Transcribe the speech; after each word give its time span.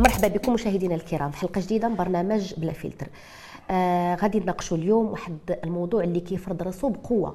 مرحبا 0.00 0.28
بكم 0.28 0.52
مشاهدينا 0.52 0.94
الكرام. 0.94 1.32
حلقة 1.32 1.60
جديدة 1.60 1.88
من 1.88 1.96
برنامج 1.96 2.54
بلا 2.54 2.72
فلتر. 2.72 3.06
آه 3.70 4.14
غادي 4.14 4.40
نناقشوا 4.40 4.76
اليوم 4.76 5.06
واحد 5.06 5.38
الموضوع 5.64 6.04
اللي 6.04 6.20
كيفرض 6.20 6.62
راسو 6.62 6.88
بقوة. 6.88 7.34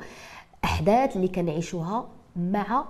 أحداث 0.64 1.16
اللي 1.16 1.28
كنعيشوها 1.28 2.08
مع 2.36 2.86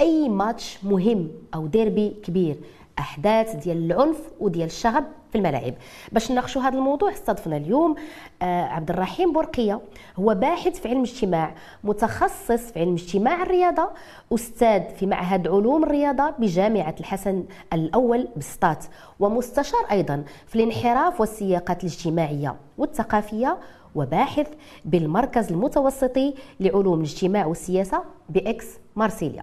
أي 0.00 0.28
ماتش 0.28 0.78
مهم 0.84 1.28
أو 1.54 1.66
ديربي 1.66 2.16
كبير. 2.24 2.56
أحداث 2.98 3.56
ديال 3.56 3.92
العنف 3.92 4.18
وديال 4.40 4.66
الشغب 4.66 5.04
في 5.32 5.38
الملاعب. 5.38 5.74
باش 6.12 6.30
نناقشوا 6.30 6.62
هذا 6.62 6.78
الموضوع 6.78 7.12
استضفنا 7.12 7.56
اليوم 7.56 7.94
آه 8.42 8.62
عبد 8.62 8.90
الرحيم 8.90 9.32
بورقية. 9.32 9.80
هو 10.16 10.34
باحث 10.34 10.80
في 10.80 10.88
علم 10.88 11.02
الاجتماع 11.02 11.54
متخصص 11.84 12.72
في 12.72 12.80
علم 12.80 12.92
اجتماع 12.92 13.42
الرياضة 13.42 13.90
أستاذ 14.34 14.82
في 14.96 15.06
معهد 15.06 15.48
علوم 15.48 15.84
الرياضة 15.84 16.30
بجامعة 16.30 16.94
الحسن 17.00 17.44
الأول 17.72 18.28
بسطات 18.36 18.84
ومستشار 19.20 19.80
أيضا 19.90 20.24
في 20.46 20.56
الانحراف 20.56 21.20
والسياقات 21.20 21.84
الاجتماعية 21.84 22.56
والثقافية 22.78 23.58
وباحث 23.94 24.48
بالمركز 24.84 25.52
المتوسطي 25.52 26.34
لعلوم 26.60 26.98
الاجتماع 26.98 27.46
والسياسة 27.46 28.04
بإكس 28.28 28.66
مارسيليا. 28.96 29.42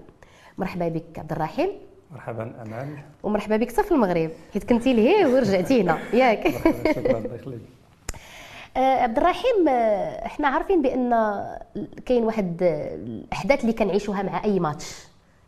مرحبا 0.58 0.88
بك 0.88 1.20
عبد 1.20 1.32
الرحيم 1.32 1.70
مرحبا 2.12 2.44
امال 2.62 2.98
ومرحبا 3.24 3.58
بك 3.58 3.70
في 3.70 3.92
المغرب. 3.92 4.32
حيت 4.54 4.64
كنتي 4.64 4.94
لهيه 4.94 5.28
ورجعتي 5.28 5.82
هنا. 5.82 6.00
ياك. 6.14 6.48
شكرا. 6.96 7.18
الله 7.18 7.36
يخليك. 7.36 7.60
آه، 8.78 9.02
عبد 9.02 9.18
الرحيم 9.18 9.68
آه، 9.70 10.26
إحنا 10.26 10.48
عارفين 10.48 10.82
بأن 10.82 11.10
كاين 12.06 12.24
واحد 12.24 12.64
آه، 12.64 12.96
الأحداث 12.96 13.62
اللي 13.62 13.74
كنعيشوها 13.74 14.24
مع 14.24 14.44
أي 14.44 14.60
ماتش. 14.60 14.96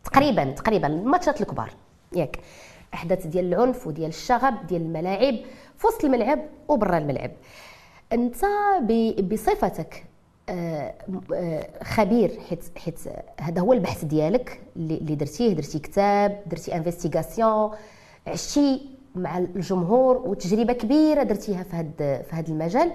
تقريبا 0.04 0.44
تقريبا 0.44 0.86
الماتشات 0.86 1.40
الكبار. 1.40 1.70
ياك. 2.16 2.38
أحداث 2.94 3.26
ديال 3.26 3.54
العنف 3.54 3.86
وديال 3.86 4.08
الشغب 4.08 4.66
ديال 4.66 4.82
الملاعب 4.82 5.34
في 5.78 5.86
وسط 5.86 6.04
الملعب 6.04 6.38
وبرا 6.68 6.98
الملعب. 6.98 7.30
أنت 8.12 8.36
بصفتك 9.20 9.94
آه، 9.94 9.98
آه، 9.98 10.11
خبير 11.82 12.30
حيت 12.48 12.64
حيت 12.78 13.00
هذا 13.40 13.60
هو 13.60 13.72
البحث 13.72 14.04
ديالك 14.04 14.60
اللي 14.76 15.14
درتيه. 15.14 15.52
درتي 15.52 15.78
كتاب 15.78 16.42
درتي 16.46 16.76
انفستيغاسيون 16.76 17.70
عشتي 18.26 18.90
مع 19.14 19.38
الجمهور 19.38 20.16
وتجربة 20.16 20.72
كبيرة 20.72 21.22
درتيها 21.22 21.62
في 21.62 21.76
هذا 21.76 22.22
في 22.22 22.36
هذا 22.36 22.48
المجال. 22.48 22.92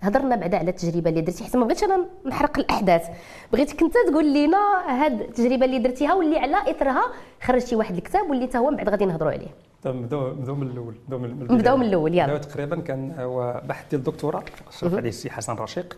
هضرنا 0.00 0.36
بعدا 0.36 0.58
على 0.58 0.70
التجربة 0.70 1.10
اللي 1.10 1.20
درتي 1.20 1.44
حيت 1.44 1.56
ما 1.56 1.64
بغيتش 1.64 1.84
أنا 1.84 2.06
نحرق 2.26 2.58
الأحداث. 2.58 3.08
بغيتك 3.52 3.82
أنت 3.82 3.94
تقول 4.10 4.34
لنا 4.34 4.58
هاد 4.88 5.20
التجربة 5.20 5.64
اللي 5.64 5.78
درتيها 5.78 6.14
واللي 6.14 6.38
على 6.38 6.56
اثرها 6.70 7.02
خرجتي 7.42 7.76
واحد 7.76 7.96
الكتاب 7.96 8.30
واللي 8.30 8.46
تا 8.46 8.58
هو 8.58 8.70
من 8.70 8.76
بعد 8.76 8.88
غادي 8.88 9.04
نهضروا 9.04 9.32
عليه. 9.32 9.48
طيب 9.82 9.96
نبداو 9.96 10.28
نبداو 10.28 10.54
من 10.54 10.66
الأول. 10.66 10.94
نبداو 11.50 11.76
من 11.76 11.86
الأول، 11.86 12.14
يلا. 12.14 12.38
تقريبا 12.38 12.80
كان 12.80 13.14
هو 13.18 13.62
بحث 13.64 13.90
ديال 13.90 14.00
الدكتوراه 14.00 14.42
شرف 14.70 14.94
عليه 14.94 15.08
السي 15.08 15.30
حسن 15.30 15.54
رشيق. 15.54 15.96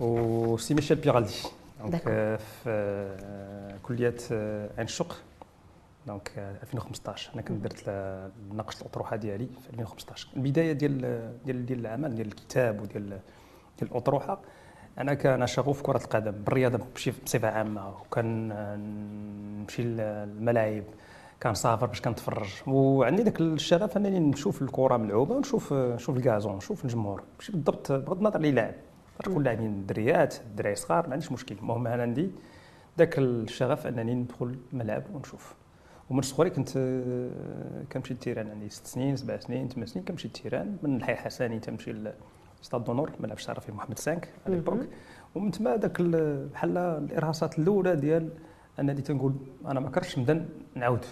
وسي 0.00 0.74
ميشيل 0.74 0.96
بيغالدي 0.96 1.32
donc. 1.80 2.02
آه، 2.08 2.36
في 2.36 2.64
آه، 2.66 3.76
كلية 3.82 4.14
آه، 4.32 4.70
عين 4.78 4.86
الشق 4.86 5.16
donc 6.06 6.32
آه، 6.38 6.56
2015 6.62 7.30
أنا 7.34 7.42
كنت 7.42 7.64
درت 7.64 7.88
ناقشت 8.54 8.80
الأطروحة 8.80 9.16
ديالي 9.16 9.46
في 9.46 9.70
2015 9.70 10.28
البداية 10.36 10.72
ديال 10.72 11.00
ديال 11.44 11.66
ديال 11.66 11.80
العمل 11.80 12.14
ديال 12.14 12.26
الكتاب 12.26 12.80
وديال 12.82 13.08
ديال 13.78 13.90
الأطروحة 13.90 14.40
أنا 14.98 15.14
كان 15.14 15.46
شغوف 15.46 15.82
كرة 15.82 15.96
القدم 16.04 16.30
بالرياضة 16.30 16.80
بصفة 17.26 17.48
عامة. 17.48 17.88
وكان 17.88 18.52
آه، 18.52 18.76
نمشي 18.76 19.82
للملاعب 19.82 20.84
كنسافر 21.42 21.86
باش 21.86 22.00
كنتفرج. 22.00 22.48
وعندي 22.66 23.22
ذاك 23.22 23.40
الشغف 23.40 23.96
أنني 23.96 24.18
نشوف 24.18 24.62
الكرة 24.62 24.96
ملعوبة 24.96 25.34
ونشوف 25.34 25.72
نشوف 25.72 26.16
الكازون 26.16 26.56
نشوف 26.56 26.84
الجمهور. 26.84 27.22
ماشي 27.38 27.52
بالضبط 27.52 27.92
بغض 27.92 28.18
النظر 28.18 28.36
اللي 28.36 28.50
لاعب 28.52 28.74
تكون 29.22 29.42
لاعبين 29.44 29.86
دريات 29.86 30.34
دراري 30.56 30.74
صغار 30.74 31.06
ما 31.06 31.12
عنديش 31.12 31.32
مشكل. 31.32 31.54
المهم 31.54 31.86
أنا 31.86 32.02
عندي 32.02 32.30
ذاك 32.98 33.18
الشغف 33.18 33.86
أنني 33.86 34.14
ندخل 34.14 34.56
الملعب 34.72 35.02
ونشوف. 35.14 35.54
ومن 36.10 36.22
صغري 36.22 36.50
كنت 36.50 36.68
كنمشي 37.92 38.14
للتيران 38.14 38.50
عندي 38.50 38.68
ست 38.68 38.86
سنين 38.86 39.16
سبع 39.16 39.38
سنين 39.38 39.68
ثمان 39.68 39.86
سنين 39.86 40.04
كنمشي 40.04 40.28
للتيران 40.28 40.76
من 40.82 40.96
الحي 40.96 41.12
الحسني 41.12 41.58
تنمشي 41.60 41.94
ل 42.62 42.66
stade 42.66 42.84
d'honneur 42.84 43.10
ملعب 43.20 43.36
الشرفي 43.36 43.72
محمد 43.72 43.98
cinq 43.98 44.28
à 44.46 44.54
l'époque 44.54 44.80
ومن 45.34 45.50
تما 45.50 45.74
ال- 45.74 46.48
بحال 46.48 46.78
الإرهاصات 46.78 47.58
الأولى 47.58 47.96
ديال 47.96 48.28
انني 48.80 49.02
تنقول 49.02 49.34
أنا 49.66 49.80
ما 49.80 49.90
كرهتش 49.90 50.18
نبدأ 50.18 50.48
نعاود. 50.74 51.04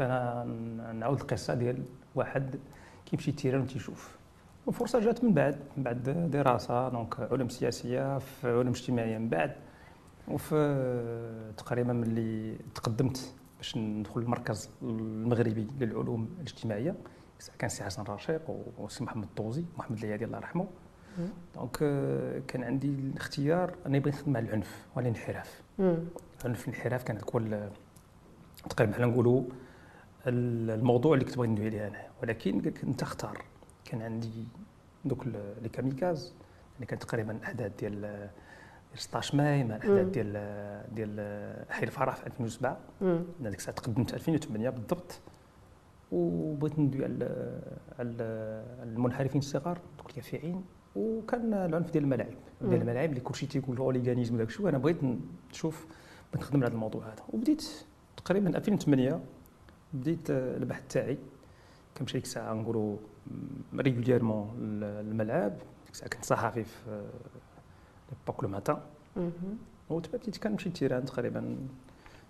أنا 0.00 0.44
نعاود 0.92 1.20
القصة 1.20 1.54
ديال 1.54 1.82
واحد 2.14 2.56
كيمشي 3.06 3.30
التيران 3.30 3.60
وتيشوف. 3.60 4.16
والفرصه 4.66 5.00
جات 5.00 5.24
من 5.24 5.34
بعد 5.34 5.56
من 5.76 5.82
بعد 5.82 6.02
دراسة 6.30 6.88
donc 6.88 7.20
علوم 7.20 7.48
سياسية 7.48 8.18
في 8.18 8.48
علوم 8.50 8.68
اجتماعية 8.68 9.18
من 9.18 9.28
بعد 9.28 9.52
وفي 10.28 11.54
تقريبا 11.56 11.92
ملي 11.92 12.56
تقدمت 12.74 13.34
باش 13.58 13.76
ندخل 13.76 14.20
المركز 14.20 14.70
المغربي 14.82 15.66
للعلوم 15.80 16.28
الاجتماعية 16.38 16.94
كان 17.58 17.68
سي 17.70 17.84
حسن 17.84 18.02
رشيق 18.02 18.42
وسي 18.78 19.04
محمد 19.04 19.24
الطوزي 19.24 19.64
محمد 19.78 19.98
العيادي 19.98 20.24
الله 20.24 20.38
يرحمه. 20.38 20.66
donc 21.54 21.76
كان 22.46 22.64
عندي 22.64 22.88
الاختيار 22.88 23.74
أني 23.86 24.00
بغيت 24.00 24.14
نخدم 24.14 24.32
مع 24.32 24.40
العنف 24.40 24.86
والانحراف 24.96 25.62
مم. 25.78 25.96
العنف 26.44 26.68
الانحراف 26.68 27.02
كان 27.02 27.18
هو 27.34 27.38
ال- 27.38 27.70
تقريبا 28.70 28.92
بحال 28.92 29.08
نقولوا 29.10 29.42
ال- 30.26 30.70
الموضوع 30.70 31.14
اللي 31.14 31.24
كنت 31.24 31.36
بغيت 31.38 31.50
ندوي 31.50 31.66
عليه 31.66 31.86
أنا 31.88 31.98
ولكن 32.22 32.60
كنت 32.70 33.02
اختار. 33.02 33.44
كان 33.92 34.02
عندي 34.02 34.44
دوك 35.04 35.26
les 35.62 35.68
kamikazes 35.72 36.34
اللي 36.76 36.86
كانت 36.86 37.02
تقريبا 37.02 37.32
الأحداث 37.32 37.72
ديال 37.78 38.00
ديال 38.90 39.00
16 39.00 39.36
ماي 39.36 39.64
مع 39.64 39.76
الأحداث. 39.76 40.06
ديال 40.06 40.32
ديال 40.94 41.66
حي 41.70 41.84
الفرح 41.84 42.16
في 42.16 42.26
2007 42.26 42.78
مم. 43.00 43.24
أنا 43.40 43.50
ديك 43.50 43.58
الساعة 43.58 43.76
تقدمت 43.76 44.14
2008 44.14 44.70
بالضبط. 44.70 45.20
وبغيت 46.12 46.78
ندوي 46.78 47.04
على 47.04 47.24
على 47.98 48.14
المنحرفين 48.82 49.38
الصغار 49.38 49.78
دوك 49.98 50.10
اليافعين 50.10 50.64
وكان 50.96 51.54
العنف 51.54 51.90
ديال 51.90 52.04
الملاعب. 52.04 52.34
ديال 52.60 52.80
الملاعب 52.80 53.08
اللي 53.08 53.20
كلشي 53.20 53.46
تيقول 53.46 53.76
hooliganisme 53.76 54.34
وداك 54.34 54.48
الشيء. 54.48 54.66
وأنا 54.66 54.78
بغيت 54.78 54.98
نشوف 55.50 55.86
بغيت 56.32 56.44
نخدم 56.44 56.56
على 56.56 56.66
هذا 56.66 56.74
الموضوع 56.74 57.04
هذا. 57.06 57.22
وبديت 57.32 57.68
تقريبا 58.16 58.56
2008 58.56 59.20
بديت 59.92 60.30
البحث 60.30 60.82
تاعي. 60.88 61.18
كنمشي 61.96 62.12
ديك 62.12 62.24
الساعة 62.24 62.54
نقولوا 62.54 62.96
régulièrement 63.76 64.48
الساعة 65.92 66.10
كنت 66.10 66.24
صحفي 66.24 66.64
في 66.64 67.02
l'époque 68.10 68.44
Le 68.44 68.50
Matin. 68.50 68.76
وتبا 69.90 70.18
بديت 70.18 70.36
كنمشي 70.36 70.68
للتيران 70.68 71.04
تقريبا 71.04 71.56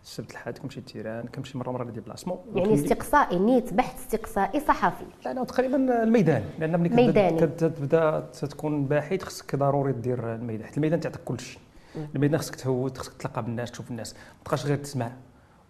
السبت 0.03 0.31
الحد 0.31 0.59
كنمشي 0.59 0.81
للتيران 0.81 1.27
كنمشي 1.27 1.59
مره 1.59 1.71
مره 1.71 1.85
les 1.85 1.95
déplacements 1.95 2.39
يعني 2.55 2.75
استقصائي 2.75 3.39
نيت 3.39 3.75
بحث 3.75 3.99
استقصائي 3.99 4.61
صحفي. 4.61 5.05
لا 5.25 5.35
لا 5.35 5.45
تقريبا 5.45 6.03
الميدان. 6.03 6.45
لأن 6.59 6.81
ملي. 6.81 7.13
كتبدا 7.13 7.69
تبدا 7.69 8.21
تكون 8.21 8.85
باحث 8.85 9.23
خصك 9.23 9.57
ضروري 9.57 9.93
دير 9.93 10.35
الميدان. 10.35 10.67
حيت 10.67 10.77
الميدان 10.77 11.01
تعطيك 11.01 11.25
كل 11.25 11.41
شيء 11.41 11.61
مم. 11.97 12.09
الميدان 12.15 12.41
خصك 12.41 12.55
تهود 12.55 12.99
خصك 12.99 13.13
تلقى 13.13 13.43
بالناس 13.43 13.71
تشوف 13.71 13.91
الناس. 13.91 14.15
ما 14.15 14.21
تبقاش 14.45 14.67
غير 14.67 14.77
تسمع 14.77 15.13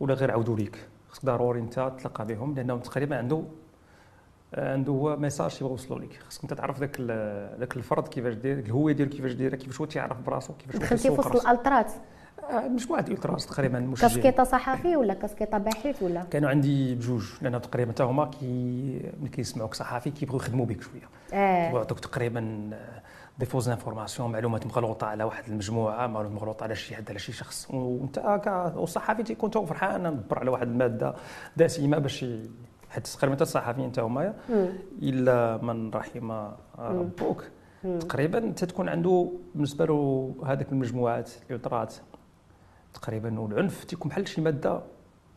ولا 0.01 0.15
غير 0.15 0.31
عاودوا 0.31 0.57
ليك. 0.57 0.79
خصك 1.09 1.25
ضروري 1.25 1.61
أنت 1.61 1.93
تلقى 1.99 2.27
بهم 2.27 2.55
لأنهم 2.55 2.79
تقريبا 2.79 3.17
عنده 3.19 3.43
عنده 4.55 4.93
هو 4.93 5.17
message 5.17 5.57
يبغوا 5.57 5.71
يوصلوا 5.71 5.99
لك. 5.99 6.19
خصك 6.29 6.43
أنت 6.43 6.55
تعرف 6.55 6.81
ذاك 6.81 7.01
ذاك 7.61 7.77
الفرد 7.77 8.09
كيفاش 8.09 8.35
داير 8.35 8.59
الهوية 8.59 8.95
ديالو 8.95 9.11
كيفاش 9.11 9.33
دايره 9.33 9.57
كيفاش 9.57 9.81
هو 9.81 9.85
تيعرف 9.87 10.21
براسو 10.21 10.53
كيفاش 10.53 10.77
هو 10.77 10.83
دخلتي 10.83 11.03
في 11.03 11.21
وسط. 11.21 11.47
الالترات 11.47 11.93
آه، 12.51 12.67
ديال 13.01 13.13
ultras 13.13 13.47
تقريبا 13.47 13.81
مشجعين 13.81 14.15
كاسكيطة 14.15 14.45
صحفي 14.45 14.97
ولا 14.97 15.15
كاسكيطة 15.15 15.59
باحث 15.59 16.03
ولا؟ 16.03 16.23
كانوا 16.31 16.51
عندي 16.51 16.95
بجوج 16.95 17.25
لأن 17.43 17.61
تقريبا 17.61 17.93
حتى 17.93 18.03
هما 18.03 18.25
كي 18.25 18.47
ملي 19.21 19.29
كيسمعوك 19.29 19.75
صحفي 19.75 20.11
كيبغيو 20.11 20.39
يخدموا 20.41 20.67
بك 20.67 20.83
شوية. 20.83 21.09
آه. 21.33 21.75
ويعطوك 21.75 22.01
تقريبا 22.01 22.71
des 23.39 23.47
fausses 23.47 23.69
informations 23.69 24.33
معلومات 24.33 24.67
مغلوطة 24.67 25.07
على 25.07 25.25
واحد 25.25 25.45
المجموعة 25.49 26.07
معلومات 26.07 26.37
مغلوطة 26.41 26.65
على 26.65 26.75
شي 26.75 26.97
حد 26.97 27.11
على 27.11 27.19
شي 27.19 27.33
شخص. 27.33 27.71
وانت 27.71 28.19
والصحفي 28.77 29.23
تيكون 29.23 29.51
توا 29.51 29.67
فرحان 29.67 30.07
ندبر 30.07 30.39
على 30.39 30.51
واحد 30.51 30.69
المادة 30.69 31.15
دسمه 31.57 31.99
باش 31.99 32.25
حيت 32.93 33.07
تقريبا 33.07 33.35
حتى 33.35 33.43
الصحفيين 33.43 33.91
حتى 33.91 34.01
هما. 34.01 34.35
إلا 35.03 35.57
من 35.63 35.91
رحم 35.91 36.31
ربك. 36.79 37.51
تقريبا 38.01 38.51
تتكون 38.51 38.89
عنده 38.89 39.33
بالنسبة 39.55 39.87
له 39.87 40.35
هذيك 40.47 40.73
المجموعات 40.73 41.31
اللي 41.49 41.59
طرات 41.59 41.95
تقريبا 42.95 43.41
والعنف 43.41 43.85
تيكون 43.85 44.09
بحال 44.09 44.29
شي 44.29 44.41
مادة 44.41 44.81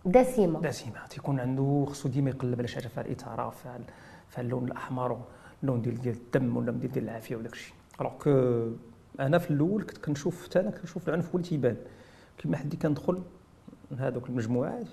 دسمه 0.05 0.61
دسمه 0.61 1.07
تيكون 1.09 1.39
عنده 1.39 1.85
خصو 1.89 2.09
ديما 2.09 2.29
يقلب 2.29 2.59
على 2.59 2.67
شي 2.67 2.75
حاجة 2.75 2.87
فيها 2.87 3.01
الاثاره 3.03 3.49
فيها 3.49 3.79
فيها 4.29 4.41
اللون 4.41 4.65
الأحمر 4.65 5.19
اللون 5.63 5.81
ديال 5.81 6.01
ديال 6.01 6.15
الدم 6.15 6.57
ولا 6.57 6.71
ديال 6.71 7.03
العافية 7.03 7.35
وداك 7.35 7.53
الشيء 7.53 7.73
alors 8.01 8.67
أنا 9.19 9.37
في 9.37 9.51
الأول 9.51 9.83
كنت 9.83 9.97
كنشوف 9.97 10.45
حتى 10.45 10.59
أنا 10.59 10.69
كنشوف 10.71 11.09
العنف 11.09 11.25
هو 11.25 11.35
اللي 11.35 11.49
تيبان. 11.49 11.77
كيما 12.37 12.57
حد 12.57 12.75
كندخل 12.75 13.21
من 13.95 14.01
هذوك 14.01 14.29
المجموعات. 14.29 14.85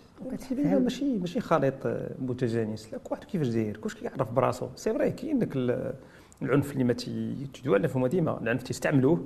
ماشي 0.80 1.18
ماشي 1.18 1.40
خليط 1.40 1.74
متجانس. 2.18 2.92
لا 2.92 2.98
كل 2.98 3.08
واحد 3.10 3.24
كيفاش 3.24 3.48
داير؟ 3.48 3.76
كلشي 3.76 3.98
كيعرف 3.98 4.32
براسو. 4.32 4.68
c'est 4.76 4.92
vrai 4.92 5.10
كاين 5.10 5.38
داك 5.38 5.56
ال- 5.56 5.94
العنف 6.42 6.72
اللي 6.72 6.84
ما 6.84 6.92
تيدوي 6.92 7.74
على 7.74 7.82
نفهمو 7.84 8.06
ديما 8.06 8.40
العنف 8.40 8.62
تيستعملوه. 8.62 9.24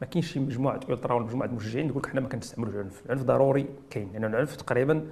ما 0.00 0.06
كاينش 0.06 0.32
شي 0.32 0.40
مجموعة 0.40 0.80
ultra 0.90 1.14
ولا 1.14 1.24
مجموعة 1.24 1.46
المشجعين 1.46 1.86
يقول 1.88 1.98
لك 1.98 2.06
حنا 2.06 2.20
ما 2.20 2.28
كنستعملوش 2.28 2.74
العنف 2.74 3.02
العنف 3.06 3.22
ضروري 3.22 3.66
كاين. 3.90 4.08
لأن 4.12 4.24
العنف 4.24 4.56
تقريبا 4.56 5.06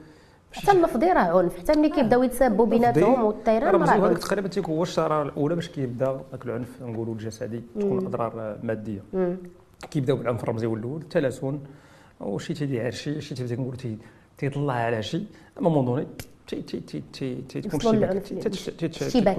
حتى 0.52 0.72
اللفظي 0.72 1.06
راه 1.06 1.38
عنف. 1.38 1.58
حتى 1.58 1.78
ملي 1.78 1.90
كيبداو 1.90 2.22
يتسابوا 2.22 2.66
بيناتهم 2.66 3.24
والتيران 3.24 3.74
راه 3.82 4.06
هذاك 4.06 4.18
تقريبا 4.18 4.48
تيكون 4.48 4.74
هو 4.76 4.82
الشرارة 4.82 5.22
الأولى 5.28 5.54
باش 5.54 5.68
كيبدأ 5.68 6.20
ذاك 6.32 6.46
العنف 6.46 6.82
نقولوا 6.82 7.14
الجسدي 7.14 7.62
تكون 7.80 8.06
أضرار 8.06 8.58
مادية. 8.62 9.02
كيبداو 9.90 10.16
بالعنف 10.16 10.42
الرمزي 10.42 10.66
هو 10.66 10.74
الأول 10.74 11.00
التلاسن 11.00 11.58
وشي 12.20 12.54
تيدير 12.54 12.90
شي 12.90 13.20
شي 13.20 13.34
تبدا 13.34 13.54
كنقولوا 13.54 13.76
تي- 13.76 13.98
تيطلع 14.38 14.72
على 14.74 15.02
شي 15.02 15.22
moment 15.60 15.84
donné 15.84 16.06
تي 16.48 16.62
تي 16.62 16.80
تي 16.80 17.02
تي 17.12 17.34
تي 17.42 17.60
تكون 17.60 17.80
يوصلوا 17.80 17.92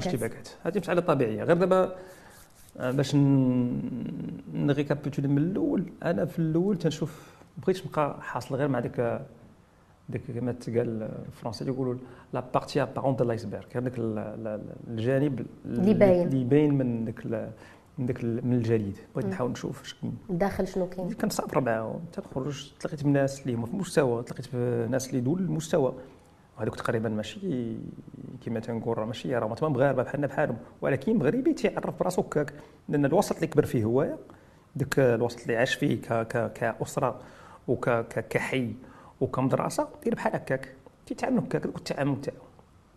اشتباكات 0.07 0.49
هذه 0.63 0.77
مساله 0.79 1.01
طبيعية. 1.01 1.43
غير 1.43 1.55
دابا 1.57 1.95
آه، 2.79 2.91
باش 2.91 3.15
ن- 3.15 4.41
نـ 4.53 4.60
récapituler 4.60 5.27
من 5.27 5.37
الأول. 5.37 5.83
أنا 6.03 6.25
في 6.25 6.39
الأول 6.39 6.77
تنشوف 6.77 7.33
بغيتش 7.63 7.85
نبقى 7.87 8.17
حاصل 8.21 8.55
غير 8.55 8.67
مع 8.67 8.79
ديك 8.79 9.21
ديك 10.09 10.21
كما 10.31 10.51
تقال 10.51 11.09
الفرنسي 11.27 11.65
يقولوا 11.65 11.95
la 12.33 12.43
partie 12.53 12.81
apparente 12.81 13.15
de 13.15 13.23
l'iceberg 13.25 13.63
هذاك 13.75 13.97
ال- 13.99 14.17
ال- 14.17 14.61
الجانب 14.87 15.45
اللي 15.65 15.93
باين. 15.93 16.27
اللي 16.27 16.43
باين 16.43 16.73
من 16.73 17.05
ديك 17.05 17.25
من 17.99 18.09
ال- 18.09 18.47
من 18.47 18.53
الجليد. 18.53 18.97
بغيت. 19.15 19.25
نحاول 19.27 19.51
نشوف 19.51 19.81
اش 19.81 19.93
كاين. 20.01 20.17
الداخل 20.29 20.67
شنو 20.67 20.89
كاين؟ 20.89 21.13
كنصابر 21.13 21.59
معاهم 21.61 21.99
تنخرج 22.13 22.71
تلاقيت 22.79 23.03
بناس 23.03 23.41
اللي 23.41 23.53
هما 23.53 23.65
في 23.65 23.73
المستوى 23.73 24.23
تلاقيت 24.23 24.47
بناس 24.55 25.09
اللي 25.09 25.21
دول 25.21 25.39
المستوى. 25.39 25.93
وهذوك 26.57 26.75
تقريبا 26.75 27.09
ماشي 27.09 27.75
كما 28.45 28.59
تنقول 28.59 28.97
راه 28.97 29.05
ماشي 29.05 29.35
راهم 29.35 29.53
تمام 29.53 29.73
مغاربه 29.73 30.03
بحالنا 30.03 30.27
بحالهم. 30.27 30.57
ولكن 30.81 31.17
مغربي 31.17 31.53
تيعرف 31.53 31.99
براسو 31.99 32.21
هكاك 32.21 32.53
لأن 32.89 33.05
الوسط 33.05 33.35
اللي 33.35 33.47
كبر 33.47 33.65
فيه 33.65 33.83
هوايا 33.83 34.17
داك 34.75 34.99
الوسط 34.99 35.41
اللي 35.41 35.57
عاش 35.57 35.75
فيه 35.75 36.01
ك 36.01 36.13
ك 36.27 36.51
كأسرة 36.53 37.19
وكحي 37.67 38.73
وكمدرسه 39.21 39.87
داير 40.03 40.15
بحال 40.15 40.35
هكاك. 40.35 40.73
تيتعاملوا 41.05 41.43
هكاك 41.43 41.63
داك 41.67 41.77
التعامل 41.77 42.21
تاعو. 42.21 42.37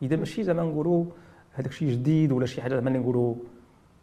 إذا 0.02 0.17
ماشي 0.17 0.44
زعما 0.44 0.62
نقولوا 0.62 1.05
هذاك 1.52 1.73
شي 1.73 1.91
جديد 1.93 2.32
ولا 2.32 2.47
شي 2.47 2.62
حاجة 2.62 2.75
زعما 2.75 2.91
نقولوا 2.91 3.35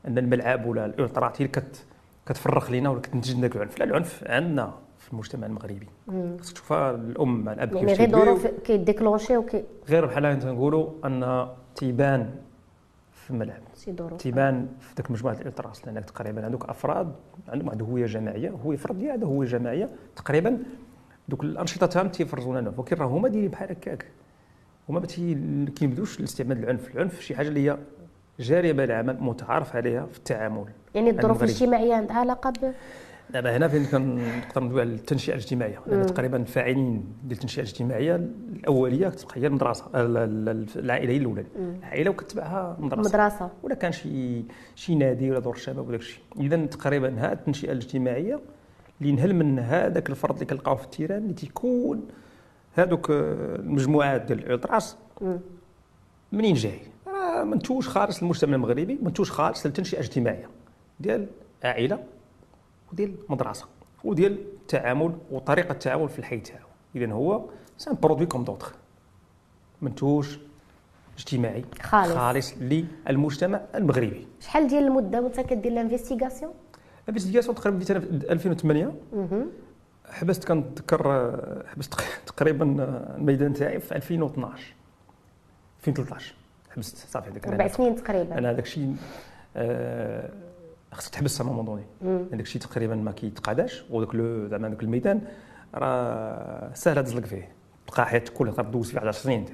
أن 0.07 0.17
الملعب 0.17 0.65
ولا 0.65 0.85
الالتراس 0.85 1.41
هي 1.41 1.45
اللي 1.45 1.47
كت 1.47 1.85
كتفرق 2.25 2.71
لينا 2.71 2.89
ولا 2.89 3.01
كتنتج 3.01 3.35
لنا 3.35 3.47
العنف. 3.47 3.79
لا 3.79 3.85
العنف 3.85 4.23
عندنا 4.27 4.73
في 4.97 5.13
المجتمع 5.13 5.47
المغربي. 5.47 5.87
خصك 6.39 6.53
تشوفها 6.53 6.91
الأم 6.91 7.43
مع 7.43 7.53
الأب 7.53 7.75
يعني 7.75 7.93
غير. 7.93 8.11
ظروف 8.11 8.47
كي 8.47 8.62
déclencher 8.62 9.37
وكي 9.37 9.63
غير 9.89 10.05
بحال 10.05 10.39
تنقولوا 10.39 10.89
أن 11.05 11.47
تيبان 11.75 12.29
في 13.11 13.31
الملعب 13.31 13.61
تيبان 14.19 14.67
في 14.79 14.95
ذاك 14.97 15.11
مجموعة 15.11 15.33
الالتراس 15.33 15.85
لانك 15.85 16.05
تقريبا 16.05 16.45
عندك 16.45 16.69
أفراد 16.69 17.13
عندهم 17.47 17.67
واحد 17.67 17.81
الهويه 17.81 18.05
جماعية. 18.05 18.49
هوية 18.49 18.77
فرديه 18.77 19.11
عندها 19.11 19.29
هوية 19.29 19.47
جماعية. 19.47 19.89
تقريبا 20.15 20.57
دوك 21.29 21.43
الأنشطة 21.43 21.87
تاعهم 21.87 22.09
تيفرزوا 22.09 22.59
لنا 22.59 22.73
ولكن 22.77 22.95
راه 22.95 23.05
هما 23.05 23.29
دايرين 23.29 23.51
بحال 23.51 23.71
هكاك. 23.71 24.05
هما 24.89 24.99
ما 24.99 25.05
كيبدوش 25.75 26.19
لاستعمال 26.19 26.57
العنف. 26.63 26.95
العنف 26.95 27.21
شي 27.21 27.35
حاجة 27.35 27.47
اللي 27.47 27.69
هي 27.69 27.77
جارية 28.39 28.71
بالعمل 28.71 29.17
متعارف 29.19 29.75
عليها 29.75 30.05
في 30.05 30.17
التعامل 30.17 30.65
يعني 30.95 31.09
الظروف. 31.09 31.43
الاجتماعية 31.43 31.93
عندها 31.95 32.15
علاقه 32.17 32.49
ب 32.49 32.71
دابا 33.33 33.57
هنا 33.57 33.67
فين 33.67 33.85
كنقدر 33.85 34.63
ندوي 34.63 34.81
على 34.81 34.89
التنشئة 34.89 35.33
الاجتماعية. 35.33 35.79
لأن 35.87 36.05
تقريبا 36.05 36.37
الفاعلين 36.37 37.05
ديال 37.23 37.31
التنشئه 37.31 37.61
الاجتماعية 37.61 38.15
الأولية 38.15 39.09
كتبقى 39.09 39.41
هي 39.41 39.47
المدرسة 39.47 39.85
ال- 39.95 40.17
ال- 40.17 40.49
ال- 40.49 40.67
العائلة 40.75 41.11
هي 41.13 41.17
الأولى. 41.17 41.45
العائلة 41.79 42.09
وكتبعها 42.09 42.75
المدرسة 42.79 43.09
مدرسة. 43.09 43.49
ولا 43.63 43.75
كان 43.75 43.91
شي 43.91 44.43
شي 44.75 44.95
نادي 44.95 45.31
ولا 45.31 45.39
دور 45.39 45.55
الشباب 45.55 45.87
وداك 45.87 45.99
الشيء 45.99 46.21
اذا 46.39 46.65
تقريبا 46.65 47.15
هذه 47.19 47.31
التنشئة 47.33 47.71
الاجتماعية 47.71 48.39
اللي 49.01 49.11
نهل 49.11 49.33
من 49.35 49.59
هذاك 49.59 50.09
الفرد 50.09 50.33
اللي 50.33 50.45
كنلقاو 50.45 50.75
في 50.75 50.83
التيران 50.83 51.17
اللي 51.17 51.33
تيكون 51.33 52.07
هذوك 52.75 53.09
المجموعات 53.11 54.21
ديال 54.21 54.39
الالتراس 54.45 54.97
مم. 55.21 55.39
منين 56.31 56.53
جاي؟ 56.55 56.79
منتوج 57.43 57.83
خالص 57.87 58.23
للمجتمع 58.23 58.55
المغربي 58.55 58.99
منتوج 59.01 59.29
خالص 59.29 59.65
للتنشئة 59.65 59.97
الاجتماعية. 59.99 60.49
ديال 60.99 61.27
عائلة 61.63 62.03
وديال 62.91 63.15
مدرسة 63.29 63.65
وديال 64.03 64.31
التعامل 64.61 65.17
وطريقة 65.31 65.71
التعامل 65.71 66.09
في 66.09 66.19
الحي 66.19 66.39
تاعو. 66.39 66.67
اذا 66.95 67.11
هو 67.11 67.45
c'est 67.77 67.90
un 67.90 67.95
produit 68.03 68.25
comme 68.25 68.43
d'autres 68.43 68.73
منتوج 69.81 70.37
اجتماعي 71.17 71.65
خالص. 71.81 72.13
خالص 72.13 72.53
للمجتمع 73.07 73.61
المغربي. 73.75 74.27
شحال 74.39 74.67
ديال 74.67 74.83
المدة 74.83 75.21
وانت 75.21 75.39
كدير 75.39 75.71
l'investigation 75.71 76.53
ال 77.09 77.12
investigation 77.12 77.55
تقريبا 77.55 77.77
بديت 77.77 77.91
أنا 77.91 77.99
في 77.99 78.31
2008 78.31 78.93
حبست 80.09 80.43
كنتذكر 80.47 81.31
حبست 81.67 81.93
تق- 81.93 82.23
تقريبا 82.25 82.65
الميدان 83.17 83.53
تاعي 83.53 83.79
في 83.79 83.95
2012 83.95 84.73
2013 85.79 86.35
حبست 86.77 86.97
صافي 86.97 87.29
هذاك 87.31 87.47
أربع 87.47 87.67
سنين 87.67 87.95
تقريبا 87.95 88.37
أنا 88.37 88.51
هذاك 88.51 88.63
الشيء 88.63 88.95
آه، 89.55 90.29
خصك 90.91 91.11
تحبس 91.13 91.41
على 91.41 91.49
moment 91.49 91.65
donné 91.65 91.83
هذاك 92.31 92.39
الشيء 92.41 92.61
تقريبا 92.61 92.95
ما 92.95 93.11
كيتقاداش 93.11 93.83
وداك 93.89 94.15
لو 94.15 94.47
زعما 94.47 94.69
داك 94.69 94.83
الميدان 94.83 95.21
راه 95.75 96.73
ساهل 96.73 97.03
تزلق 97.03 97.25
فيه 97.25 97.49
تبقى 97.87 98.05
حياتك 98.05 98.33
كلها 98.33 98.53
تقدر 98.53 98.69
دوز 98.69 98.91
فيه 98.91 98.99
10 98.99 99.11
سنين 99.11 99.45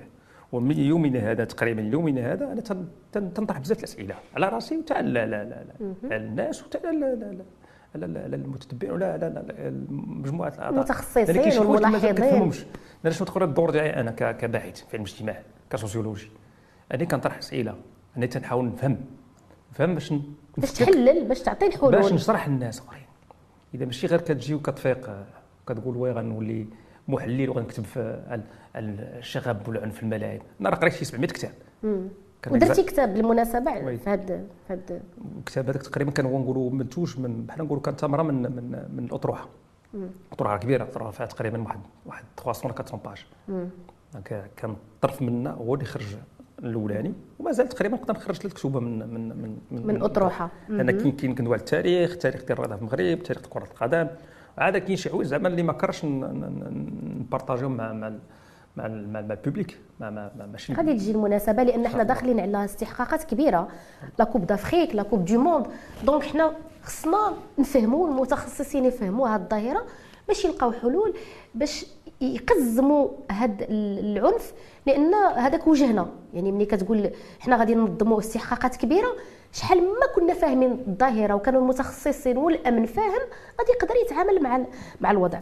ومن 0.52 0.78
يومنا 0.80 1.32
هذا 1.32 1.46
تقريبا 1.46 1.82
يومنا 1.82 2.34
هذا 2.34 2.52
أنا 2.52 2.62
تن- 2.62 2.88
تن- 3.12 3.34
تنطرح 3.34 3.58
بزاف 3.60 3.80
الاسئله 3.80 4.16
على 4.36 4.50
راسي 4.50 4.78
وتاع 4.78 5.00
لا 5.00 5.26
لا 5.26 5.44
لا 5.44 5.64
لا 5.64 5.94
على 6.04 6.16
الناس 6.26 6.64
وتاع 6.64 6.92
لا 6.92 8.36
المتتبعين 8.36 8.94
ولا 8.94 9.18
لا 9.18 9.30
لا 9.30 9.40
لا 9.40 9.74
مجموعه 9.90 10.50
الاعضاء 10.50 10.70
المتخصصين 10.80 11.26
والملاحظين. 11.68 12.16
كنفهمهمش 12.16 12.66
أنا 13.06 13.14
شنو 13.14 13.28
تقول 13.28 13.44
الدور 13.44 13.70
ديالي 13.70 13.90
أنا 13.90 14.12
كباحث 14.12 14.82
في 14.82 14.98
علم 14.98 15.04
الاجتماع 15.06 15.42
كسوسيولوجي 15.70 16.30
أنا 16.92 17.04
كنطرح 17.04 17.38
أسئلة. 17.38 17.76
أنا 18.18 18.26
تنحاول 18.26 18.66
نفهم. 18.66 18.98
نفهم 19.72 19.94
باش 19.94 20.14
باش 20.58 20.72
تحلل 20.74 21.28
باش 21.28 21.40
تعطي 21.42 21.66
باش 21.66 21.76
الحلول 21.76 22.14
نشرح 22.14 22.50
للناس 22.50 22.80
آخرين. 22.80 23.04
إذا 23.74 23.86
ماشي 23.86 24.08
غير 24.08 24.22
كتجي 24.22 24.54
وكتفيق 24.54 25.26
كتقول 25.68 25.98
oui 25.98 26.12
غنولي 26.12 26.68
محلل 27.08 27.50
وغنكتب 27.50 27.84
في 27.84 28.00
ال- 28.00 28.44
ال- 28.76 29.18
الشغب 29.18 29.68
والعنف 29.68 29.96
في 29.96 30.04
الملاعب 30.04 30.42
أنا 30.62 30.70
راه 30.70 30.76
قريت 30.76 30.94
شي 30.94 31.06
700 31.06 31.28
كتاب 31.28 31.52
ودرتي 32.52 32.84
كتاب 32.84 33.14
بالمناسبة. 33.14 33.96
في 33.98 34.10
هاد 34.10 34.48
في 34.68 34.74
هاد 34.74 35.02
الكتاب 35.40 35.70
هذاك 35.70 35.82
تقريبا 35.84 36.12
كان 36.12 36.26
هو 36.26 36.40
نقولوا 36.40 36.70
منتوج 36.72 37.20
من 37.20 37.46
بحال 37.46 37.66
نقولوا 37.66 37.84
كان 37.84 37.96
ثمره 37.96 38.24
من 38.24 38.42
من 38.42 38.86
من 38.98 39.04
الأطروحة. 39.06 39.50
الاطروحه 40.28 40.58
كبيرة 40.58 40.84
أطروحة 40.84 41.12
فيها 41.12 41.26
تقريبا 41.26 41.62
واحد 41.62 41.80
واحد 42.06 42.24
300 42.38 42.66
ولا 42.66 42.76
400 42.94 43.04
pages. 43.06 43.26
donc 44.14 44.52
كان 44.58 44.76
طرف 45.02 45.22
منا 45.22 45.52
هو 45.52 45.74
اللي 45.74 45.86
خرج 45.86 46.16
الأولاني 46.64 47.14
ومازال 47.40 47.70
تقريبا 47.70 47.96
نقدر 47.98 48.14
نخرج 48.14 48.36
ثلاث 48.36 48.54
كتب 48.54 48.78
من 48.78 49.00
من 49.14 49.30
من 49.72 49.88
من 49.88 50.02
أطروحة. 50.04 50.50
أنا 50.70 50.92
كاين 50.92 51.12
كاين 51.12 51.36
كندوي 51.36 51.54
على 51.54 51.60
التاريخ 51.60 52.12
التاريخ 52.12 52.42
ديال 52.46 52.52
الرياضه 52.52 52.76
في 52.76 52.82
المغرب 52.82 53.24
تاريخ 53.24 53.42
كرة 53.50 53.64
القدم. 53.64 54.08
عاد 54.58 54.78
كاين 54.78 54.96
شي 54.98 55.10
حوايج 55.10 55.28
زعما 55.28 55.48
اللي 55.48 55.64
ما 55.64 55.74
كرهش 55.74 56.06
ن 56.06 56.21
partager 56.21 57.46
هم 57.46 57.78
مع 57.78 57.94
مع 57.94 58.10
مع 58.78 58.88
مع 58.88 59.20
ال 59.20 59.28
public 59.28 59.78
مع 60.00 60.10
مع- 60.10 60.32
ماشي 60.52 60.74
غادي 60.74 60.94
تجي 60.94 61.12
المناسبة 61.12 61.64
لأن 61.64 61.88
حنا 61.88 62.04
داخلين 62.04 62.40
على 62.40 62.66
استحقاقات 62.66 63.24
كبيرة. 63.24 63.68
la 64.20 64.26
Coupe 64.26 64.46
d'Afrique 64.48 64.96
la 64.96 65.04
Coupe 65.04 65.26
du 65.26 65.40
monde 65.42 65.68
دونك 66.06 66.24
حنا 66.24 66.52
خصنا 66.84 67.34
نفهموا 67.60 68.08
المتخصصين 68.08 68.86
يفهموا 68.86 69.30
هذه 69.30 69.42
الظاهرة 69.42 69.86
باش 70.28 70.46
يلقاو 70.46 70.72
حلول 70.72 71.14
باش 71.56 71.86
يقزموا 72.24 73.08
هذا 73.32 73.66
العنف 73.70 74.54
لأن 74.86 75.14
هذاك 75.14 75.68
وجهنا. 75.68 76.10
يعني 76.34 76.52
ملي 76.52 76.66
كتقول 76.66 77.12
حنا 77.40 77.58
غادي 77.58 77.76
ننظموا 77.76 78.20
استحقاقات 78.20 78.76
كبيرة 78.76 79.16
شحال 79.54 79.78
ما 79.78 80.08
كنا 80.16 80.34
فاهمين 80.34 80.72
الظاهرة 80.88 81.34
وكانوا 81.34 81.62
المتخصصين 81.62 82.38
والأمن 82.38 82.86
فاهم 82.86 83.22
غادي 83.60 83.72
يقدر 83.76 83.96
يتعامل 84.06 84.44
مع 84.44 84.66
مع 85.02 85.12
الوضع. 85.12 85.40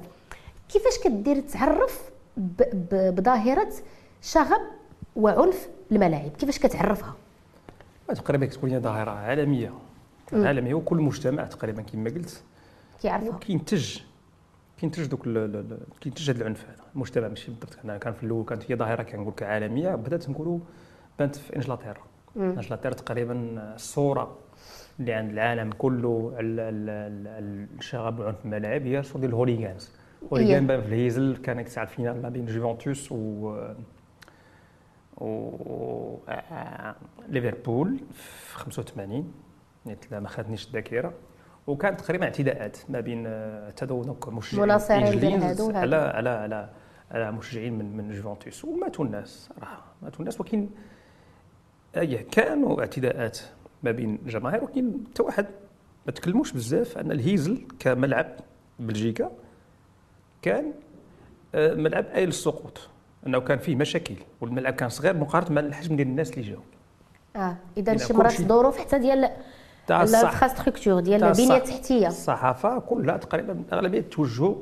كيفاش 0.69 0.99
كدير 1.03 1.39
تعرف 1.39 2.01
بظاهرة 2.91 3.73
شغب 4.21 4.61
وعنف 5.15 5.69
الملاعب؟ 5.91 6.31
كيفاش 6.31 6.59
كتعرفها؟ 6.59 7.13
تقريبا 8.07 8.45
كتكون 8.45 8.69
هي 8.69 8.79
ظاهرة 8.79 9.11
عالمية. 9.11 9.73
عالمية 10.33 10.73
وكل 10.73 10.97
مجتمع 10.97 11.45
تقريبا 11.45 11.81
كما 11.81 12.09
قلت 12.09 12.43
كيعرفها. 13.01 13.39
كينتج 13.39 13.99
كينتج 14.81 15.05
دوك 15.05 15.23
كينتج 16.01 16.29
هذا 16.31 16.41
العنف 16.41 16.65
هذا. 16.65 16.83
المجتمع 16.95 17.27
ماشي 17.27 17.51
بالضبط 17.51 17.77
أنا 17.85 17.97
كان 17.97 18.13
في 18.13 18.23
الأول 18.23 18.45
كانت 18.45 18.71
هي 18.71 18.75
ظاهرة 18.75 19.03
كنقول 19.03 19.27
لك 19.33 19.43
عالميه 19.43 19.95
بدأت 19.95 20.29
نقولوا 20.29 20.59
بانت 21.19 21.35
في 21.35 21.55
إنجلترا. 21.55 21.97
إنجلترا 22.37 22.93
تقريبا 22.93 23.33
الصورة 23.75 24.37
اللي 24.99 25.13
عند 25.13 25.31
العالم 25.31 25.71
كله 25.77 26.31
على 26.35 26.45
ال- 26.47 26.59
ال- 26.59 27.27
ال- 27.27 27.67
الشغب 27.79 28.19
والعنف 28.19 28.37
في 28.39 28.45
الملاعب 28.45 28.81
هي 28.81 28.99
الصورة 28.99 29.19
ديال 29.21 29.29
ال 29.31 29.37
hooligans. 29.37 29.91
واللي 30.31 30.53
كان 30.53 30.67
في 30.81 30.87
الهيزل 30.87 31.37
كان 31.37 31.65
ساعه 31.65 31.83
ال 31.83 31.89
finale 31.89 32.21
ما 32.21 32.29
بين 32.29 32.45
جوفنتوس 32.45 33.11
و 33.11 33.55
و 35.17 36.17
ليفربول 37.29 37.97
في 38.13 38.55
85 38.57 39.33
ما 40.11 40.27
خدنيش 40.27 40.67
الذاكرة. 40.67 41.13
وكانت 41.67 42.01
تقريبا 42.01 42.25
اعتداءات 42.25 42.77
ما 42.89 42.99
بين 42.99 43.23
اعتدوا 43.27 44.03
دونك 44.03 44.29
مشجعين 44.29 44.71
على 45.75 45.95
على 45.95 46.29
على 46.29 46.69
على 47.11 47.31
مشجعين 47.31 47.73
من 47.73 47.97
من 47.97 48.11
جوفنتوس. 48.11 48.65
وماتوا 48.65 49.05
الناس 49.05 49.49
صراحة 49.55 49.83
ماتوا 50.01 50.19
الناس. 50.19 50.41
ولكن 50.41 50.69
أي 51.97 52.17
كانوا 52.17 52.79
اعتداءات 52.79 53.39
ما 53.83 53.91
بين 53.91 54.19
الجماهير. 54.25 54.63
ولكن 54.63 54.93
حتى 55.13 55.23
واحد 55.23 55.45
ما 56.05 56.11
تكلموش 56.11 56.51
بزاف 56.53 56.97
أن 56.97 57.11
الهيزل 57.11 57.67
كملعب 57.79 58.27
بلجيكا 58.79 59.31
كان 60.41 60.73
آه، 61.55 61.73
ملعب 61.73 62.05
اي 62.05 62.25
للسقوط 62.25 62.89
أنه 63.27 63.39
كان 63.39 63.57
فيه 63.57 63.75
مشاكل 63.75 64.15
والملعب 64.41 64.73
كان 64.73 64.89
صغير 64.89 65.17
مقارنة 65.17 65.51
مع 65.51 65.61
الحجم 65.61 65.95
ديال 65.95 66.07
الناس 66.07 66.31
اللي 66.33 66.49
جاو. 66.49 66.59
آه 67.35 67.57
إذا 67.77 67.97
شي 67.97 68.13
مرات 68.13 68.39
الظروف 68.39 68.77
حتى 68.79 68.99
ديال 68.99 69.29
ال 69.89 69.97
infrastructure 69.97 70.99
ديال 70.99 71.23
البنيه 71.23 71.57
التحتيه 71.57 72.07
الصحافة 72.07 72.79
كلها 72.79 73.17
تقريبا 73.17 73.63
أغلبية 73.73 74.01
توجهوا 74.01 74.55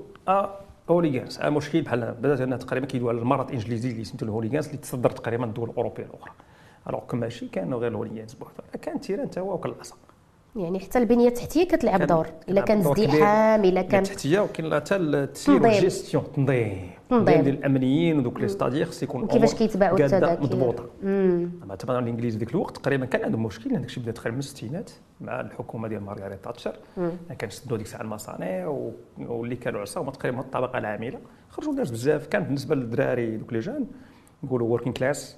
hooligans 0.89 1.39
مشكل 1.43 1.81
بحال 1.81 2.15
بدات 2.19 2.41
انها 2.41 2.57
تقريبا 2.57 2.85
كيدوي 2.85 3.09
على 3.09 3.19
المرض 3.19 3.47
الانجليزي 3.47 3.91
اللي 3.91 4.03
سميتو 4.03 4.25
ال 4.25 4.29
hooligans 4.29 4.65
اللي 4.65 4.77
تصدر 4.77 5.09
تقريبا 5.09 5.45
الدول 5.45 5.69
الأوروبية 5.69 6.03
الأخرى. 6.03 6.31
alors 6.89 7.15
ماشي 7.15 7.47
كانوا 7.47 7.79
غير 7.79 7.91
ال 7.91 7.95
hooligans 7.95 8.33
بوحدهم. 8.33 8.65
كان 8.81 9.01
تيران 9.01 9.29
هو 9.37 9.53
وكل 9.53 9.69
العصا 9.69 9.95
يعني 10.55 10.79
حتى 10.79 10.99
البنية 10.99 11.27
التحتية 11.27 11.63
كتلعب 11.63 12.01
دور. 12.01 12.27
إلا 12.49 12.61
كان 12.61 12.79
ازدحام 12.79 13.63
إلا 13.63 13.81
كان 13.81 14.03
التحتيه 14.03 14.39
وكاين 14.39 14.75
حتى 14.75 14.95
التسيير 14.95 15.63
والجيستيون 15.63 16.23
تنظيم 16.35 16.45
تنظيم. 16.45 16.98
ديال 17.11 17.47
الامنيين 17.47 18.19
ودوك 18.19 18.39
les 18.39 18.47
stadiers 18.47 18.85
خص 18.85 19.03
يكون 19.03 19.27
كيفاش 19.27 19.53
كيتباعوا 19.53 19.99
التذاكر 19.99 20.43
مضبوطه 20.43 20.89
تبع 21.75 21.99
الانجليز 21.99 22.35
ديك 22.35 22.51
الوقت 22.51 22.77
تقريبا 22.77 23.05
كان 23.05 23.23
عندهم 23.23 23.43
مشكل 23.43 23.71
هذاك 23.71 23.85
الشيء 23.85 24.03
بدا 24.03 24.11
تقريبا 24.11 24.33
من 24.35 24.39
الستينات 24.39 24.91
مع 25.21 25.41
الحكومة 25.41 25.87
ديال 25.87 26.03
مارغريت 26.03 26.43
تاتشر 26.43 26.75
كان 27.39 27.49
سدوا 27.49 27.77
ديك 27.77 27.85
الساعة 27.85 28.01
المصانع 28.01 28.67
واللي 29.17 29.55
كانوا 29.55 29.81
عصا 29.81 30.11
تقريبا 30.11 30.39
الطبقه 30.39 30.77
العامله 30.77 31.19
خرجوا 31.49 31.71
الناس 31.71 31.91
بزاف 31.91 32.27
كان 32.27 32.43
بالنسبة 32.43 32.75
للدراري 32.75 33.37
دوك 33.37 33.53
les 33.53 33.59
jeunes 33.59 33.87
نقولوا 34.43 34.67
working 34.67 34.93
class 34.93 35.37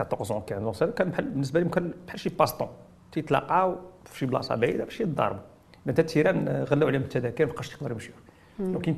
14 0.00 0.42
15 0.50 0.90
كان 0.90 1.10
بحال 1.10 1.24
بالنسبة 1.24 1.60
لهم 1.60 1.68
كان 1.70 1.92
بحال 2.06 2.20
شي 2.20 2.28
baston 2.28 2.68
تيتلاقاو 3.12 3.76
في 4.04 4.18
شي 4.18 4.26
بلاصه 4.26 4.54
بعيده 4.54 4.84
باش 4.84 5.00
يتضاربوا 5.00 5.40
حتى 5.88 6.00
التيران 6.02 6.66
غلاو 6.70 6.88
عليهم 6.88 7.02
التذاكر 7.02 7.46
ما 7.46 7.52
بقاش 7.52 7.74
يقدروا 7.74 7.92
يمشيو 7.92 8.14
ولكن 8.60 8.96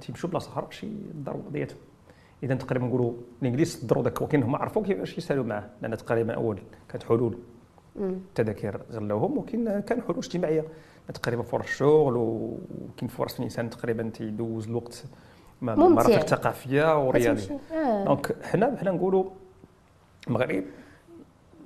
تيمشيو 0.00 0.30
بلاصة 0.30 0.50
أخرى 0.50 0.66
باش 0.66 0.84
يضربوا 0.84 1.42
قضيتهم 1.46 1.78
إذا 2.42 2.54
تقريبا 2.54 2.86
نقولوا 2.86 3.12
الانجليز 3.42 3.76
صدروا 3.76 4.02
ذاك 4.02 4.22
ولكن 4.22 4.42
هما 4.42 4.58
عرفوا 4.58 4.82
كيفاش 4.82 5.18
يسالوا 5.18 5.44
معاه 5.44 5.70
لأن 5.82 5.96
تقريبا 5.96 6.34
أول 6.34 6.58
كانت 6.88 7.02
حلول 7.02 7.38
التذاكر 7.96 8.80
غلاوهم 8.92 9.38
ولكن 9.38 9.80
كان 9.80 10.02
حلول 10.02 10.18
اجتماعية. 10.18 10.64
تقريبا 11.14 11.42
فرص 11.42 11.64
الشغل 11.64 12.16
وكاين 12.16 13.08
فرص 13.08 13.36
الإنسان 13.36 13.70
تقريبا 13.70 14.10
تيدوز 14.10 14.68
الوقت 14.68 15.04
مرافق 15.62 16.26
ثقافيه 16.26 17.06
ورياضيه 17.06 17.58
آه. 17.72 18.04
donc 18.04 18.36
حنا 18.42 18.68
بحنا 18.68 18.90
نقولوا 18.90 19.30
المغرب 20.28 20.64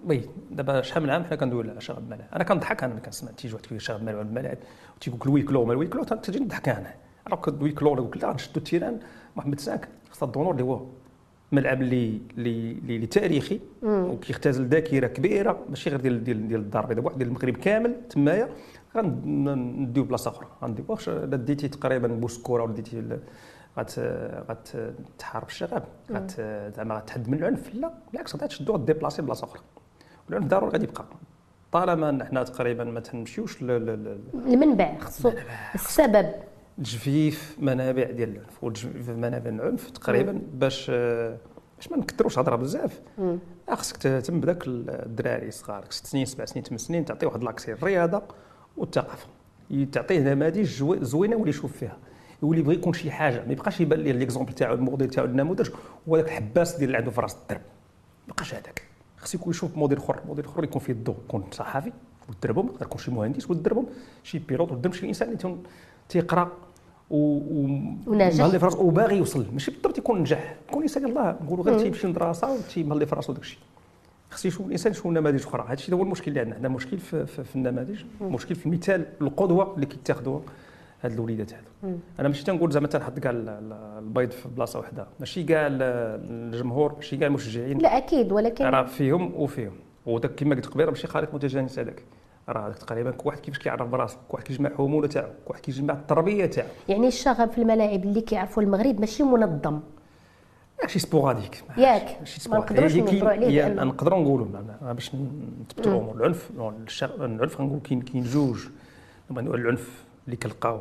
وي 0.06 0.22
دابا 0.50 0.82
شحال 0.82 1.02
من 1.02 1.10
عام 1.10 1.24
حنا 1.24 1.36
كندويو 1.36 1.70
على 1.70 1.80
شغب 1.80 1.98
الملاعب 1.98 2.28
أنا 2.34 2.44
كنضحك 2.44 2.84
أنا 2.84 3.00
كنسمع 3.00 3.30
تيجي 3.30 3.54
واحد 3.54 3.66
كيقول 3.66 3.82
شغب 3.82 4.00
الملاعب 4.00 4.26
الملاعب 4.26 4.58
تيقول 5.00 5.20
لك 5.20 5.26
الويكلو 5.26 5.64
ما 5.64 5.72
الويكلو 5.72 6.04
تجي 6.04 6.38
نضحك 6.38 6.68
أنا. 6.68 6.94
راك 7.28 7.48
ال 7.48 7.53
huis 7.53 7.74
clos 7.74 7.94
نقول 7.94 8.06
لك 8.08 8.16
لا 8.16 8.30
غنشدو 8.30 8.58
ال 8.60 8.65
terrain 8.65 8.98
محمد 9.36 9.60
cinq 9.60 9.88
كازا 10.10 10.26
ال 10.26 10.29
d'honneur 10.29 10.52
اللي 10.52 10.62
هو 10.64 10.80
ملعب 11.52 11.82
اللي 11.82 12.20
اللي 12.38 12.72
اللي 12.72 13.06
تاريخي 13.06 13.60
وكيختزل 13.82 14.66
ذاكره 14.66 15.06
كبيره 15.06 15.58
ماشي 15.68 15.90
غير 15.90 16.00
ديال 16.00 16.24
ديال 16.24 16.48
ديال 16.48 16.60
الدار 16.60 16.90
البيضاء 16.90 17.12
ديال 17.14 17.28
المغرب 17.28 17.56
كامل 17.56 17.94
تمايا 18.10 18.48
غنديو 18.96 20.04
بلاصه 20.04 20.30
أخرى 20.30 20.46
غنديو 20.62 20.84
واش 20.88 21.08
ديتي 21.10 21.68
تقريبا 21.68 22.08
بوسكوره 22.08 22.62
ولا 22.62 22.72
ديتي 22.72 23.18
غت 23.78 24.00
غتحارب 24.50 25.46
الشغب 25.46 25.82
غت 26.12 26.30
زعما 26.76 26.94
غتحد 26.94 27.28
من 27.28 27.38
العنف 27.38 27.74
لا 27.74 27.92
بالعكس 28.12 28.36
غتشدو 28.36 28.72
غديبلاسي 28.72 29.22
بلاصه 29.22 29.44
أخرى 29.44 29.60
والعنف 30.28 30.46
ضروري 30.46 30.72
غادي 30.72 30.84
يبقى 30.84 31.04
طالما 31.72 32.24
حنا 32.24 32.42
تقريبا 32.42 32.84
ما 32.84 33.00
تنمشيوش 33.00 33.62
المنبع 34.34 34.98
خصو 34.98 35.32
السبب 35.74 36.26
تجفيف 36.78 37.56
منابع 37.58 38.10
ديال 38.10 38.28
العنف 38.28 38.64
وتجفيف 38.64 39.10
منابع 39.10 39.50
العنف 39.50 39.90
تقريبا 39.90 40.40
باش 40.52 40.90
باش 41.76 41.90
ما 41.90 41.96
نكثروش 41.96 42.38
هضرة 42.38 42.56
بزاف. 42.56 43.00
خصك 43.70 43.96
تهتم 43.96 44.40
بداك 44.40 44.64
الدراري 44.66 45.48
الصغار 45.48 45.84
ست 45.90 46.06
سنين 46.06 46.24
سبع 46.24 46.44
سنين 46.44 46.64
ثمان 46.64 46.78
سنين 46.78 47.04
تعطيه 47.04 47.26
واحد 47.26 47.42
لاكسي 47.42 47.72
الرياضه 47.72 48.22
والثقافه 48.76 49.28
تعطيه 49.92 50.18
نماذج 50.18 50.66
زوينه 51.02 51.36
واللي 51.36 51.50
يشوف 51.50 51.76
فيها. 51.76 51.96
يولي 52.42 52.60
يبغي 52.60 52.74
يكون 52.74 52.92
شي 52.92 53.10
حاجة 53.10 53.44
ما 53.44 53.52
يبقاش 53.52 53.80
يبان 53.80 54.00
ليه 54.00 54.12
l'exemple 54.12 54.52
تاعو 54.52 54.74
الموديل 54.74 55.10
تاعو 55.10 55.26
النموذج 55.26 55.70
هو 56.08 56.16
داك 56.16 56.26
الحباس 56.26 56.76
ديال 56.76 56.84
اللي 56.84 56.98
عنده 56.98 57.10
في 57.10 57.20
راس 57.20 57.36
الدرب. 57.42 57.60
ما 58.28 58.34
بقاش 58.34 58.54
هذاك. 58.54 58.82
خص 59.16 59.34
يكون 59.34 59.50
يشوف 59.50 59.76
موديل 59.76 59.98
أخر 59.98 60.20
موديل 60.26 60.44
أخر 60.44 60.64
يكون 60.64 60.80
فيه 60.80 60.92
الضوء 60.92 61.16
يكون 61.24 61.44
صحفي 61.52 61.92
ودربهم 62.28 62.66
يقدر 62.66 62.86
يكون 62.86 62.98
شي 62.98 63.10
مهندس 63.10 63.50
ودربهم 63.50 63.86
شي 64.22 64.38
pilote 64.38 64.72
ودرب 64.72 64.92
شي 64.92 65.08
إنسان 65.08 65.28
اللي 65.28 65.58
تيقرا 66.08 66.52
و 67.10 67.38
وناجح 68.06 68.74
وباغي 68.78 69.16
يوصل. 69.16 69.46
ماشي 69.52 69.70
بالضبط 69.70 69.98
يكون 69.98 70.20
نجح. 70.20 70.56
يكون 70.68 70.82
إنسان 70.82 71.04
الله 71.04 71.36
نقولوا 71.44 71.64
غير 71.64 71.78
تيمشي 71.78 72.06
للدراسه 72.06 72.52
وتيتهلى 72.52 73.06
في 73.06 73.14
راسو 73.14 73.32
داك 73.32 73.42
الشيء. 73.42 73.58
خص 74.30 74.44
يشوف 74.44 74.66
الإنسان 74.66 74.92
يشوف 74.92 75.06
نماذج 75.06 75.42
أخرى 75.42 75.64
هذا 75.66 75.72
الشيء 75.72 75.94
هو 75.94 76.02
المشكل 76.02 76.28
اللي 76.28 76.40
عندنا. 76.40 76.54
عندنا 76.54 76.68
مشكل 76.68 76.98
في, 76.98 77.26
في, 77.26 77.44
في 77.44 77.56
النماذج. 77.56 78.04
مشكل 78.20 78.54
في 78.54 78.66
المثال 78.66 79.06
القدوة 79.20 79.74
اللي 79.74 79.86
كيتاخذوا 79.86 80.40
هاد 81.02 81.12
الوليدات 81.12 81.52
هادو. 81.52 81.98
أنا 82.20 82.28
ماشي 82.28 82.44
تنقول 82.44 82.72
زعما 82.72 82.86
تنحط 82.86 83.18
كاع 83.18 83.32
البيض 83.34 84.30
في 84.30 84.48
بلاصة 84.48 84.78
واحدة 84.78 85.06
ماشي 85.20 85.42
كاع 85.42 85.68
الجمهور 85.70 86.94
ماشي 86.94 87.16
كاع 87.16 87.26
المشجعين. 87.26 87.78
لا 87.78 87.96
أكيد 87.96 88.32
ولكن 88.32 88.64
راه 88.64 88.84
فيهم 88.84 89.32
وفيهم. 89.36 89.72
وداك 90.06 90.34
كما 90.34 90.54
قلت 90.54 90.66
قبيلة 90.66 90.90
ماشي 90.90 91.06
خليط 91.06 91.34
متجانس 91.34 91.78
هذاك. 91.78 92.02
راه 92.48 92.72
تقريبا 92.72 93.10
كل 93.10 93.28
واحد 93.28 93.38
كيفاش 93.38 93.58
كيعرف 93.58 93.88
براسو 93.88 94.16
كل 94.16 94.34
واحد 94.34 94.44
كيجمع 94.46 94.68
الحموله 94.68 95.08
تاعو 95.08 95.28
كل 95.28 95.50
واحد 95.50 95.60
كيجمع 95.60 95.94
التربية 95.94 96.46
تاعو. 96.46 96.68
يعني 96.88 97.08
الشغب 97.08 97.50
في 97.50 97.58
الملاعب 97.58 98.04
اللي 98.04 98.20
كيعرفوا 98.20 98.62
المغرب 98.62 99.00
ماشي 99.00 99.22
منظم. 99.22 99.80
ماشي 100.82 100.98
سبوراديك. 100.98 101.64
ياك. 101.76 102.18
ما 102.50 102.58
نقدروش 102.58 102.96
نهضروا 102.96 103.30
عليه 103.30 103.68
نقدروا 103.68 104.20
نقولوا 104.20 104.46
باش 104.92 105.14
نثبتوا 105.14 105.92
الأمور. 105.92 106.16
العنف 106.16 106.50
العنف 107.20 107.60
غنقول 107.60 107.80
كاين 107.80 108.00
كاين 108.00 108.22
جوج. 108.22 108.66
العنف 109.30 110.04
اللي 110.26 110.36
كنلقاو 110.36 110.80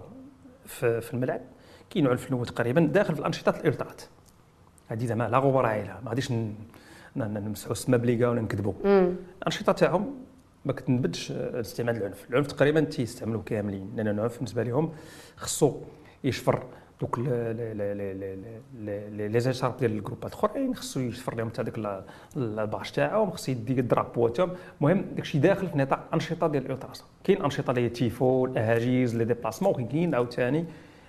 في, 0.65 1.01
في 1.01 1.13
الملعب 1.13 1.41
كاين 1.89 2.07
عنف 2.07 2.25
اللي 2.25 2.36
هو 2.36 2.43
تقريبا 2.43 2.81
داخل 2.81 3.13
في 3.13 3.19
الأنشطة 3.19 3.60
الالترات 3.60 4.01
هذه 4.88 5.05
زعما 5.05 5.29
لا 5.29 5.38
غبار 5.38 5.65
عائله 5.65 6.00
ما 6.03 6.10
غاديش 6.10 6.34
نمسحوا 7.15 7.72
السما 7.72 7.98
بليكا 7.98 8.27
ولا 8.27 8.41
نكذبوا. 8.41 8.74
الأنشطة 9.39 9.72
تاعهم 9.72 10.15
ما 10.65 10.74
كتنبدش 10.74 11.31
استعمال 11.31 11.98
العنف 11.98 12.25
العنف 12.29 12.48
تقريبا 12.48 12.79
تيستعملوه 12.79 13.43
كاملين 13.43 13.91
لأن 13.95 14.07
العنف 14.07 14.36
بالنسبة 14.36 14.63
لهم 14.63 14.91
خصو 15.38 15.74
يشفر 16.24 16.63
دوك 17.01 17.19
لي 17.19 19.39
زيشارب 19.39 19.77
ديال 19.77 19.91
الجروبات 19.91 20.34
الاخرين 20.34 20.75
خصو 20.75 21.00
يشفر 21.00 21.36
لهم 21.36 21.50
حتى 21.50 21.63
ديك 21.63 21.79
الباش 22.38 22.91
تاعهم 22.91 23.31
خصو 23.31 23.51
يدي 23.51 23.79
الدراك 23.79 24.36
تاعهم 24.36 24.51
المهم 24.81 25.05
داكشي 25.15 25.39
داخل 25.39 25.67
في 25.67 25.77
نطاق 25.77 26.10
انشطه 26.13 26.48
ديال 26.48 26.65
الالتراس 26.65 27.03
كاين 27.24 27.41
انشطه 27.41 27.72
اللي 27.72 27.81
هي 27.81 27.89
تيفو 27.89 28.45
الاهاجيز 28.45 29.15
لي 29.15 29.25
ديبلاسمون 29.25 29.88
كاين 29.88 30.15
عاوتاني 30.15 30.65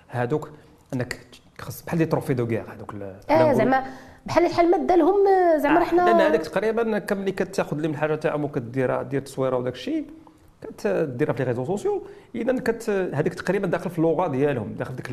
هادوك 0.09 0.49
انك 0.93 1.19
خص 1.59 1.85
بحال 1.85 1.99
دي 1.99 2.05
تروفي 2.05 2.33
دو 2.33 2.47
كير 2.47 2.63
هذوك 2.73 2.95
آه 3.29 3.53
زعما 3.53 3.83
بحال 4.27 4.45
الحال 4.45 4.71
ما 4.71 4.77
دالهم 4.77 5.15
زعما 5.57 5.83
حنا 5.83 6.01
لأن 6.01 6.21
هذاك 6.21 6.41
تقريبا 6.41 6.99
كملي 6.99 7.31
كتاخذ 7.31 7.77
لهم 7.77 7.91
الحاجة 7.91 8.15
تاعهم 8.15 8.43
وكديرها 8.43 9.03
دير 9.03 9.21
تصويرة 9.21 9.57
وداك 9.57 9.73
الشيء 9.73 10.05
كديرها 10.83 11.33
في 11.33 11.43
لي 11.43 11.49
ريزو 11.49 11.65
سوسيو. 11.65 12.03
اذا 12.35 12.59
كت 12.59 12.89
هذيك 12.89 13.33
تقريبا 13.33 13.67
داخل 13.67 13.89
في 13.89 13.97
اللغة 13.97 14.27
ديالهم 14.27 14.73
داخل 14.73 14.95
ديك 14.95 15.11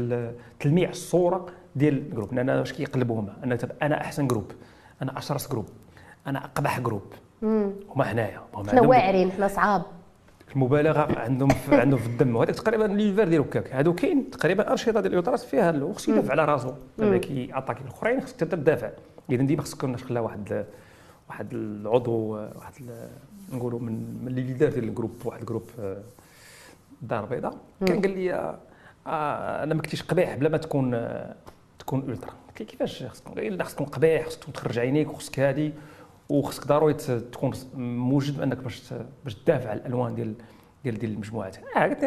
تلميع 0.60 0.88
الصورة 0.88 1.46
ديال 1.76 1.98
ال 1.98 2.03
groupe. 2.03 2.34
لأن 2.34 2.48
أنا 2.48 2.60
واش 2.60 2.72
كيقلبوا 2.72 3.20
هما 3.20 3.32
أنا 3.44 3.58
أنا 3.82 4.00
أحسن 4.00 4.26
groupe 4.26 4.52
أنا 5.02 5.18
أشرس 5.18 5.48
groupe 5.48 5.66
أنا 6.26 6.44
أقبح 6.44 6.80
groupe. 6.80 7.02
هما 7.42 8.12
هنايا 8.12 8.40
حنا 8.68 8.82
واعرين 8.82 9.32
حنا 9.32 9.48
صعاب. 9.48 9.82
المبالغه 10.56 11.18
عندهم 11.18 11.48
في 11.48 11.74
عندهم 11.74 12.00
في 12.00 12.06
الدم. 12.06 12.36
وهذاك 12.36 12.54
تقريبا 12.54 12.84
l'univers 12.84 13.28
ديال 13.28 13.40
هكاك 13.40 13.72
هادو 13.72 13.94
كاين 13.94 14.30
تقريبا 14.30 14.72
انشطه 14.72 15.00
ديال 15.00 15.06
الالتراس 15.06 15.44
فيها 15.44 15.92
خصو 15.94 16.12
يدافع 16.12 16.30
على 16.30 16.44
راسو. 16.44 16.72
لما 16.98 17.18
كيعطاك 17.18 17.80
الأخرين 17.80 18.20
خصك 18.20 18.36
تدافع. 18.36 18.90
إذا 19.30 19.42
ديما 19.42 19.62
خصك 19.62 19.84
نخلى 19.84 20.20
واحد 20.20 20.66
واحد 21.28 21.48
العضو 21.52 22.36
واحد 22.36 22.74
نقولوا 23.52 23.80
من 23.80 24.18
من 24.22 24.28
اللي 24.28 24.52
دار 24.52 24.70
ديال 24.70 24.84
ال 24.84 24.88
groupe 24.88 25.12
واحد 25.24 25.40
ال 25.40 25.45
groupe 25.45 25.70
الدار 27.02 27.24
البيضاء 27.24 27.56
كان 27.86 28.00
قال 28.00 28.18
لي 28.18 28.34
آه 29.06 29.62
أنا 29.62 29.74
ما 29.74 29.82
كنتيش 29.82 30.02
قبيح 30.02 30.34
بلا 30.34 30.48
ما 30.48 30.56
تكون 30.56 30.94
آه 30.94 31.34
تكون 31.78 32.10
ألترا. 32.10 32.30
قلت 32.48 32.62
كيفاش 32.62 33.02
خصك؟ 33.02 33.38
الا 33.38 33.64
خصك 33.64 33.74
تكون 33.74 33.86
قبيح 33.86 34.26
خصك 34.26 34.44
تخرج 34.54 34.78
عينيك 34.78 35.10
وخصك 35.10 35.40
هادي. 35.40 35.72
وخصك 36.28 36.66
ضروري 36.66 36.94
تكون 36.94 37.52
موجد 37.76 38.40
انك 38.40 38.56
باش 38.56 38.94
باش 39.24 39.34
تدافع 39.34 39.70
على 39.70 39.80
الألوان 39.80 40.14
ديال 40.14 40.34
ديال 40.84 40.98
ديال 40.98 41.12
المجموعات. 41.12 41.56
آه 41.76 41.82
قلت 41.82 42.04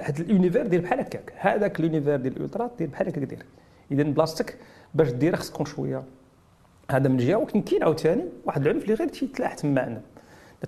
هذا 0.00 0.22
ال 0.22 0.27
univers 0.27 0.66
ديال 0.66 0.82
بحال 0.82 1.00
هكاك. 1.00 1.32
هذاك 1.36 1.80
ال 1.80 1.85
univers 1.85 2.16
ديال 2.16 2.36
الالترا 2.36 2.70
دير 2.78 2.88
بحال 2.88 3.08
هكاك 3.08 3.24
دير. 3.24 3.46
إذا 3.90 4.02
بلاصتك 4.02 4.58
باش 4.94 5.10
دير 5.10 5.36
خصك 5.36 5.54
تكون 5.54 5.66
شوية. 5.66 6.02
هذا 6.90 7.08
من 7.08 7.16
جهة. 7.16 7.36
ولكن 7.36 7.62
كاين 7.62 7.82
عاوتاني 7.82 8.24
واحد 8.44 8.66
العنف 8.66 8.82
اللي 8.82 8.94
غير 8.94 9.08
تيتلاح 9.08 9.54
تما 9.54 9.80
عندنا 9.80 10.02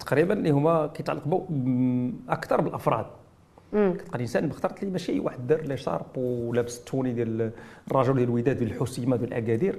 تقريبا 0.01 0.35
اللي 0.35 0.51
هما 0.51 0.87
كيتعلقوا 0.87 1.41
أكثر 2.29 2.61
بالأفراد. 2.61 3.07
كتلقى 3.73 4.15
الإنسان 4.15 4.51
اخترت 4.51 4.85
لي 4.85 4.91
ماشي 4.91 5.21
واحد 5.21 5.47
دار 5.47 5.61
l'écharpe 5.61 6.17
ولابس 6.17 6.79
ال 6.79 6.84
tenue 6.84 7.12
ديال 7.13 7.51
الرجاء 7.90 8.14
ديال 8.15 8.29
الوداد 8.29 8.59
ديال 8.59 8.71
الحسيمة 8.71 9.17
ديال 9.17 9.29
الاكادير 9.29 9.79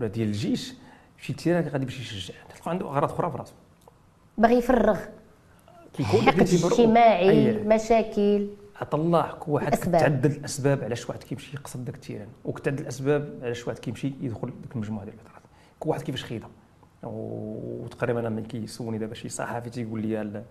ولا 0.00 0.08
ديال 0.08 0.28
الجيش. 0.28 0.74
شي 1.24 1.32
terrain 1.32 1.68
غادي 1.68 1.84
باش 1.84 2.00
يشجع 2.00 2.34
تلقى 2.54 2.70
عنده 2.70 2.86
أغراض 2.86 3.12
أخرى 3.12 3.30
في 3.30 3.36
راسه 3.36 3.54
باغي 4.38 4.54
يفرغ. 4.54 4.98
حقد 6.02 6.40
اجتماعي 6.40 7.52
مشاكل. 7.52 8.48
عطا 8.80 8.98
الله 8.98 9.32
كل 9.40 9.52
واحد 9.52 9.72
تعدد 9.72 10.32
الاسباب 10.32 10.84
علاش 10.84 11.08
واحد 11.08 11.22
كيمشي 11.22 11.56
يقصد 11.56 11.84
داك 11.84 11.94
ال 11.94 11.98
terrain. 11.98 12.28
وكتعدد 12.44 12.80
الأسباب 12.80 13.38
علاش 13.42 13.68
واحد 13.68 13.78
كيمشي 13.78 14.12
يدخل 14.20 14.50
ديك 14.62 14.72
المجموعة 14.74 15.04
ديال 15.04 15.16
كل 15.80 15.90
واحد 15.90 16.02
كيفاش 16.02 16.24
خيدها 16.24 16.48
وتقريبا 17.02 18.20
أنا 18.20 18.28
ملي 18.28 18.42
كيسولني 18.42 18.98
دابا 18.98 19.14
شي 19.14 19.28
صحفي 19.28 19.70
تيقول 19.70 20.02
لي 20.02 20.42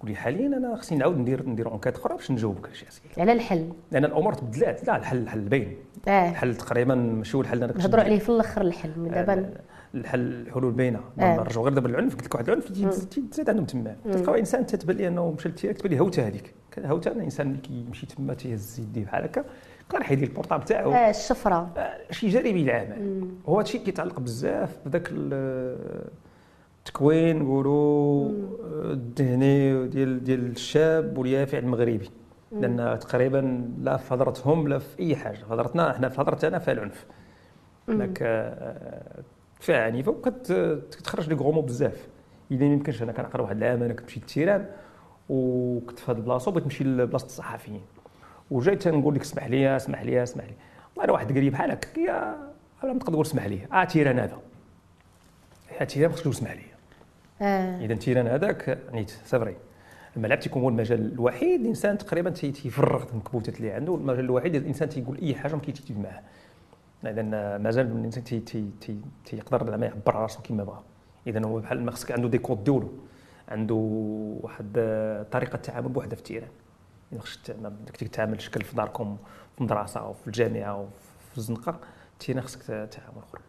قول 0.00 0.10
لي 0.10 0.16
حاليا 0.16 0.46
أنا 0.46 0.76
خصني 0.76 0.98
نعاود 0.98 1.18
ندير 1.18 1.48
ندير 1.48 1.68
enquête 1.68 1.96
أخرى 1.96 2.16
باش 2.16 2.30
نجاوبك 2.30 2.66
على 2.66 2.74
شي 2.74 2.88
أسئلة. 2.88 3.10
على 3.18 3.32
الحل. 3.32 3.72
لأن 3.90 4.04
الأمور 4.04 4.34
تبدلات. 4.34 4.86
لا 4.86 4.96
الحل 4.96 5.18
الحل 5.18 5.40
باين. 5.40 5.76
آه. 6.08 6.30
الحل 6.30 6.54
تقريبا 6.54 6.94
ماشي 6.94 7.36
هو 7.36 7.40
الحل 7.40 7.62
أنا 7.62 7.78
نهضروا 7.78 8.04
عليه 8.04 8.18
في 8.18 8.28
الأخر 8.28 8.60
الحل. 8.60 9.08
دابا 9.10 9.32
آه. 9.32 9.60
الحل 9.96 10.20
الحلول 10.20 10.72
باينة. 10.72 11.00
آه. 11.18 11.36
نرجعوا 11.36 11.64
غير 11.64 11.74
دابا 11.74 11.88
للعنف 11.88 12.14
قلت 12.14 12.24
لك 12.24 12.34
واحد 12.34 12.48
العنف 12.48 12.68
تزاد 13.30 13.50
عندهم 13.50 13.66
تما. 13.66 13.96
تلقى 14.12 14.40
إنسان 14.40 14.66
تتبان 14.66 14.96
لي 14.96 15.08
أنه 15.08 15.30
مشى 15.30 15.48
لل 15.48 15.53
terrain 15.53 15.72
تبان 15.72 15.92
لي 15.92 16.00
هوتة 16.00 16.26
هذيك. 16.26 16.54
هوتة 16.78 17.12
أنا 17.12 17.24
إنسان 17.24 17.46
اللي 17.46 17.58
كيمشي 17.58 18.06
تما 18.06 18.34
تيهز 18.34 18.80
يديه 18.80 19.04
بحال 19.04 19.24
هكا 19.24 19.44
يقدر 19.86 20.00
يحيد 20.00 20.22
ال 20.22 20.27
portable 20.27 20.64
تاعو. 20.64 20.92
آه 20.92 21.10
الشفرة. 21.10 21.70
آه 21.76 21.98
شي 22.10 22.28
جانبي 22.28 22.62
العمل 22.62 23.28
هو 23.48 23.58
هادشي 23.58 23.78
كيتعلق 23.78 24.20
بزاف 24.20 24.78
بذاك 24.86 25.08
التكوين 26.82 27.38
نقولوا 27.38 28.30
الذهني 28.74 29.88
ديال 29.88 30.24
ديال 30.24 30.46
الشاب 30.46 31.18
واليافع 31.18 31.58
المغربي. 31.58 32.10
لأن 32.52 32.98
تقريبا 32.98 33.70
لا 33.78 33.96
في 33.96 34.14
هضرتهم 34.14 34.68
لا 34.68 34.78
في 34.78 35.00
أي 35.00 35.16
حاجة. 35.16 35.44
هضرتنا 35.50 35.90
إحنا 35.90 36.08
في 36.08 36.20
هضرتنا 36.20 36.58
فيها 36.58 36.74
العنف. 36.74 37.06
هناك 37.88 38.18
فيها 39.60 39.84
عنيفه 39.84 40.12
وكتخرج 40.12 41.28
les 41.28 41.34
gros 41.34 41.47
mots 41.47 41.60
بزاف. 41.60 42.08
اذا 42.50 42.66
ما 42.66 42.72
يمكنش 42.72 43.02
أنا 43.02 43.12
كنقرأ 43.12 43.42
واحد 43.42 43.56
العام 43.56 43.82
أنا 43.82 43.94
كنت 43.94 44.06
مشيت 44.06 44.22
لل 44.22 44.32
terrain 44.32 44.66
وكنت 45.28 45.98
في 45.98 46.10
هذه 46.12 46.16
البلاصة 46.16 46.48
وبغيت 46.48 46.64
نمشي 46.64 46.84
لبلاصة 46.84 47.26
الصحفيين 47.26 47.80
وجاي 48.50 48.76
تنقول 48.76 49.14
لك 49.14 49.20
اسمح 49.20 49.46
لي 49.46 49.76
اسمح 49.76 50.02
لي 50.02 50.22
اسمح 50.22 50.44
لي. 50.44 50.54
والله 50.96 51.12
واحد 51.12 51.32
قريب 51.32 51.52
بحال 51.52 51.70
هكا 51.70 52.00
يا 52.00 52.36
ما 52.84 52.98
تقدر 52.98 53.12
تقول 53.12 53.26
اسمح 53.26 53.46
لي. 53.46 53.60
آه 53.72 53.84
terrain 53.84 54.18
هذا. 54.18 54.38
terrain 55.88 56.12
خصك 56.12 56.22
تقول 56.22 56.34
اسمح 56.34 56.52
لي. 56.52 56.62
آه. 57.42 57.84
إذا 57.84 57.94
terrain 57.94 58.26
هذاك 58.26 58.78
نيت 58.92 59.10
c'est 59.10 59.36
vrai 59.36 59.56
الملعب 60.16 60.40
تيكون 60.40 60.62
هو 60.62 60.68
المجال 60.68 61.12
الوحيد 61.12 61.60
الإنسان 61.60 61.98
تقريبا 61.98 62.30
تيفرغ 62.30 63.10
المكبوتات 63.10 63.56
اللي 63.56 63.70
عنده. 63.70 63.94
المجال 63.94 64.24
الوحيد 64.24 64.54
الإنسان 64.54 64.88
تيقول 64.88 65.18
أي 65.18 65.34
حاجة 65.34 65.54
ما 65.54 65.60
كيتكتب 65.60 65.98
معاه. 65.98 66.22
اذا 67.04 67.58
مازال 67.58 67.86
الإنسان 67.86 68.24
تي 68.24 68.40
تي 68.40 68.70
تي 68.80 69.00
تيقدر 69.24 69.70
زعما 69.70 69.86
يعبر 69.86 70.16
على 70.16 70.22
راسو 70.22 70.42
كما 70.42 70.64
بغا. 70.64 70.82
اذا 71.26 71.46
هو 71.46 71.58
بحال 71.58 71.84
ما 71.84 71.90
خصك 71.90 72.12
عنده 72.12 72.28
des 72.28 72.38
codes 72.38 72.64
ديالو 72.64 72.92
عنده 73.48 73.74
واحد 74.42 74.72
طريقة 75.30 75.56
تعامل 75.56 75.88
بوحده 75.88 76.16
في 76.16 76.22
ال 76.22 76.25
terrain. 76.25 76.48
اذا 77.12 77.20
خصك 77.20 77.56
بدك 77.56 77.96
تتعامل 77.96 78.40
شكل 78.40 78.64
في 78.64 78.76
داركم 78.76 79.16
في 79.54 79.60
المدرسة 79.60 80.00
أو 80.00 80.12
في 80.12 80.26
الجامعة 80.26 80.70
أو 80.70 80.86
في 81.30 81.38
الزنقة 81.38 81.80
ال 82.12 82.16
terrain 82.16 82.42
خصك 82.42 82.62
تعامل 82.66 83.18
آخر. 83.28 83.40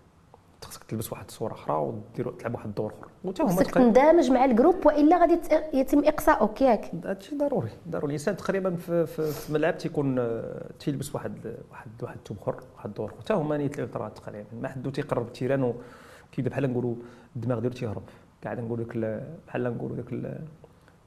خصك 0.66 0.84
تلبس 0.84 1.12
واحد 1.12 1.26
الصورة 1.28 1.54
أخرى 1.54 1.76
ودير 1.76 2.32
تلعب 2.32 2.54
واحد 2.54 2.68
الدور 2.68 2.94
أخر. 2.94 3.08
وتا 3.24 3.44
هما 3.44 3.52
خصك 3.52 3.74
تندمج 3.74 4.32
مع 4.32 4.46
الجروب 4.46 4.86
وإلا 4.86 5.18
غادي 5.18 5.40
يتم 5.74 6.04
اقصاؤك 6.06 6.62
ياك 6.62 6.92
هادشي 7.06 7.38
ضروري. 7.38 7.70
ضروري. 7.90 8.06
الإنسان 8.06 8.38
تقريبا 8.38 8.76
في, 8.76 9.06
في, 9.06 9.32
في 9.32 9.50
الملعب 9.50 9.78
تيكون 9.78 10.20
آه، 10.20 10.70
تيلبس 10.80 11.16
واحد 11.16 11.56
واحد 11.72 11.90
واحد 12.04 12.18
الثوب 12.18 12.38
أخر 12.42 12.56
واحد 12.76 12.90
الدور 12.90 13.10
أخر. 13.10 13.20
حتى 13.20 13.34
هما 13.34 13.58
نيت 13.58 13.80
الالترات 13.80 14.18
تقريبا. 14.18 14.46
ما 14.62 14.68
حد 14.68 14.92
تيقرب 14.92 15.28
ال 15.28 15.32
terrain 15.32 15.64
وكيبدا 15.64 16.50
بحال 16.50 16.72
نقولوا 16.72 16.96
الدماغ 17.36 17.60
ديالو 17.60 17.76
تيهرب. 17.76 18.04
قاعد 18.44 18.60
نقول 18.60 18.82
لك 18.82 19.24
بحال 19.48 19.64
نقولوا 19.64 19.96
داك 19.98 20.40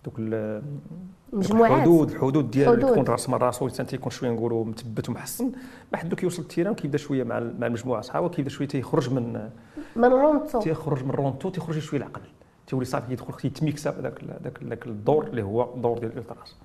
دوك 0.05 0.19
المجموعات 0.19 1.73
الحدود 1.73 2.11
الحدود 2.11 2.51
ديال 2.51 2.81
تكون 2.81 3.05
رأس 3.05 3.29
من 3.29 3.35
راسو 3.35 3.65
الانسان 3.65 3.87
تيكون 3.87 4.13
شوية 4.13 4.31
نقولوا 4.31 4.65
مثبت 4.65 5.09
ومحصن 5.09 5.53
ما 5.93 5.99
حد 5.99 6.15
كيوصل 6.15 6.43
ال 6.43 6.47
terrain 6.47 6.75
كيبدا 6.75 6.99
شوية 6.99 7.25
مع 7.25 7.41
مع 7.59 7.67
المجموعة 7.67 8.01
صحابة 8.01 8.29
كيبدا 8.29 8.51
شوية 8.51 8.69
تيخرج 8.69 9.13
من 9.13 9.51
من 9.97 10.05
رونتو. 10.05 10.61
تيخرج 10.61 11.05
من 11.05 11.11
رونتو 11.11 11.51
تيخرج 11.51 11.79
شوية 11.79 12.01
العقل 12.01 12.21
تيولي 12.67 12.85
صافي 12.85 13.07
كيدخل 13.07 13.47
يتميكسا 13.47 13.91
داك 13.91 14.25
داك 14.45 14.59
داك 14.63 14.87
الدور 14.87 15.27
اللي 15.27 15.43
هو 15.43 15.75
دور 15.77 15.99
ديال 15.99 16.13
الإلتراس. 16.13 16.57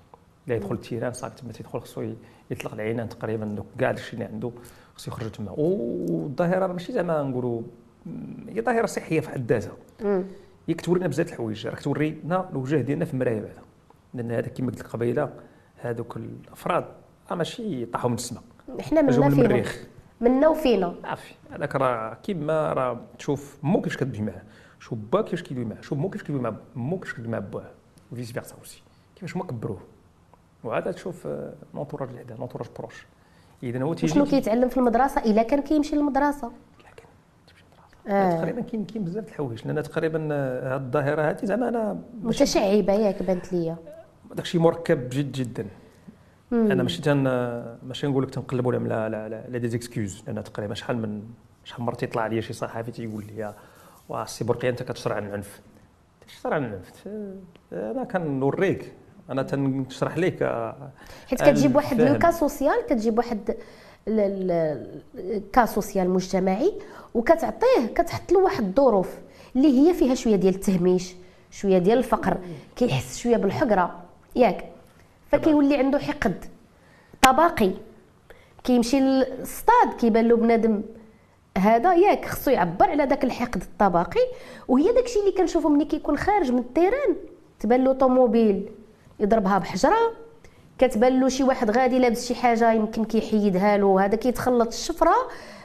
اللي 0.44 0.56
يدخل 0.56 0.74
ال 0.74 0.79
terrain 0.79 1.12
صافي 1.12 1.42
تما 1.42 1.52
تيدخل 1.52 1.80
خصو 1.80 2.12
يطلق 2.50 2.72
العنان 2.72 3.08
تقريبا 3.08 3.44
دوك 3.44 3.66
كاع 3.78 3.90
داكشي 3.90 4.12
اللي 4.12 4.24
عنده 4.24 4.50
خصو 4.96 5.10
يخرج 5.10 5.30
تما. 5.30 5.50
والظاهرة 5.50 6.66
ماشي 6.66 6.92
زعما 6.92 7.22
نقولوا 7.22 7.62
هي 8.48 8.62
ظاهرة 8.62 8.86
صحية 8.86 9.20
في 9.20 9.28
حد 9.28 9.52
ذاتها. 9.52 9.72
هي 10.66 10.74
كتورينا 10.74 11.06
بزاف 11.06 11.32
الحوايج 11.32 11.66
راك 11.66 11.80
تورينا 11.80 12.48
الوجه 12.50 12.76
ديالنا 12.76 13.04
في 13.04 13.14
المرايه 13.14 13.40
بعدا 13.40 13.62
لأن 14.14 14.32
هذا 14.32 14.48
كما 14.48 14.66
قلت 14.66 14.80
لك 14.80 14.86
قبيلة 14.86 15.32
هذوك 15.76 16.16
الأفراد 16.16 16.84
راه 17.30 17.36
ماشي 17.36 17.86
طاحوا 17.86 18.10
من 18.10 18.16
السماء 18.16 18.42
حنا 18.80 19.02
منا 19.02 19.28
من 19.28 19.32
المريخ 19.32 19.86
منا 20.20 20.48
وفينا. 20.48 20.94
عافي 21.04 21.34
هذاك 21.50 21.76
راه 21.76 22.14
كيما 22.14 22.72
راه 22.72 23.00
تشوف 23.18 23.58
مو 23.62 23.80
كيفاش 23.80 23.96
كتدوي 23.96 24.20
معاه 24.26 24.42
شوف 24.80 24.98
با 25.12 25.22
كيفاش 25.22 25.42
كيدوي 25.42 25.64
معاه 25.64 25.80
شوف 25.80 25.98
مو 25.98 26.10
كيفاش 26.10 26.26
كيدوي 26.26 26.42
مع 26.42 26.56
مو 26.76 26.98
كيفاش 26.98 27.14
كيدوي 27.14 27.32
مع 27.32 27.38
باه 27.38 27.70
و 28.12 28.16
vice 28.16 28.32
versa 28.32 28.56
aussi 28.58 28.82
كيفاش 29.14 29.36
هما 29.36 29.44
كبروه. 29.44 29.80
وهذا 30.64 30.92
تشوف 30.92 31.28
l'entourage 31.74 32.08
اللي 32.08 32.20
عندها 32.20 32.36
l'entourage 32.36 32.66
proche 32.78 33.06
اذا 33.62 33.82
هو 33.82 33.94
تيجي 33.94 34.12
شنو 34.12 34.24
كيتعلم 34.24 34.68
في 34.68 34.76
المدرسة؟ 34.76 35.20
إلا 35.20 35.42
كان 35.42 35.62
كيمشي 35.62 35.96
للمدرسة. 35.96 36.52
آه. 38.08 38.38
تقريبا 38.38 38.60
كاين 38.60 38.84
كاين 38.84 39.04
بزاف 39.04 39.28
الحوايج 39.28 39.66
لأن 39.66 39.82
تقريبا 39.82 40.18
هذه 40.74 40.76
الظاهرة 40.76 41.22
هذه 41.22 41.44
زعما 41.44 41.68
أنا 41.68 41.98
متشعبة 42.22 42.92
ياك 42.92 43.22
بانت 43.22 43.52
ليا. 43.52 43.76
داكشي 44.34 44.58
مركب 44.58 45.08
جد 45.08 45.32
جدا. 45.32 45.66
مم. 46.50 46.70
أنا 46.70 46.82
ماشي 46.82 47.02
تن 47.02 47.22
ماشي 47.82 48.06
نقول 48.06 48.22
لك 48.22 48.30
تنقلبوا 48.30 48.72
لا 48.72 49.08
لا, 49.08 49.28
لا 49.48 49.58
des 49.58 49.68
excuses 49.68 50.22
لأن 50.26 50.44
تقريبا 50.44 50.74
شحال 50.74 50.98
من 50.98 51.22
شحال 51.64 51.82
مرة 51.82 51.94
تيطلع 51.94 52.26
لي 52.26 52.42
شي 52.42 52.52
صحفي 52.52 52.90
تيقول 52.90 53.24
لي 53.24 53.54
واه 54.08 54.22
السي 54.22 54.44
بورقية 54.44 54.70
أنت 54.70 54.82
كتشرح 54.82 55.16
عن 55.16 55.26
العنف. 55.26 55.60
تشرح 56.26 56.52
عن 56.52 56.64
العنف. 56.64 57.08
أنا 57.72 58.04
كنوريك 58.04 58.92
أنا 59.30 59.42
تنشرح 59.42 60.18
لك 60.18 60.42
حيت 61.26 61.42
كتجيب 61.42 61.76
واحد 61.76 62.00
لو 62.00 62.30
سوسيال 62.30 62.86
كتجيب 62.88 63.18
واحد 63.18 63.56
cas 65.52 65.66
social 65.66 66.10
مجتمعي 66.10 66.72
وكتعطيه 67.14 67.86
كتحط 67.94 68.32
له 68.32 68.38
واحد 68.38 68.64
الظروف 68.64 69.14
اللي 69.56 69.68
هي 69.68 69.94
فيها 69.94 70.14
شوية 70.14 70.36
ديال 70.36 70.54
التهميش 70.54 71.14
شوية 71.50 71.78
ديال 71.78 71.98
الفقر 71.98 72.38
كيحس 72.76 73.18
شوية 73.18 73.36
بالحقرة 73.36 74.02
ياك. 74.36 74.64
فكيولي 75.32 75.76
عنده 75.76 75.98
حقد 75.98 76.44
طبقي. 77.22 77.70
كيمشي 78.64 79.00
للصطاد 79.00 79.94
كيبان 79.98 80.28
له 80.28 80.36
بنادم 80.36 80.82
هذا 81.58 81.94
ياك 81.94 82.24
خصو 82.24 82.50
يعبر 82.50 82.90
على 82.90 83.06
داك 83.06 83.24
الحقد 83.24 83.62
الطبقي. 83.62 84.20
وهي 84.68 84.92
داكشي 84.92 85.20
اللي 85.20 85.32
كنشوفو 85.32 85.68
ملي 85.68 85.84
كيكون 85.84 86.18
خارج 86.18 86.52
من 86.52 86.58
ال 86.58 86.65
terrain 86.65 87.16
تبان 87.60 87.84
له 87.84 87.92
طوموبيل 87.92 88.68
يضربها 89.20 89.58
بحجرة. 89.58 90.25
كتبان 90.78 91.20
له 91.20 91.28
شي 91.28 91.44
واحد 91.44 91.70
غادي 91.70 91.98
لابس 91.98 92.28
شي 92.28 92.34
حاجة 92.34 92.72
يمكن 92.72 93.04
كيحيدها 93.04 93.76
له. 93.76 94.04
هذا 94.04 94.16
كيتخلط 94.16 94.68
الشفرة 94.68 95.14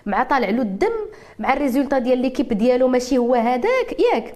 مع 0.05 0.23
طالع 0.23 0.49
له 0.49 0.61
الدم 0.61 0.91
مع 1.39 1.53
ال 1.53 1.58
résultat 1.58 1.99
ديال 1.99 2.17
l'équipe 2.17 2.53
ديالو. 2.53 2.87
ماشي 2.87 3.17
هو 3.17 3.35
هذاك 3.35 3.99
ياك. 4.13 4.35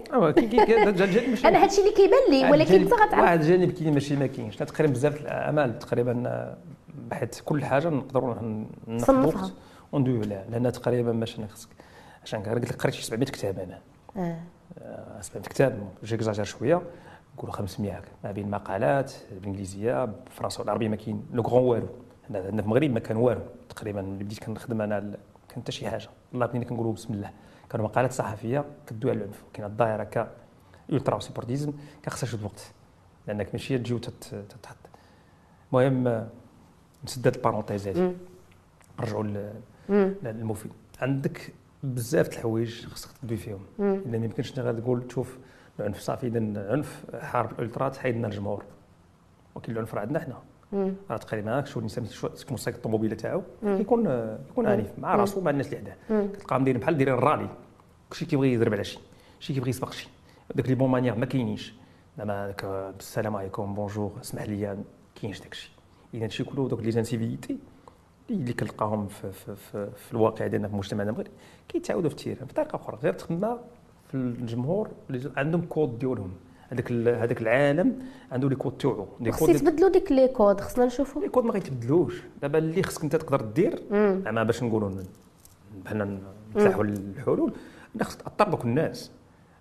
أنا 1.44 1.62
هادشي 1.62 1.80
اللي 1.80 1.92
كيبان 1.92 2.30
لي 2.30 2.50
ولكن 2.50 2.74
انت 2.74 2.92
غتعرف 2.92 3.22
واحد 3.22 3.40
الجانب 3.40 3.70
كاين 3.72 3.94
ماشي 3.94 4.16
ما 4.16 4.26
كاينش. 4.26 4.56
تقريبا 4.56 4.92
بزاف 4.92 5.20
الأعمال 5.20 5.78
تقريبا 5.78 6.54
بحيث 7.10 7.40
كل 7.40 7.64
حاجة 7.64 7.88
نقدروا 7.88 8.34
نصنفها 8.88 9.50
وندويو 9.92 10.20
عليها 10.20 10.44
لأن 10.50 10.72
تقريبا 10.72 11.12
باش 11.12 11.38
أنا 11.38 11.46
خصك. 11.46 11.68
عشان 12.24 12.42
قلت 12.42 12.72
لك 12.72 12.82
قريت 12.82 12.94
شي 12.94 13.02
700 13.02 13.26
كتاب 13.26 13.58
أنا. 13.58 13.78
آه. 14.16 14.38
700 15.20 15.44
آه، 15.46 15.48
كتاب 15.48 15.88
j'exagère 16.04 16.44
شوية. 16.44 16.82
نقولوا 17.36 17.54
500 17.54 18.02
ما 18.24 18.32
بين 18.32 18.50
مقالات 18.50 19.12
بالانجليزيه 19.30 20.04
بالفرنسيه 20.04 20.60
والعربية 20.60 20.88
ما 20.88 20.96
كاين 20.96 21.26
لو 21.32 21.42
غون 21.42 21.62
والو. 21.62 21.88
عندنا 22.30 22.62
في 22.62 22.68
المغرب 22.68 22.90
ما 22.90 23.00
كان 23.00 23.16
والو. 23.16 23.40
تقريبا 23.68 24.02
ملي 24.02 24.24
بديت 24.24 24.38
كنخدم 24.38 24.80
أنا 24.80 25.00
كان 25.48 25.62
حتى 25.62 25.72
شي 25.72 25.88
حاجة. 25.90 26.08
الله 26.34 26.46
بدينا 26.46 26.64
كنقولوا 26.64 26.92
بسم 26.92 27.14
الله. 27.14 27.30
كانوا 27.70 27.86
مقالات 27.86 28.12
صحفية 28.12 28.64
كدوي 28.86 29.10
على 29.10 29.20
العنف. 29.20 29.44
كاين 29.52 29.66
الظاهرة 29.66 30.04
ك 30.04 30.28
ultra 30.92 31.18
supportérisme 31.18 31.72
كان 32.02 32.12
خصها 32.12 32.26
شوية 32.26 32.40
الوقت 32.40 32.72
لأنك 33.26 33.48
ماشي 33.52 33.78
تجي 33.78 33.94
وتتحط 33.94 34.76
المهم 35.72 36.28
نسد 37.04 37.26
هاد 37.26 37.36
ال 37.36 37.41
parenthèse 37.41 37.88
هادي 37.88 38.12
نرجعوا 39.00 39.52
للمفيد 40.22 40.72
عندك 41.00 41.52
بزاف 41.82 42.28
د 42.28 42.32
الحوايج 42.32 42.86
خصك 42.86 43.10
تدوي 43.22 43.36
فيهم. 43.36 43.60
إلا 43.78 44.18
ما 44.18 44.24
يمكنش 44.24 44.58
غادي 44.58 44.80
تقول 44.80 45.06
تشوف 45.06 45.38
العنف 45.80 45.98
صافي 45.98 46.26
اذا 46.26 46.38
العنف 46.38 47.04
حارب 47.14 47.50
الالترات 47.58 47.96
حيدنا 47.96 48.28
الجمهور 48.28 48.64
ولكن 49.54 49.72
العنف 49.72 49.94
راه 49.94 50.00
عندنا 50.00 50.18
حنا. 50.20 50.42
راه 51.10 51.16
تقريبا 51.16 51.64
شوف 51.64 51.76
الإنسان 51.78 52.04
تكون 52.36 52.56
سايق 52.56 52.76
الطوموبيله 52.76 53.14
تاعو 53.14 53.42
يكون 53.62 54.06
يكون 54.50 54.66
عنيف 54.66 54.98
مع 54.98 55.16
راسو 55.16 55.40
مع 55.40 55.50
الناس 55.50 55.66
اللي 55.66 55.78
عندها 55.78 56.26
تلقاهم 56.26 56.64
دايرين 56.64 56.80
بحال 56.80 56.96
دايرين 56.96 57.14
الرالي. 57.14 57.48
كلشي 58.10 58.24
كيبغي 58.24 58.52
يضرب 58.52 58.72
على 58.72 58.84
شي 58.84 58.98
شي 59.40 59.54
كيبغي 59.54 59.70
يسبق 59.70 59.92
شي. 59.92 60.08
داك 60.54 60.68
les 60.68 60.74
bonnes 60.74 60.90
manières 60.90 61.14
ما 61.14 61.26
كاينينش. 61.26 61.74
زعما 62.18 62.46
داك 62.46 62.64
السلام 62.98 63.36
عليكم 63.36 63.74
bonjour 63.74 64.12
اسمح 64.20 64.42
لي 64.42 64.78
كاينش 65.22 65.40
داك 65.40 65.52
الشيء 65.52 65.70
اذا 66.14 66.24
هادشي 66.24 66.44
كله 66.44 66.68
دوك 66.68 66.80
les 66.80 66.90
incivilités 66.90 67.58
اللي 68.30 68.52
كنلقاهم 68.52 69.06
في, 69.06 69.32
في, 69.32 69.56
في, 69.56 69.90
في 69.96 70.12
الواقع 70.12 70.46
ديالنا 70.46 70.68
في 70.68 70.74
مجتمعنا 70.76 71.10
المغربي 71.10 71.30
كيتعاودوا 71.68 72.10
في 72.10 72.16
ال 72.16 72.20
terrain 72.20 72.46
بطريقه 72.46 72.76
أخرى 72.76 72.98
غير 73.02 73.12
تما 73.12 73.58
في 74.08 74.14
الجمهور 74.14 74.88
اللي 75.10 75.30
عندهم 75.36 75.62
كود 75.62 75.98
ديالهم. 75.98 76.32
هذاك 76.68 76.92
هذاك 76.92 77.42
العالم 77.42 78.02
عنده 78.32 78.48
les 78.48 78.56
codes 78.56 78.72
تاعو. 78.78 79.06
les 79.20 79.30
codes 79.30 79.50
خصك 79.50 79.60
تبدلوا 79.60 79.88
ديك 79.88 80.12
les 80.12 80.28
codes 80.28 80.60
خصنا 80.60 80.84
نشوفوا 80.84 81.22
les 81.22 81.28
codes 81.28 81.44
ما 81.44 81.52
غيتبدلوش. 81.52 82.22
دابا 82.42 82.58
اللي 82.58 82.82
خصك 82.82 83.02
انت 83.02 83.16
تقدر 83.16 83.40
دير 83.40 83.82
زعما 83.92 84.42
باش 84.42 84.62
نقولوا 84.62 84.90
بحال 85.84 86.20
نتلاحوا 86.56 86.84
الحلول 86.84 87.52
خصك 88.00 88.22
تاثر 88.22 88.50
دوك 88.50 88.64
الناس. 88.64 89.10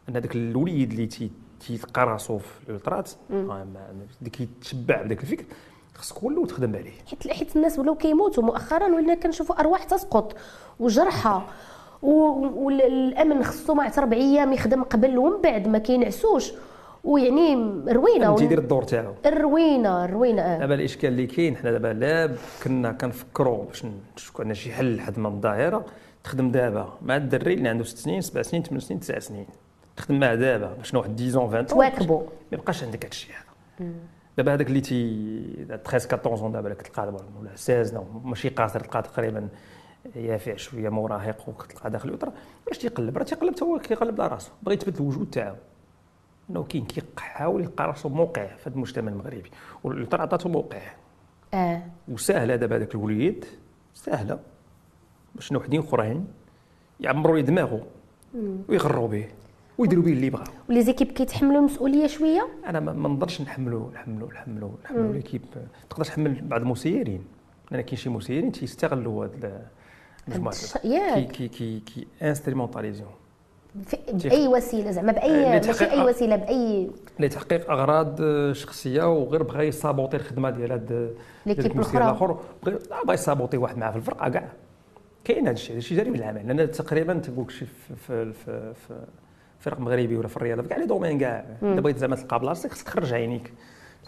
أن 0.09 0.15
هذاك 0.15 0.35
الوليد 0.35 0.91
اللي 0.91 1.29
تيلقى 1.59 2.05
راسو 2.05 2.37
في 2.37 2.69
الالترات 2.69 3.11
اللي 3.31 4.29
كيتشبع 4.31 5.01
بداك 5.01 5.21
الفكر 5.21 5.45
خصك 5.93 6.23
ولو 6.23 6.45
تخدم 6.45 6.75
عليه. 6.75 6.91
حيت 7.07 7.27
حيت 7.27 7.55
الناس 7.55 7.79
ولاو 7.79 7.95
كيموتوا 7.95 8.43
مؤخرا 8.43 8.87
ولينا 8.87 9.15
كنشوفوا 9.15 9.59
أرواح 9.59 9.83
تسقط 9.83 10.35
وجرحى 10.79 11.41
والامن 12.01 13.43
خصو 13.43 13.73
مع 13.73 13.91
أربع 13.97 14.17
أيام 14.17 14.53
يخدم 14.53 14.83
قبل 14.83 15.17
ومن 15.17 15.41
بعد 15.41 15.67
ما 15.67 15.77
كينعسوش. 15.77 16.51
ويعني 17.03 17.55
روينة. 17.87 18.35
تيدير 18.35 18.57
الدور 18.59 18.83
تاعو. 18.83 19.13
الروينة 19.25 20.05
الروينة 20.05 20.41
آه. 20.41 20.59
دابا 20.59 20.73
الإشكال 20.75 21.09
اللي 21.09 21.27
كاين 21.27 21.57
حنا 21.57 21.71
دابا 21.71 21.87
لا 21.87 22.31
كنا 22.63 22.91
كنفكروا 22.91 23.65
باش 23.65 23.85
نشوفوا 24.17 24.41
عندنا 24.41 24.53
شي 24.53 24.71
حل 24.73 24.95
لحد 24.95 25.19
ما 25.19 25.29
الظاهرة. 25.29 25.85
تخدم 26.23 26.51
دابا 26.51 26.93
مع 27.01 27.15
الدري 27.15 27.53
اللي 27.53 27.69
عنده 27.69 27.83
ست 27.83 27.97
سنين 27.97 28.21
سبع 28.21 28.41
سنين 28.41 28.63
ثمان 28.63 28.79
سنين 28.79 28.99
تسع 28.99 29.19
سنين. 29.19 29.45
تخدم 29.97 30.19
معاه 30.19 30.35
دابا 30.35 30.73
باش 30.73 30.93
واحد 30.93 31.21
10 31.21 31.41
20 31.47 31.65
تواكبوا 31.65 32.19
ما 32.21 32.27
يبقاش 32.51 32.83
عندك 32.83 33.05
هذا 33.05 33.11
الشيء 33.11 33.31
هذا. 33.35 33.89
دابا 34.37 34.53
هذاك 34.53 34.67
اللي 34.67 34.81
تي 34.81 35.65
13 35.67 36.09
14 36.13 36.43
ولا 36.45 36.73
تلقى 36.73 37.07
ولا 37.39 37.49
16 37.55 38.03
ماشي 38.23 38.49
قاصر 38.49 38.79
تلقى 38.79 39.01
تقريبا 39.01 39.47
يافع 40.15 40.55
شوية 40.55 40.89
مراهق 40.89 41.49
وتلقى 41.49 41.89
داخل 41.89 42.09
الوتر 42.09 42.29
باش 42.67 42.77
تيقلب؟ 42.77 43.17
راه 43.17 43.23
تيقلب 43.23 43.63
هو 43.63 43.79
كيقلب 43.79 44.21
على 44.21 44.31
راسو 44.31 44.51
بغى 44.63 44.75
يثبت 44.75 45.01
الوجود 45.01 45.29
تاعو. 45.29 45.55
إنه 46.49 46.63
كاين 46.63 46.85
كيحاول 46.85 47.61
يلقى 47.61 47.87
راسو 47.87 48.09
موقع 48.09 48.45
في 48.45 48.69
هذا 48.69 48.75
المجتمع 48.75 49.11
المغربي 49.11 49.51
و 49.83 49.88
l'ultra 49.88 50.21
عطاتو 50.21 50.49
موقع. 50.49 50.81
آه. 51.53 51.81
وسهلة 52.07 52.55
دابا 52.55 52.75
هذاك 52.75 52.95
الوليد 52.95 53.45
سهلة. 53.93 54.39
باش 55.35 55.51
وحدين 55.51 55.79
أخرين 55.79 56.27
يعمروا 56.99 57.35
ليه 57.35 57.41
دماغه 57.41 57.85
ويغروا 58.69 59.07
به 59.07 59.27
ويديروا 59.77 60.03
به 60.03 60.11
اللي 60.11 60.29
بغاو 60.29 60.53
و 60.69 60.81
les 60.81 60.89
équipes 60.89 61.07
كيتحملوا 61.07 61.59
المسؤولية 61.59 62.07
شوية؟ 62.07 62.47
أنا 62.65 62.79
ما 62.79 63.09
نقدرش 63.09 63.41
نحملوا 63.41 63.91
نحملوا 63.91 64.33
نحملوا 64.33 64.71
نحملوا 64.83 65.13
l'équipe. 65.13 65.41
تقدر 65.89 66.05
تحمل 66.05 66.41
بعض 66.41 66.61
المسيرين. 66.61 67.23
لأن 67.71 67.81
كاين 67.81 67.97
شي 67.97 68.09
مسيرين 68.09 68.51
تيستغلوا 68.51 69.25
هذا 69.25 69.67
كي 71.13 71.23
كي 71.23 71.47
كي 71.47 71.79
كي 71.79 72.07
instrumentalisation 72.21 73.09
بأي 74.13 74.47
وسيلة 74.47 74.91
زعما 74.91 75.11
باي 75.11 75.49
ماشي 75.49 75.91
أي 75.91 76.01
وسيلة 76.01 76.35
باي 76.35 76.91
لتحقيق 77.19 77.71
أغراض 77.71 78.21
شخصية 78.51 79.03
وغير 79.03 79.43
بغى 79.43 79.67
يسابوطي 79.67 80.17
الخدمة 80.17 80.49
ديال 80.49 80.71
هذا 80.71 81.09
ليكيب 81.45 81.79
الآخر. 81.79 82.39
بغى 83.05 83.13
يسابوطي 83.13 83.57
واحد 83.57 83.77
معاه 83.77 83.91
في 83.91 83.97
الفرقة 83.97 84.29
كاع. 84.29 84.51
كاين 85.23 85.47
هذا 85.47 85.51
الشيء 85.51 85.71
هذا 85.71 85.77
الشيء 85.77 85.97
جاري 85.97 86.11
بالعمل 86.11 86.47
لأن 86.47 86.71
تقريبا 86.71 87.13
تقول 87.13 87.51
شي 87.51 87.65
في, 87.65 87.95
في, 87.95 88.33
في, 88.33 88.73
في 88.73 89.05
فرق 89.59 89.79
مغربي 89.79 90.17
ولا 90.17 90.27
في 90.27 90.37
الرياضة 90.37 90.61
في 90.61 90.69
كاع 90.69 90.77
لي 90.77 90.85
دومين 90.85 91.19
كاع. 91.19 91.45
الا 91.63 91.81
بغيت 91.81 91.97
زعما 91.97 92.15
تلقى 92.15 92.39
بلاصتك 92.39 92.71
خصك 92.71 92.85
تخرج 92.85 93.13
عينيك. 93.13 93.53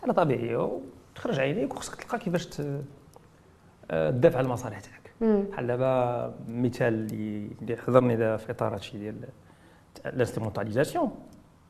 على 0.04 0.14
طبيعيه 0.14 0.80
وتخرج 1.14 1.40
عينيك 1.40 1.76
وخصك 1.76 1.96
تلقى 1.96 2.20
كيفاش 2.20 2.46
تدافع 2.46 4.38
على 4.38 4.46
المصالح 4.46 4.80
تاعك. 4.80 4.97
بحال 5.22 5.68
دابا 5.68 6.36
مثال 6.48 7.08
اللي 7.62 7.78
حضرني 7.78 8.38
في 8.38 8.52
إطار 8.52 8.74
هادشي 8.74 8.98
ديال 8.98 9.16
ال 10.06 10.11
instrumentalisation. 10.11 11.12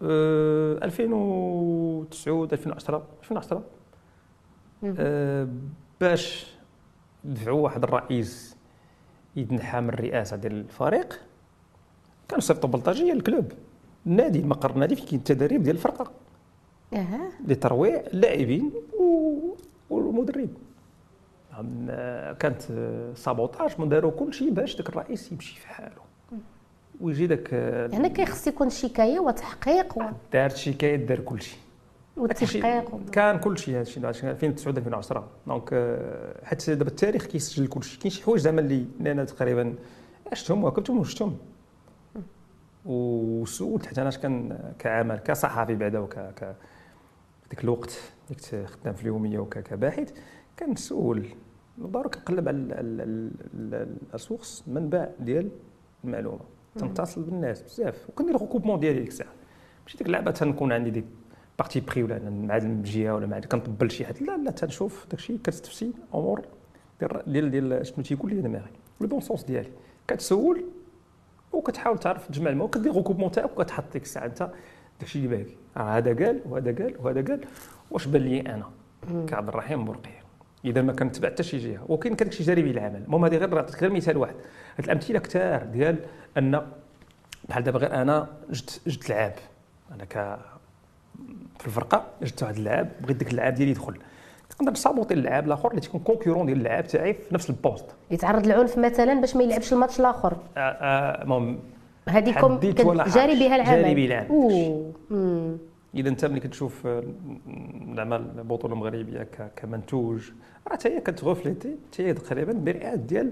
2009 0.02 2.44
2010 2.44 3.04
2010 3.24 3.64
باش 6.02 6.54
دفعوا 7.24 7.62
واحد 7.62 7.84
الرئيس 7.84 8.58
يتنحى 9.36 9.82
من 9.82 9.90
الرئاسة 9.90 10.38
ديال 10.38 10.54
الفريق 10.54 11.20
كان 12.30 12.40
صيفطوا 12.40 12.70
بلطاجيه 12.70 13.14
لل 13.14 13.26
club 13.26 13.52
النادي 14.08 14.40
المقر 14.40 14.72
النادي 14.72 14.96
فين 14.96 15.06
كاين 15.06 15.20
التدريب 15.20 15.64
ديال 15.64 15.76
الفرقة. 15.76 16.12
أها. 16.94 17.30
لترويع 17.48 18.04
اللاعبين 18.14 18.72
والمدرب. 19.90 20.50
كانت 22.40 22.62
sabotage 23.16 23.82
من 23.82 23.90
داروا 23.90 24.12
كل 24.12 24.34
شيء 24.34 24.52
باش 24.52 24.78
ذاك 24.78 24.90
الرئيس 24.90 25.32
يمشي 25.32 25.60
في 25.60 25.68
حاله. 25.68 26.08
ويجي 27.02 27.28
ذاك 27.28 27.54
يعني 27.94 28.10
كيخص 28.10 28.48
يكون 28.48 28.70
شكاية 28.70 29.20
وتحقيق 29.20 29.98
و... 29.98 30.02
دارت 30.34 30.56
شكاية 30.56 30.96
دار 30.96 31.20
كل 31.20 31.42
شيء. 31.42 31.60
والتحقيق 32.18 33.10
كان 33.12 33.40
كل 33.40 33.58
شيء 33.58 33.74
هذا 33.74 33.82
الشيء 33.82 34.10
2009 34.10 34.70
2010 34.72 35.28
دونك 35.48 36.00
حتى 36.44 36.76
دابا 36.76 36.90
التاريخ 36.90 37.26
كيسجل 37.26 37.68
كل 37.68 37.84
شيء. 37.84 38.00
كاين 38.00 38.12
شي 38.12 38.24
حوايج 38.24 38.42
زعما 38.42 38.62
اللي 38.62 38.86
أنا 39.02 39.24
تقريبا 39.24 39.76
عشتهم 40.32 40.64
وكتبتهم 40.64 41.00
وشفتهم. 41.00 41.38
وسولت 42.86 43.86
حتى 43.86 44.02
أنا 44.02 44.10
كان 44.10 44.60
كعمل 44.80 45.18
كصحفي 45.18 45.76
بعدا 45.76 46.00
وك 46.00 46.20
ك 47.50 47.54
ذاك 47.54 47.64
الوقت 47.64 48.00
كنت 48.30 48.66
خدام 48.66 48.94
في 48.94 49.02
اليومية 49.02 49.40
وكباحث 49.40 50.14
كنسول 50.60 51.28
ضروري 51.80 52.10
كنقلب 52.10 52.48
على 52.48 52.62
ال 54.14 54.21
source 54.21 54.64
منبع 54.68 55.08
ديال 55.20 55.50
المعلومة. 56.04 56.40
تنتصل 56.76 57.22
بالناس 57.22 57.62
بزاف. 57.62 58.10
وكندير 58.10 58.42
recoupement 58.42 58.80
ديالي 58.80 59.00
ديك 59.00 59.08
الساعة. 59.08 59.32
ماشي 59.84 59.98
ديك 59.98 60.08
اللعبة 60.08 60.32
تنكون 60.32 60.72
عندي 60.72 60.90
ديك 60.90 61.06
parti 61.60 61.80
pris 61.80 62.04
ولا 62.04 62.30
مع 62.30 62.58
الجهه 62.58 63.16
ولا 63.16 63.28
مع 63.28 63.40
كنطبل 63.40 63.92
شي 63.92 64.06
حد 64.06 64.22
لا 64.22 64.38
لا 64.38 64.52
تنشوف 64.52 65.06
داك 65.06 65.20
الشيء 65.20 65.38
كتستفسي 65.38 65.94
أمور 66.16 66.42
ديال 67.28 67.52
ديال 67.52 67.88
شنو 67.88 68.04
تيقول 68.04 68.34
لي 68.34 68.42
دماغي 68.42 68.72
le 69.02 69.08
bon 69.08 69.22
sens 69.22 69.44
ديالي. 69.44 69.72
كتسول 70.08 70.66
وكتحاول 71.54 71.98
تعرف 71.98 72.28
تجمع 72.28 72.50
الماء 72.50 72.66
وكدير 72.66 72.96
recoupement 72.96 73.32
تاعك 73.32 73.52
وكتحط 73.52 73.94
ديك 73.94 74.04
الساعة. 74.04 74.26
أنت 74.26 74.52
داكشي 75.00 75.20
اللي 75.20 75.38
باقي 75.38 75.54
راه 75.78 75.98
هذا 75.98 76.26
قال 76.26 76.42
وهذا 76.50 76.84
قال 76.84 76.96
وهذا 77.00 77.22
قال. 77.22 77.46
واش 77.92 78.06
بان 78.06 78.22
لي 78.22 78.40
أنا 78.42 78.70
كعبد 79.28 79.48
الرحيم 79.48 79.86
بورقية؟ 79.86 80.24
إذا 80.66 80.82
ما 80.82 80.94
كنتبع 80.94 81.30
حتى 81.30 81.44
شي 81.44 81.58
جهة. 81.58 81.86
وكاين 81.88 82.16
كذاك 82.16 82.32
شي 82.32 82.44
جاري 82.44 82.60
به 82.60 82.72
العمل 82.72 83.04
المهم 83.06 83.26
هذه 83.26 83.38
غير 83.38 83.56
نعطيك 83.56 83.82
غير 83.82 83.92
مثال 83.92 84.18
واحد. 84.18 84.36
هاد 84.78 84.86
الأمثلة 84.86 85.20
كثار 85.20 85.64
ديال 85.64 86.00
أن 86.38 86.62
بحال 87.50 87.64
دابا 87.64 87.80
غير 87.80 88.02
أنا 88.02 88.28
جبت 88.50 88.82
جبت 88.88 89.10
لعاب. 89.10 89.36
أنا 89.92 90.06
ك 90.06 90.40
في 91.60 91.68
الفرقة 91.68 92.06
جبت 92.22 92.44
واحد 92.44 92.56
اللعاب 92.56 92.92
بغيت 93.02 93.18
ديك 93.18 93.32
اللعاب 93.32 93.54
ديالي 93.54 93.72
يدخل. 93.72 93.98
نقدر 94.62 94.72
نصابوطي 94.72 95.14
اللعاب 95.14 95.48
الآخر 95.48 95.70
اللي 95.70 95.82
تيكون 95.82 96.00
concurrent 96.00 96.46
ديال 96.46 96.58
اللعاب 96.58 96.88
تاعي 96.88 97.14
في 97.14 97.34
نفس 97.34 97.50
ال 97.50 97.56
poste 97.56 97.86
يتعرض 98.12 98.48
للعنف 98.48 98.78
مثلا 98.78 99.22
باش 99.22 99.36
ما 99.36 99.44
يلعبش 99.44 99.74
الماتش 99.74 100.00
الآخر. 100.00 100.38
آه، 100.58 100.60
آه، 100.60 101.24
المهم 101.24 101.60
هذيكم 102.10 102.60
جاري 102.60 102.74
بها 103.36 103.56
العمل. 103.56 103.66
جاري 103.82 103.96
بها 103.96 104.06
العمل 104.06 104.26
إذا 105.96 106.10
أنت 106.10 106.26
ملي 106.26 106.40
كتشوف 106.40 106.88
زعما 107.96 108.16
البطوله 108.16 108.74
المغربيه 108.74 109.28
كمنتوج 109.56 110.22
راه 110.68 110.74
حتى 110.74 110.90
هي 110.90 111.02
كتغوفليتي 111.02 111.76
حتى 111.92 112.04
هي 112.04 112.14
تقريبا 112.14 112.54
برئه 112.54 112.96
ديال 112.96 113.32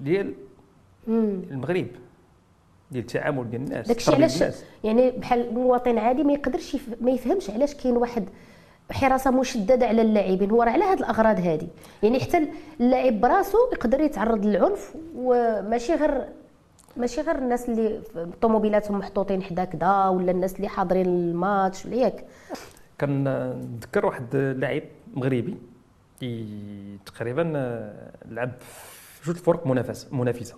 ديال 0.00 0.34
المغرب 1.08 1.86
ديال 2.90 3.04
التعامل 3.04 3.50
ديال 3.50 3.62
الناس 3.62 3.88
داكشي 3.88 4.14
علاش 4.14 4.44
يعني 4.84 5.10
بحال 5.10 5.54
مواطن 5.54 5.98
عادي 5.98 6.24
ما 6.24 6.32
يقدرش 6.32 6.76
ما 7.00 7.10
يفهمش 7.10 7.50
علاش 7.50 7.74
كاين 7.74 7.96
واحد 7.96 8.28
حراسة 8.90 9.30
مشددة 9.30 9.86
على 9.86 10.02
اللاعبين 10.02 10.50
هو 10.50 10.62
راه 10.62 10.70
على 10.70 10.84
هذه 10.84 10.98
الأغراض 10.98 11.38
هذه 11.40 11.68
يعني 12.02 12.20
حتى 12.20 12.48
اللاعب 12.80 13.20
براسو 13.20 13.58
يقدر 13.72 14.00
يتعرض 14.00 14.46
للعنف 14.46 14.94
وماشي 15.16 15.94
غير 15.94 16.24
ماشي 16.98 17.20
غير 17.20 17.38
الناس 17.38 17.68
اللي 17.68 18.02
طوموبيلاتهم 18.40 18.98
محطوطين 18.98 19.42
حدا 19.42 19.64
كذا 19.64 20.08
ولا 20.08 20.30
الناس 20.30 20.56
اللي 20.56 20.68
حاضرين 20.68 21.06
الماتش 21.06 21.86
ولا 21.86 21.96
ياك. 21.96 22.24
كنتذكر 23.00 24.06
واحد 24.06 24.34
اللاعب 24.34 24.82
مغربي 25.14 25.56
تقريبا 27.06 27.42
لعب 28.28 28.52
في 28.60 29.26
جوج 29.26 29.36
الفرق 29.36 29.66
منافسة. 29.66 30.16
منافسه 30.16 30.56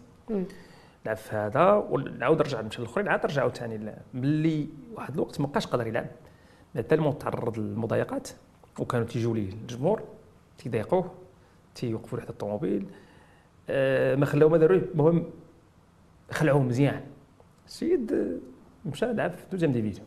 لعب 1.07 1.17
في 1.17 1.37
هذا 1.37 1.73
وعاود 1.73 2.43
رجع 2.43 2.63
مشى 2.63 2.79
الأخرين 2.79 3.09
عاد 3.09 3.27
رجعوا 3.27 3.51
ثاني 3.51 3.95
ملي 4.15 4.69
واحد 4.95 5.15
الوقت 5.15 5.41
ما 5.41 5.47
بقاش 5.47 5.67
قادر 5.67 5.87
يلعب. 5.87 6.07
تالمون 6.89 7.19
تعرض 7.19 7.59
للمضايقات 7.59 8.29
وكانوا 8.79 9.07
تيجيو 9.07 9.35
ليه 9.35 9.53
الجمهور 9.53 10.03
تيضايقوه 10.59 11.11
تيوقفوا 11.75 12.19
له 12.19 12.25
حتى 12.25 12.33
الطوموبيل. 12.33 12.87
آه 13.71 14.15
ما 14.15 14.27
خلاو 14.27 14.49
ما 14.49 14.57
داروه. 14.57 14.83
المهم 14.95 15.25
خلعوه 16.31 16.63
مزيان. 16.63 17.01
السيد 17.67 18.39
مشى 18.87 19.13
لعب 19.13 19.31
في 19.31 19.45
deuxième 19.53 19.73
division. 19.73 20.07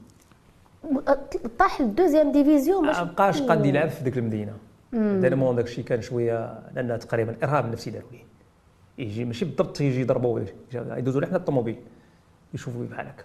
طاح 1.59 1.81
لل 1.81 1.91
deuxième 1.91 2.31
division 2.31 2.85
ما 2.85 3.03
بقاش 3.03 3.41
قاد 3.41 3.65
يلعب 3.65 3.89
في 3.89 4.03
ديك 4.03 4.17
المدينة. 4.17 4.53
tellement 4.91 5.55
داك 5.55 5.65
الشيء 5.65 5.83
كان 5.83 6.01
شوية 6.01 6.59
لأن 6.75 6.99
تقريبا 6.99 7.37
إرهاب 7.43 7.71
نفسي 7.71 7.91
داروا 7.91 8.11
ليه. 8.11 8.23
يجي 8.97 9.25
ماشي 9.25 9.45
بالضبط 9.45 9.81
يجي 9.81 10.01
يضربوا 10.01 10.45
يدوزوا 10.73 11.21
له 11.21 11.27
حدا 11.27 11.37
الطوموبيل. 11.37 11.79
يشوفوا 12.53 12.85
بحال 12.85 13.07
هكا. 13.07 13.23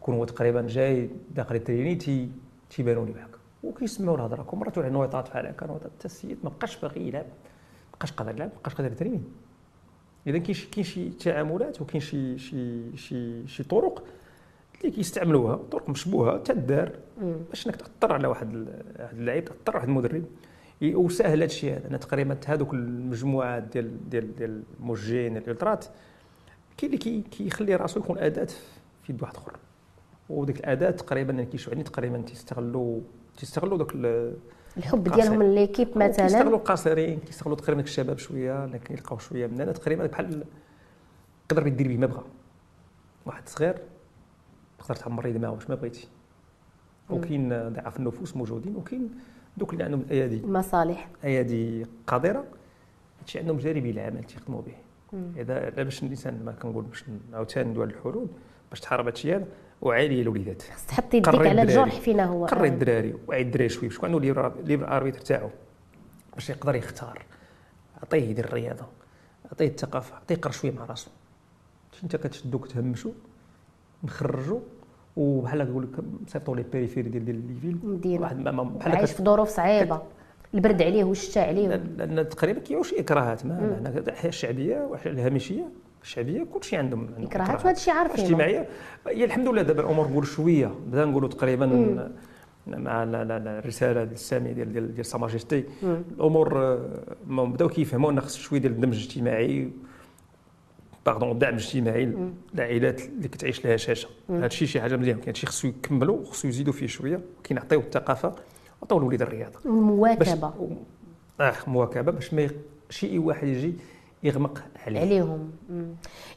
يكون 0.00 0.14
هو 0.14 0.24
تقريبا 0.24 0.62
جاي 0.62 1.10
داخل 1.34 1.54
التريني 1.54 1.94
تي 1.94 2.30
تيبانوا 2.70 3.06
لي 3.06 3.12
هكا. 3.12 3.38
وكيسمعوا 3.62 4.16
الهضرة. 4.16 4.46
مرات 4.52 4.78
واحد 4.78 4.88
النويطات 4.88 5.28
بحال 5.28 5.46
هكا 5.46 5.66
حتى 5.66 6.04
السيد 6.04 6.38
ما 6.44 6.50
بقاش 6.50 6.80
باغي 6.80 7.08
يلعب. 7.08 7.24
ما 7.24 7.98
بقاش 7.98 8.12
قادر 8.12 8.34
يلعب. 8.34 8.48
ما 8.48 8.60
بقاش 8.60 8.74
قادر 8.74 8.92
يتريني. 8.92 9.22
اذا 10.26 10.38
كاين 10.38 10.54
شي 10.54 10.68
كاين 10.70 10.84
شي 10.84 11.10
تعاملات 11.10 11.82
وكاين 11.82 12.00
شي 12.00 12.38
شي 12.38 12.96
شي 12.96 13.46
شي 13.48 13.62
طرق 13.62 14.04
اللي 14.80 14.96
كيستعملوها. 14.96 15.56
طرق 15.56 15.88
مشبوهة. 15.88 16.38
تدار. 16.38 16.92
باش 17.48 17.66
إنك 17.66 17.76
تأثر 17.76 18.12
على 18.12 18.28
واحد 18.28 18.56
واحد 18.98 19.12
اللاعب 19.12 19.44
تأثر 19.44 19.76
واحد 19.76 19.88
المدرب. 19.88 20.24
وسهل 20.82 21.36
هذا 21.36 21.44
الشيء 21.44 21.72
هذا. 21.72 21.88
أنا 21.88 21.96
تقريبا 21.96 22.36
هذوك 22.46 22.74
المجموعات 22.74 23.62
ديال 23.62 24.10
ديال 24.10 24.36
ديال 24.36 24.62
الموجهين 24.80 25.36
الالترات 25.36 25.84
كاين 26.76 26.92
اللي 26.94 27.22
كيخلي 27.22 27.76
راسو 27.76 28.00
يكون 28.00 28.18
أداة 28.18 28.48
في 29.02 29.12
يد 29.12 29.22
واحد 29.22 29.36
آخر. 29.36 29.56
وديك 30.28 30.58
الأداة 30.58 30.90
تقريبا 30.90 31.44
كيشوف 31.44 31.72
يعني 31.72 31.84
تقريبا 31.84 32.18
تيستغلوا 32.18 33.00
تيستغلوا 33.36 33.78
دوك 33.78 33.92
الحب 34.76 35.04
ديالهم 35.04 35.42
ليكيب 35.42 35.88
مثلا. 35.88 36.26
كيستغلوا 36.26 36.58
القاصرين 36.58 37.18
كيستغلوا 37.18 37.56
تقريبا 37.56 37.82
الشباب 37.82 38.18
شوية 38.18 38.66
لكن 38.66 38.94
يلقاو 38.94 39.18
شوية 39.18 39.46
من 39.46 39.60
هنا. 39.60 39.72
تقريبا 39.72 40.06
بحال 40.06 40.44
يقدر 41.50 41.66
يدير 41.66 41.88
به 41.88 41.96
ما 41.96 42.06
بغى. 42.06 42.24
واحد 43.26 43.48
صغير 43.48 43.78
تقدر 44.78 44.94
تعمر 44.94 45.30
دماغه 45.30 45.52
واش 45.54 45.70
ما 45.70 45.74
بغيتي 45.74 46.08
وكاين 47.10 47.48
ضعاف 47.68 47.96
النفوس 47.98 48.36
موجودين 48.36 48.76
وكاين 48.76 49.10
دوك 49.56 49.72
اللي 49.72 49.84
عندهم 49.84 50.00
الايادي 50.00 50.36
المصالح 50.36 51.08
أيادي 51.24 51.86
قادرة. 52.06 52.44
هادشي 53.20 53.38
عندهم 53.38 53.56
جاري 53.58 53.77
به 53.77 53.90
العمل 53.90 54.24
تيخدموا 54.24 54.62
به. 54.62 54.74
اذا 55.36 55.68
باش 55.68 56.02
الإنسان 56.02 56.44
ما 56.44 56.52
كنقول 56.52 56.84
باش 56.84 57.04
عاوتاني 57.32 57.70
ندوي 57.70 57.84
على 57.84 57.94
الحلول 57.94 58.26
باش 58.70 58.80
تحارب 58.80 59.06
هادشي 59.06 59.36
هذا 59.36 59.46
وعالي 59.82 60.22
الوليدات 60.22 60.62
تحط 60.88 61.14
يديك 61.14 61.28
على 61.28 61.62
الجرح 61.62 62.00
فينا 62.00 62.24
هو 62.24 62.46
قري 62.46 62.68
الدراري 62.68 63.14
وعي 63.28 63.42
الدراري 63.42 63.68
شوية 63.68 63.88
باش 63.88 64.04
عنده 64.04 64.20
libre 64.64 64.96
arbitre 64.96 65.20
تاعو؟ 65.20 65.48
باش 66.34 66.50
يقدر 66.50 66.74
يختار. 66.74 67.22
عطيه 68.02 68.30
يدير 68.30 68.44
الرياضة. 68.44 68.86
عطيه 69.52 69.66
الثقافة. 69.66 70.16
عطيه 70.16 70.34
يقرا 70.34 70.52
شوية 70.52 70.72
مع 70.72 70.84
راسو. 70.84 71.10
أنت 72.02 72.16
كتشدو 72.16 72.58
كتهمشو؟ 72.58 73.10
نخرجو 74.04 74.60
وبحال 75.16 75.70
نقول 75.70 75.82
لك 75.82 76.04
نصيفطوا 76.26 76.56
les 76.56 76.62
périphéries 76.62 77.08
ديال 77.08 77.24
ديال 77.24 77.46
les 77.46 77.71
villes 77.71 78.22
واحد 78.22 78.44
بحال 78.44 78.96
عايش 78.96 79.12
في 79.12 79.22
ظروف 79.22 79.48
صعيبة. 79.48 80.02
البرد 80.54 80.82
عليه 80.82 81.04
والشتاء 81.04 81.48
عليه 81.48 81.68
لأن 81.68 82.28
تقريبا 82.28 82.60
كيعيشوا 82.60 82.96
شي 82.96 83.00
إكراهات. 83.00 83.46
ما 83.46 83.92
الحياة 84.08 84.28
الشعبيه 84.28 84.78
والهامشيه 84.78 85.68
الشعبية 86.06 86.44
كلشي 86.44 86.76
عندهم 86.76 87.08
اكراهات 87.18 87.64
وهذا 87.64 87.70
الشيء 87.70 87.94
عارفين 87.94 88.24
اجتماعية. 88.24 88.68
هي 89.06 89.24
الحمد 89.24 89.48
لله 89.48 89.62
دابا 89.62 89.82
الأمور 89.82 90.08
نقول 90.08 90.26
شوية. 90.26 90.74
بدا 90.86 91.04
نقولوا 91.04 91.28
تقريبا 91.28 91.66
مع 92.66 93.02
الرسالة 93.02 94.02
الساميه 94.02 94.52
ديال 94.52 94.72
ديال 94.72 94.94
ديال 94.94 95.06
Sa 95.06 95.18
Majesté 95.18 95.64
الأمور 95.82 96.58
آه، 96.58 97.44
بداو 97.44 97.68
كيفهموا 97.68 98.10
أن 98.10 98.20
خص 98.20 98.36
شوية 98.36 98.60
ديال 98.60 98.72
الدمج 98.72 98.94
الاجتماعي 98.94 99.70
باردون 101.06 101.30
الدعم 101.30 101.54
الاجتماعي 101.54 102.14
العائلات 102.54 103.00
اللي 103.00 103.28
كتعيش 103.28 103.64
لها 103.64 103.74
هشاشه 103.74 104.08
هذا 104.30 104.46
الشيء 104.46 104.68
شي 104.68 104.80
حاجة 104.80 104.96
مزيان. 104.96 105.18
كاين 105.18 105.34
شي 105.34 105.46
خصو 105.46 105.68
يكملوا 105.68 106.24
خصو 106.24 106.48
يزيدوا 106.48 106.72
فيه 106.72 106.86
شوية. 106.86 107.20
كينعطيو 107.44 107.80
الثقافة 107.80 108.34
عطيو 108.82 108.98
الوليد 108.98 109.22
الرياضة. 109.22 109.58
المواكبة. 109.64 110.52
آه 111.40 111.54
مواكبة. 111.66 112.10
باش 112.10 112.34
ما 112.34 112.48
شي 112.90 113.18
واحد 113.18 113.48
يجي 113.48 113.74
يغمق 114.26 114.62
عليه. 114.86 115.00
عليهم. 115.00 115.50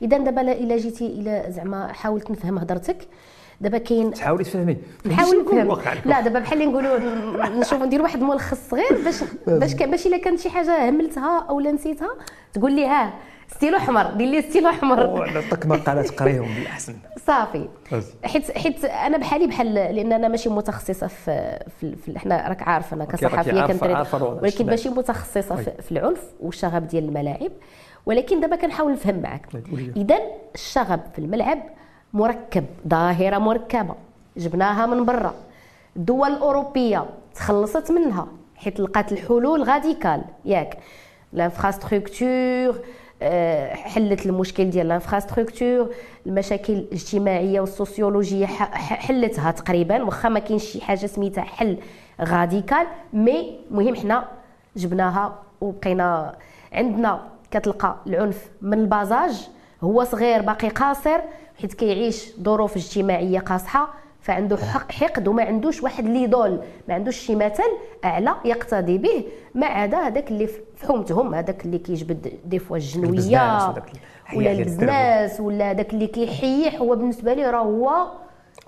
اذا 0.01 0.17
دابا 0.17 0.41
إلا 0.41 0.77
جيتي 0.77 1.05
إلى 1.05 1.45
زعما 1.49 1.93
حاولت 1.93 2.31
نفهم 2.31 2.57
هضرتك. 2.57 2.97
دابا 3.61 3.77
كاين 3.77 4.11
تحاولي 4.11 4.43
تفهمي. 4.43 4.77
نحاول 5.05 5.45
نفهم. 5.45 5.77
لا 6.05 6.21
دابا 6.21 6.39
بحال 6.39 6.61
اللي 6.61 6.71
نقولوا 6.71 7.49
نشوف 7.49 7.81
ندير 7.81 8.01
واحد 8.01 8.21
الملخص 8.21 8.69
صغير 8.69 9.03
باش 9.05 9.23
باش 9.47 9.73
باش 9.73 10.07
إلا 10.07 10.17
كانت 10.17 10.39
شي 10.39 10.49
حاجة 10.49 10.89
هملتها 10.89 11.39
أو 11.49 11.59
نسيتها 11.59 12.09
تقول 12.53 12.71
لي 12.75 12.85
ها 12.85 13.13
ستيلو 13.49 13.77
أحمر. 13.77 14.11
دير 14.11 14.27
لي 14.27 14.41
ستيلو 14.41 14.69
أحمر. 14.69 15.31
نعطيك 15.33 15.65
مقالات 15.65 16.09
قريهم 16.19 16.55
بالأحسن. 16.55 16.95
صافي. 17.25 17.67
حيت 18.23 18.57
حيت 18.57 18.85
أنا 18.85 19.17
بحالي 19.17 19.47
بحال 19.47 19.73
لأن 19.73 20.13
أنا 20.13 20.27
ماشي 20.27 20.49
متخصصة 20.49 21.07
في, 21.07 21.59
في, 21.79 21.95
في 21.95 22.19
حنا 22.19 22.47
راك 22.47 22.67
عارف 22.67 22.93
أنا 22.93 23.05
كصحفية 23.05 23.65
كنتري 23.65 24.05
ولكن 24.21 24.65
ماشي 24.65 24.89
متخصصة 24.89 25.55
في, 25.55 25.71
في 25.81 25.91
العنف 25.91 26.23
والشغب 26.39 26.87
ديال 26.87 27.03
الملاعب. 27.03 27.51
ولكن 28.05 28.39
دابا 28.39 28.55
كنحاول 28.55 28.93
نفهم 28.93 29.21
معك 29.21 29.47
اذا 29.95 30.17
الشغب 30.55 30.99
في 31.13 31.19
الملعب 31.19 31.59
مركب 32.13 32.65
ظاهرة 32.87 33.37
مركبة. 33.37 33.95
جبناها 34.37 34.85
من 34.85 35.05
برا. 35.05 35.33
الدول 35.95 36.29
الأوروبية 36.29 37.05
تخلصت 37.35 37.91
منها 37.91 38.27
حيت 38.55 38.79
لقات 38.79 39.11
الحلول 39.11 39.63
radicales 39.63 40.21
ياك. 40.45 40.77
L'infrastructure 41.33 42.75
حلت 43.71 44.25
المشكل 44.25 44.69
ديال 44.69 44.87
l'infrastructure 44.87 45.89
المشاكل 46.25 46.73
الاجتماعية 46.73 47.59
والسوسيولوجية 47.61 48.45
حلتها 48.45 49.51
تقريبا 49.51 50.03
واخا 50.03 50.29
ما 50.29 50.39
كاينش 50.39 50.63
شي 50.63 50.81
حاجة 50.81 51.05
سميتها 51.05 51.43
حل 51.43 51.77
radical 52.21 52.87
mais 53.13 53.59
مهم 53.71 53.95
حنا 53.95 54.27
جبناها 54.75 55.39
وبقينا 55.61 56.35
عندنا 56.73 57.27
كتلقى 57.51 57.95
العنف 58.07 58.49
من 58.61 58.79
ال 58.79 58.89
bas 58.89 59.18
âge 59.18 59.47
هو 59.83 60.03
صغير 60.03 60.41
باقي 60.41 60.69
قاصر 60.69 61.19
حيت 61.61 61.73
كيعيش 61.73 62.31
ظروف 62.41 62.75
اجتماعية 62.75 63.39
قاصحة. 63.39 63.93
فعنده 64.21 64.57
حقد 64.89 65.27
وما 65.27 65.43
عندوش 65.43 65.83
واحد 65.83 66.05
l'idole 66.05 66.59
ما 66.87 66.93
عندوش 66.93 67.17
شي 67.17 67.35
مثل 67.35 67.63
أعلى 68.05 68.35
يقتدي 68.45 68.97
به. 68.97 69.23
ما 69.55 69.65
عدا 69.65 69.97
هذاك 69.97 70.31
اللي 70.31 70.49
فهمتهم 70.75 71.35
هذاك 71.35 71.65
اللي 71.65 71.77
كيجبد 71.77 72.33
des 72.45 72.59
fois 72.59 72.77
الجنوية 72.77 73.75
ولا 74.35 74.51
ال 74.51 74.61
business 74.61 75.39
ولا 75.39 75.71
هذاك 75.71 75.93
اللي 75.93 76.07
كيحيح. 76.07 76.75
هو 76.75 76.95
بالنسبة 76.95 77.33
لي 77.33 77.49
راه 77.49 77.59
هو 77.59 78.07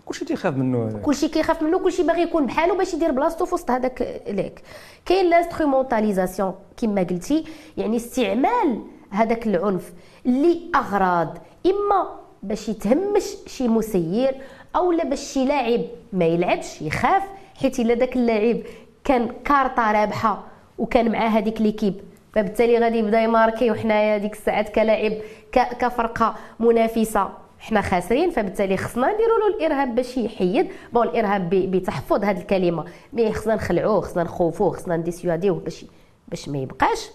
كلشي 0.05 0.25
تيخاف 0.25 0.57
منه. 0.57 0.99
كلشي 1.03 1.27
كيخاف 1.27 1.63
منه 1.63 1.79
كلشي 1.79 2.03
باغي 2.03 2.21
يكون 2.21 2.45
بحالو 2.45 2.77
باش 2.77 2.93
يدير 2.93 3.11
بلاصتو 3.11 3.45
في 3.45 3.53
وسط 3.53 3.71
هذاك 3.71 4.21
ليك. 4.27 4.61
كاين 5.05 5.29
l'instrumentalisation 5.29 6.53
كما 6.77 7.03
قلتي 7.03 7.43
يعني 7.77 7.95
استعمال 7.95 8.81
هذاك 9.09 9.47
العنف 9.47 9.93
اللي 10.25 10.61
اغراض 10.75 11.37
إما 11.65 12.09
باش 12.43 12.69
يتهمش 12.69 13.23
شي 13.47 13.67
مسير 13.67 14.35
أو 14.75 14.91
باش 14.91 15.19
شي 15.19 15.45
لاعب 15.45 15.81
ما 16.13 16.25
يلعبش 16.25 16.81
يخاف 16.81 17.23
حيت 17.61 17.79
إلا 17.79 17.93
داك 17.93 18.15
اللاعب 18.15 18.57
كان 19.03 19.29
كارطه 19.45 19.91
رابحة 19.91 20.43
وكان 20.77 21.11
مع 21.11 21.27
هذيك 21.27 21.61
ليكيب. 21.61 21.93
فبالتالي 22.33 22.77
غادي 22.77 22.97
يبدا 22.97 23.21
يماركي 23.21 23.71
وحنايا 23.71 24.17
ديك 24.17 24.33
الساعات 24.33 24.69
كلاعب 24.69 25.13
كفرقة 25.51 26.35
منافسة 26.59 27.29
حنا 27.59 27.81
خاسرين. 27.81 28.29
فبالتالي 28.29 28.77
خصنا 28.77 29.13
نديروا 29.13 29.39
له 29.39 29.47
الإرهاب 29.47 29.95
باش 29.95 30.17
يحيد. 30.17 30.67
بون 30.93 31.07
الإرهاب 31.07 31.49
بتحفظ 31.49 32.23
هذه 32.23 32.37
الكلمة. 32.37 32.85
مي 33.13 33.33
خصنا 33.33 33.55
نخلعوه 33.55 34.01
خصنا 34.01 34.23
نخوفوه 34.23 34.71
خصنا 34.71 34.97
نديسياديوه 34.97 35.59
باش 35.59 35.85
باش 36.27 36.49
ما 36.49 36.57
يبقاش. 36.57 37.09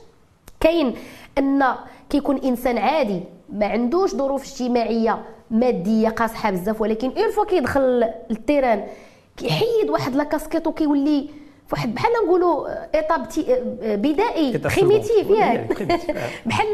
كاين 0.60 0.94
أن 1.38 1.64
كيكون 2.10 2.36
إنسان 2.38 2.78
عادي 2.78 3.20
ما 3.52 3.66
عندوش 3.66 4.10
ظروف 4.14 4.44
اجتماعية 4.44 5.22
ماديه 5.50 6.08
قاصحه 6.08 6.50
بزاف 6.50 6.80
ولكن 6.80 7.08
une 7.08 7.30
fois 7.30 7.44
كيدخل 7.44 8.10
لل 8.30 8.42
terrain 8.42 8.84
كيحيد 9.36 9.90
واحد 9.90 10.14
la 10.14 10.24
casquette 10.24 10.66
وكيولي 10.66 11.28
فواحد 11.66 11.94
بحال 11.94 12.12
نقولوا 12.24 12.68
étape 12.94 13.28
بدائي 13.78 14.58
primitive 14.58 15.30
ياك 15.30 15.82
بحال 16.46 16.68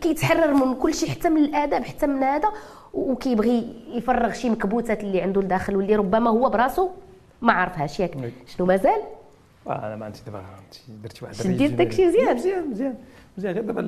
كيتحرر 0.00 0.54
من 0.54 0.74
كل 0.74 0.94
شيء 0.94 1.08
حتى 1.08 1.28
من 1.28 1.44
الآداب 1.44 1.84
حتى 1.84 2.06
من 2.06 2.22
هذا 2.22 2.48
وكيبغي 2.94 3.74
يفرغ 3.92 4.32
شي 4.32 4.50
مكبوتات 4.50 5.00
اللي 5.00 5.20
عنده 5.22 5.42
لداخل 5.42 5.76
واللي 5.76 5.96
ربما 5.96 6.30
هو 6.30 6.48
براسو 6.48 6.88
ما 7.42 7.52
عرفهاش 7.52 8.00
ياك 8.00 8.32
شنو 8.46 8.66
مازال؟ 8.66 9.02
آه، 9.66 9.86
أنا 9.86 9.96
ما 9.96 10.04
عندي 10.04 10.18
دابا 10.26 10.42
درتي 11.02 11.24
واحد 11.24 11.34
شديت 11.34 11.72
داكشي 11.72 12.06
مزيان. 12.06 12.36
مزيان 12.36 12.70
مزيان 12.70 12.94
مزيان. 13.38 13.54
غير 13.54 13.64
دابا 13.64 13.80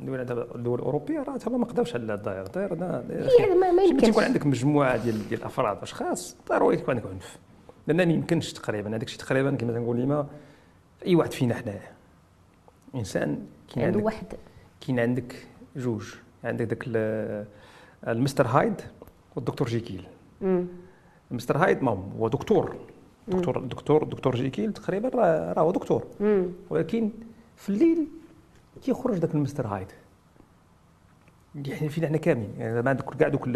دابا 0.00 0.54
الدول 0.54 0.78
الاوروبيه 0.78 1.22
راه 1.22 1.36
تما 1.36 1.58
ما 1.58 1.64
قداوش 1.64 1.94
على 1.94 2.14
الداير. 2.14 2.76
يعني 3.38 3.54
ما, 3.54 3.72
ما 3.72 3.82
يمكنش. 3.82 4.10
تكون 4.10 4.24
عندك 4.24 4.46
مجموعة 4.46 4.96
ديال 4.96 5.28
ديال 5.28 5.40
الافراد 5.40 5.82
أشخاص 5.82 6.36
ضروري 6.48 6.76
يكون 6.76 6.94
عندك 6.94 7.10
عنف. 7.10 7.38
لأن 7.86 7.96
ما 8.08 8.14
يمكنش 8.14 8.52
تقريبا. 8.52 8.90
هذاك 8.90 9.02
الشيء 9.02 9.20
تقريبا 9.20 9.56
كما 9.56 9.72
تنقول 9.72 9.96
ليما 9.96 10.26
أي 11.06 11.14
واحد 11.14 11.32
فينا 11.32 11.54
حنايا. 11.54 11.90
إنسان 12.94 13.46
كاين 13.74 13.86
عندك 13.86 14.04
واحد. 14.04 14.26
كاين 14.86 15.00
عندك 15.00 15.46
جوج. 15.76 16.14
عندك 16.44 16.66
ذاك 16.66 16.84
المستر 18.08 18.46
هايد 18.46 18.80
والدكتور 19.36 19.68
جيكيل. 19.68 20.06
المستر 21.30 21.56
هايد 21.56 21.82
ما 21.82 21.90
هو 22.18 22.28
دكتور. 22.28 22.76
دكتور 23.28 23.58
دكتور 23.58 24.04
دكتور 24.04 24.36
جيكيل 24.36 24.72
تقريبا 24.72 25.08
راه 25.08 25.60
هو 25.60 25.70
دكتور. 25.70 26.04
ولكن 26.70 27.10
في 27.56 27.68
الليل 27.68 28.06
كيخرج 28.82 29.14
ذاك 29.14 29.34
المستر 29.34 29.66
هايد. 29.66 29.88
يعني 31.54 31.88
فينا 31.88 32.06
حنا 32.06 32.16
كاملين. 32.16 32.54
يعني 32.58 32.82
ما 32.82 32.90
عندك 32.90 33.16
كاع 33.16 33.28
دوك 33.28 33.48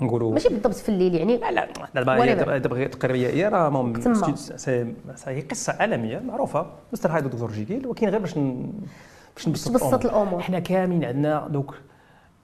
نقولوا 0.00 0.32
ماشي 0.32 0.48
بالضبط 0.48 0.74
في 0.74 0.88
الليل 0.88 1.14
يعني 1.14 1.36
لا 1.36 1.50
لا 1.50 1.68
دابا 1.94 2.58
دابا 2.58 2.86
تقريبا 2.86 3.28
هي 3.28 3.48
راه 3.48 3.92
هي 5.26 5.40
قصة 5.40 5.72
عالمية 5.72 6.18
معروفة. 6.18 6.66
مستر 6.92 7.10
هايد 7.12 7.26
ودكتور 7.26 7.52
جيكيل 7.52 7.86
ولكن 7.86 8.08
غير 8.08 8.20
باش 8.20 8.34
باش 9.34 9.48
نبسط 9.48 10.04
الأمور. 10.04 10.40
حنا 10.40 10.58
كاملين 10.58 11.04
عندنا 11.04 11.48
دوك 11.48 11.74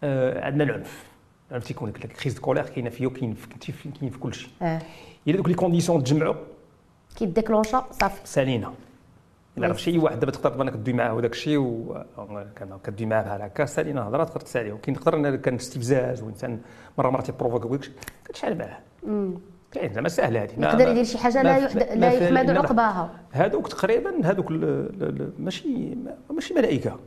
آه 0.05 0.45
عندنا 0.45 0.65
العنف. 0.65 1.05
العنف 1.51 1.65
تيكون 1.65 1.89
لك 1.89 2.07
crise 2.07 2.39
colère 2.39 2.67
كاينة 2.67 2.91
فيه 2.91 3.07
وكاين 3.07 3.35
في 3.35 3.49
كاين 4.01 4.11
في 4.11 4.19
كل 4.19 4.35
شيء 4.35 4.51
آه. 4.63 4.83
إلا 5.29 5.37
دوك 5.37 5.49
les 5.49 5.55
conditions 5.55 6.05
تجمعوا 6.05 6.35
كي 7.17 7.29
déclencha 7.29 7.85
صافي. 7.91 8.21
سالينا. 8.25 8.73
إلا 9.59 9.67
عرف 9.67 9.83
شي 9.83 9.99
واحد 9.99 10.21
دابا 10.21 10.33
تقدر 10.33 10.63
انك 10.63 10.75
تدوي 10.75 10.95
معاه 10.95 11.15
وداك 11.15 11.33
الشيء 11.33 11.59
و 11.59 12.05
كدوي 12.85 13.07
معاه 13.07 13.23
بحال 13.23 13.43
هكا 13.43 13.65
سالينا 13.65 14.09
هضره 14.09 14.25
تقدر 14.25 14.41
تسالي. 14.41 14.73
ولكن 14.73 14.93
تقدر 14.93 15.37
كان 15.37 15.55
استفزاز 15.55 16.23
وإنسان 16.23 16.61
مرة 16.99 17.11
مرة 17.11 17.21
تي 17.21 17.29
provoquer 17.29 17.69
وداك 17.69 17.81
الشيء 17.81 17.95
كتشعل 18.25 18.59
معاه. 18.59 18.79
كاين 19.73 19.93
زعما 19.93 20.09
ساهله 20.09 20.45
هذه 20.45 20.51
يقدر 20.59 20.89
يدير 20.89 21.05
شي 21.05 21.19
حاجة 21.19 21.43
لا 21.43 21.69
لا 21.95 22.13
يحمد 22.13 22.51
عقباها. 22.51 23.11
هذوك 23.33 23.69
تقريبا 23.69 24.31
هذوك 24.31 24.51
ماشي 25.39 25.97
ماشي 26.31 26.55
ملائكة. 26.55 26.99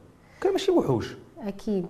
كان 0.41 0.51
ماشي 0.51 0.71
وحوش. 0.71 1.15
أكيد. 1.39 1.87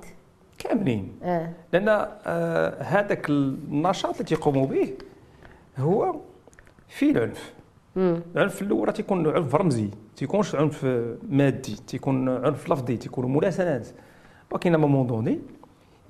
كاملين. 0.57 1.19
آه. 1.23 1.49
لأن 1.73 1.87
آه 1.89 2.83
هذاك 2.83 3.29
النشاط 3.29 4.11
اللي 4.11 4.23
تيقوموا 4.23 4.67
به 4.67 4.93
هو 5.77 6.15
فيه 6.87 7.11
العنف. 7.11 7.53
العنف 8.35 8.61
الأول 8.61 8.93
تيكون 8.93 9.27
عنف 9.27 9.55
رمزي. 9.55 9.89
تيكونش 10.17 10.55
عنف 10.55 10.85
مادي 11.29 11.75
تيكون 11.87 12.29
عنف 12.45 12.69
لفظي 12.69 12.97
تيكون 12.97 13.25
مراسلات 13.25 13.87
ولكن 14.51 14.73
ا 14.73 14.77
مومون 14.77 15.07
دوني 15.07 15.39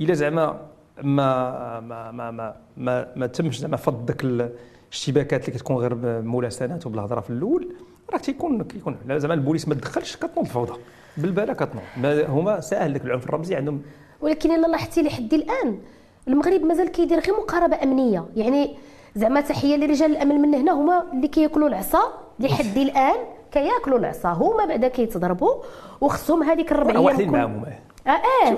إلا 0.02 0.13
زعما 0.13 0.60
ما 1.04 1.80
ما 1.80 2.12
ما 2.12 2.32
ما 2.32 2.56
ما, 2.78 3.08
ما 3.15 3.28
تمش 3.28 3.60
زعما 3.60 3.78
فض 3.78 4.06
داك 4.06 4.24
الاشتباكات 4.24 5.48
اللي 5.48 5.60
كتكون 5.60 5.78
غير 5.78 6.22
مراسلات 6.22 6.86
وبالهضرة 6.86 7.20
في 7.20 7.30
الأول 7.30 7.76
راه 8.13 8.17
تيكون 8.17 8.63
كيكون 8.63 8.98
زعما 9.10 9.34
البوليس 9.34 9.67
ما 9.67 9.76
تدخلش 9.76 10.15
كتنوض 10.15 10.39
الفوضى. 10.39 10.74
بالباله 11.17 11.54
كتنوض. 11.54 11.84
هما 12.30 12.60
ساهل 12.60 12.93
داك 12.93 13.06
العنف 13.06 13.26
الرمزي 13.26 13.56
عندهم. 13.56 13.82
ولكن 14.22 14.52
إلا 14.52 14.67
لاحظتي 14.67 15.02
لحد 15.02 15.34
الآن 15.34 15.80
المغرب 16.28 16.62
مازال 16.62 16.88
كيدير 16.88 17.20
غير 17.20 17.34
مقاربة 17.38 17.84
أمنية. 17.84 18.26
يعني 18.36 18.76
زعما 19.15 19.41
تحية 19.41 19.76
لرجال 19.76 20.12
الأمن 20.12 20.36
من 20.36 20.56
هنا 20.56 20.72
هما 20.72 21.12
اللي 21.13 21.28
كياكلوا 21.28 21.67
العصا 21.67 22.00
لحد 22.39 22.78
الآن. 22.78 23.37
كياكلوا 23.52 24.00
العصا. 24.00 24.30
هما 24.30 24.66
بعدا 24.66 24.88
كيتضربوا 24.88 25.54
وخصهم 26.02 26.44
هذيك 26.44 26.72
الربع 26.72 26.92
أيام 26.92 27.04
واحدين 27.04 27.30
معاهم 27.32 27.64
آه 28.08 28.10
آه. 28.10 28.58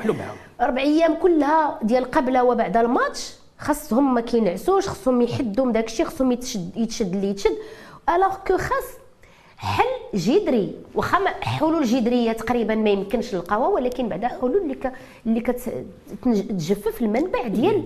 أربع 0.62 0.82
أيام 0.82 1.16
كلها 1.16 1.80
ديال 1.84 2.12
قبل 2.12 2.38
وبعد 2.40 2.78
الماتش 2.78 3.34
خاصهم 3.60 4.14
ما 4.14 4.22
كينعسوش 4.22 4.88
خاصهم 4.88 5.22
يحدوا 5.22 5.66
من 5.66 5.72
داك 5.72 5.86
الشيء 5.86 6.06
خاصهم 6.06 6.32
يتشد 6.32 6.78
يتشد 6.78 7.14
اللي 7.16 7.30
يتشد. 7.30 7.58
الوغ 8.16 8.36
كو 8.48 8.58
خاص 8.58 8.86
حل 9.60 9.86
جذري. 10.14 10.76
واخا 10.96 11.18
حلول 11.42 11.84
جذرية 11.84 12.32
تقريبا 12.32 12.76
ما 12.76 12.90
يمكنش 12.90 13.36
نلقاوها 13.36 13.68
ولكن 13.68 14.10
بعدا 14.10 14.28
حلول 14.28 14.58
اللي 14.58 14.76
ك... 14.76 14.92
اللي 15.26 15.42
كتجفف 15.42 17.02
المنبع 17.02 17.48
ديال. 17.48 17.84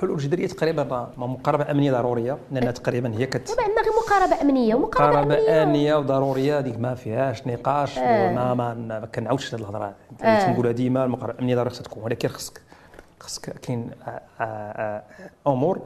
حلول 0.00 0.18
جذرية 0.18 0.46
تقريبا 0.46 1.10
مقاربة 1.16 1.70
أمنية 1.70 1.92
ضرورية 1.92 2.38
لأن 2.52 2.74
تقريبا 2.74 3.14
هي 3.18 3.26
كت 3.26 3.48
دابا 3.48 3.62
عندنا 3.62 3.82
غير 3.82 3.92
مقاربة 3.92 4.42
أمنية. 4.42 4.74
ومقاربة 4.74 5.22
امنيه, 5.22 5.62
أمنية 5.62 5.94
وضرورية 5.94 6.58
هذيك 6.58 6.78
ما 6.78 6.94
فيهاش 6.94 7.46
نقاش 7.46 7.98
آه. 7.98 8.34
ما 8.34 8.54
ما, 8.54 8.74
ما 8.74 9.06
كنعاودش 9.14 9.54
هذه 9.54 9.60
الهضرة. 9.60 9.94
آه. 10.22 10.46
تنقولها 10.46 10.72
ديما 10.72 11.04
المقاربة 11.04 11.32
الامنيه 11.34 11.56
ضرورية 11.56 11.76
تكون 11.76 12.02
ولكن 12.02 12.28
خصك 12.28 12.60
خصك 13.20 13.58
كاين 13.60 13.90
آه، 14.06 14.10
آه، 14.40 14.44
آه، 14.44 15.02
أمور 15.46 15.80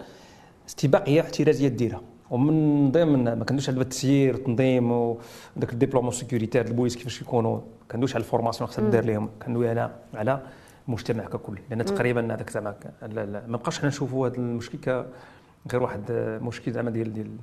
استباقية 0.69 1.21
احترازية 1.21 1.69
ديرها. 1.69 2.01
ومن 2.31 2.91
ضمن 2.91 3.25
ما 3.33 3.45
كندوش 3.45 3.69
على 3.69 3.81
التسيير 3.81 4.35
التنظيم 4.35 4.93
وداك 4.93 5.73
ال 5.73 5.76
déploiement 5.76 6.11
sécuritaire 6.13 6.67
البوليس 6.67 6.97
كيفاش 6.97 7.23
يكونوا 7.23 7.61
كندوش 7.91 8.15
على 8.15 8.25
ال 8.25 8.29
formation 8.29 8.71
خصها 8.71 8.91
دير 8.91 9.05
لهم 9.05 9.31
كندوي 9.47 9.69
على 9.69 9.91
على 10.15 10.41
المجتمع 10.89 11.25
ككل. 11.25 11.59
لأن 11.71 11.85
تقريبا 11.85 12.35
هذاك 12.35 12.51
زعما 12.51 12.75
ما 13.49 13.57
بقاش 13.57 13.79
حنا 13.79 13.89
نشوفوا 13.89 14.29
هذا 14.29 14.37
المشكل 14.37 15.05
غير 15.73 15.83
واحد 15.83 16.13
مشكل 16.43 16.73
زعما 16.73 16.91
ديال 16.91 17.13
ديال 17.13 17.37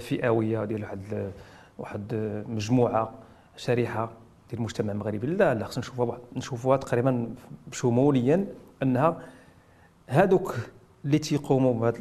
فئوية 0.00 0.64
ديال 0.64 0.82
واحد 0.82 1.30
واحد 1.78 2.14
مجموعة 2.48 3.12
شريحة 3.56 4.10
ديال 4.50 4.58
المجتمع 4.58 4.92
المغربي. 4.92 5.26
لا 5.26 5.54
لا 5.54 5.64
خصنا 5.64 5.78
نشوفوها 5.78 6.18
نشوفوها 6.36 6.76
تقريبا 6.76 7.34
شموليا 7.72 8.46
أنها 8.82 9.18
هذوك 10.06 10.54
اللي 11.04 11.18
تيقوموا 11.18 11.74
بهذه 11.74 11.96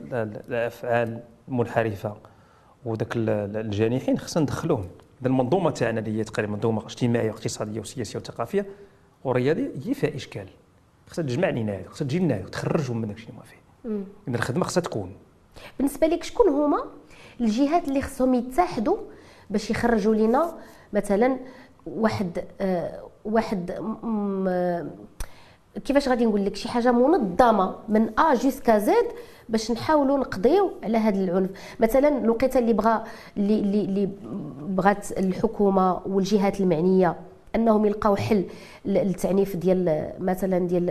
الأفعال 0.47 1.19
المنحرفه 1.51 2.15
وذاك 2.85 3.13
الجانحين 3.15 4.17
خصنا 4.17 4.43
ندخلوهم. 4.43 4.87
المنظومة 5.25 5.71
تاعنا 5.71 5.99
اللي 5.99 6.19
هي 6.19 6.23
تقريبا 6.23 6.53
منظومة 6.53 6.85
اجتماعية 6.85 7.31
واقتصادية 7.31 7.79
وسياسية 7.79 8.19
وثقافية 8.19 8.65
ورياضيه 9.23 9.69
هي 9.85 9.93
فيها 9.93 10.15
إشكال. 10.15 10.47
خصها 11.07 11.23
تجمع 11.23 11.49
لينا 11.49 11.73
هذا 11.73 11.89
خصها 11.89 12.05
تجيب 12.05 12.21
لنا 12.21 12.37
تخرجوا 12.37 12.95
من 12.95 13.07
داكشي 13.07 13.27
اللي 13.27 13.37
ما 13.37 13.43
فيه. 13.43 13.61
إذا 14.27 14.35
الخدمة 14.37 14.63
خصها 14.63 14.81
تكون. 14.81 15.11
بالنسبة 15.77 16.07
لك 16.07 16.23
شكون 16.23 16.49
هما 16.49 16.85
الجهات 17.41 17.87
اللي 17.87 18.01
خصهم 18.01 18.33
يتحدوا 18.33 18.97
باش 19.49 19.69
يخرجوا 19.69 20.15
لنا 20.15 20.57
مثلا 20.93 21.37
واحد 21.85 22.45
آه 22.61 23.09
واحد 23.25 23.71
كيفاش 25.85 26.09
غادي 26.09 26.25
نقول 26.25 26.45
لك؟ 26.45 26.55
شي 26.55 26.69
حاجة 26.69 26.91
منظمة 26.91 27.75
من 27.89 28.19
ا 28.19 28.33
جوسكا 28.35 28.77
زد 28.77 29.05
باش 29.49 29.71
نحاولوا 29.71 30.17
نقضيو 30.17 30.71
على 30.83 30.97
هذا 30.97 31.23
العنف. 31.23 31.49
مثلا 31.79 32.17
الوقيتة 32.17 32.57
اللي 32.59 32.73
بغى 32.73 33.03
اللي 33.37 33.59
اللي 33.59 34.09
بغات 34.61 35.11
الحكومة 35.11 36.01
والجهات 36.05 36.59
المعنية 36.59 37.15
أنهم 37.55 37.85
يلقاو 37.85 38.15
حل 38.15 38.45
للتعنيف 38.85 39.55
ديال 39.55 40.13
مثلا 40.19 40.59
ديال 40.67 40.89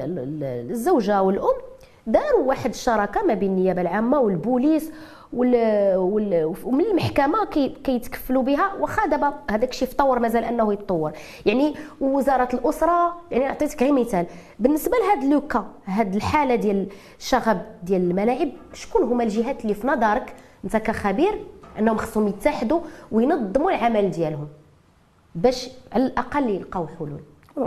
الزوجة 0.70 1.22
والأم 1.22 1.56
داروا 2.06 2.44
واحد 2.44 2.70
الشراكة 2.70 3.22
ما 3.22 3.34
بين 3.34 3.50
النيابة 3.50 3.80
العامة 3.80 4.20
والبوليس 4.20 4.92
ومن 5.32 6.84
المحكمة 6.90 7.44
كي 7.44 7.68
كيتكفلوا 7.68 8.42
بها. 8.42 8.74
واخا 8.74 9.06
دابا 9.06 9.34
هذاك 9.50 9.70
الشيء 9.70 9.88
تطور 9.88 10.18
مازال 10.18 10.44
أنه 10.44 10.72
يتطور. 10.72 11.12
يعني 11.46 11.74
وزارة 12.00 12.48
الأسرة 12.54 13.16
يعني 13.30 13.46
عطيتك 13.46 13.82
غير 13.82 13.92
مثال. 13.92 14.26
بالنسبة 14.58 14.96
لهذا 14.96 15.30
le 15.30 15.45
cas 15.45 15.66
هذه 15.84 16.16
الحالة 16.16 16.54
ديال 16.54 16.88
الشغب 17.18 17.62
ديال 17.82 18.10
الملاعب 18.10 18.48
شكون 18.72 19.02
هما 19.02 19.24
الجهات 19.24 19.62
اللي 19.62 19.74
في 19.74 19.86
نظرك؟ 19.86 20.34
أنت 20.64 20.76
كخبير 20.76 21.44
أنهم 21.78 21.96
خصهم 21.96 22.28
يتحدوا 22.28 22.80
وينظموا 23.12 23.70
العمل 23.70 24.10
ديالهم 24.10 24.48
باش 25.34 25.70
على 25.92 26.06
الأقل 26.06 26.50
يلقاو 26.50 26.86
حلول. 26.86 27.20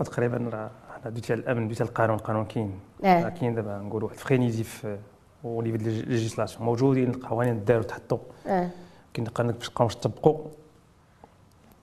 تقريبا 0.03 0.37
دويت 0.37 1.31
على 1.31 1.39
الأمن 1.39 1.63
على 1.63 1.81
القانون 1.81 2.17
القانون 2.17 2.45
كاين. 2.45 2.79
كاين 3.03 3.55
دابا 3.55 3.77
نقولوا 3.77 4.07
واحد 4.09 4.19
frénésie 4.19 4.63
في 4.63 4.97
وليفي 5.43 5.77
législation 5.77 6.65
موجودين 6.65 7.09
القوانين 7.09 7.65
داروا 7.65 7.83
تحطوا 7.83 8.17
آه 8.47 8.69
كاين 9.13 9.27
باش 9.51 9.69
نبقاو 9.69 9.87
نطبقوا 9.87 10.37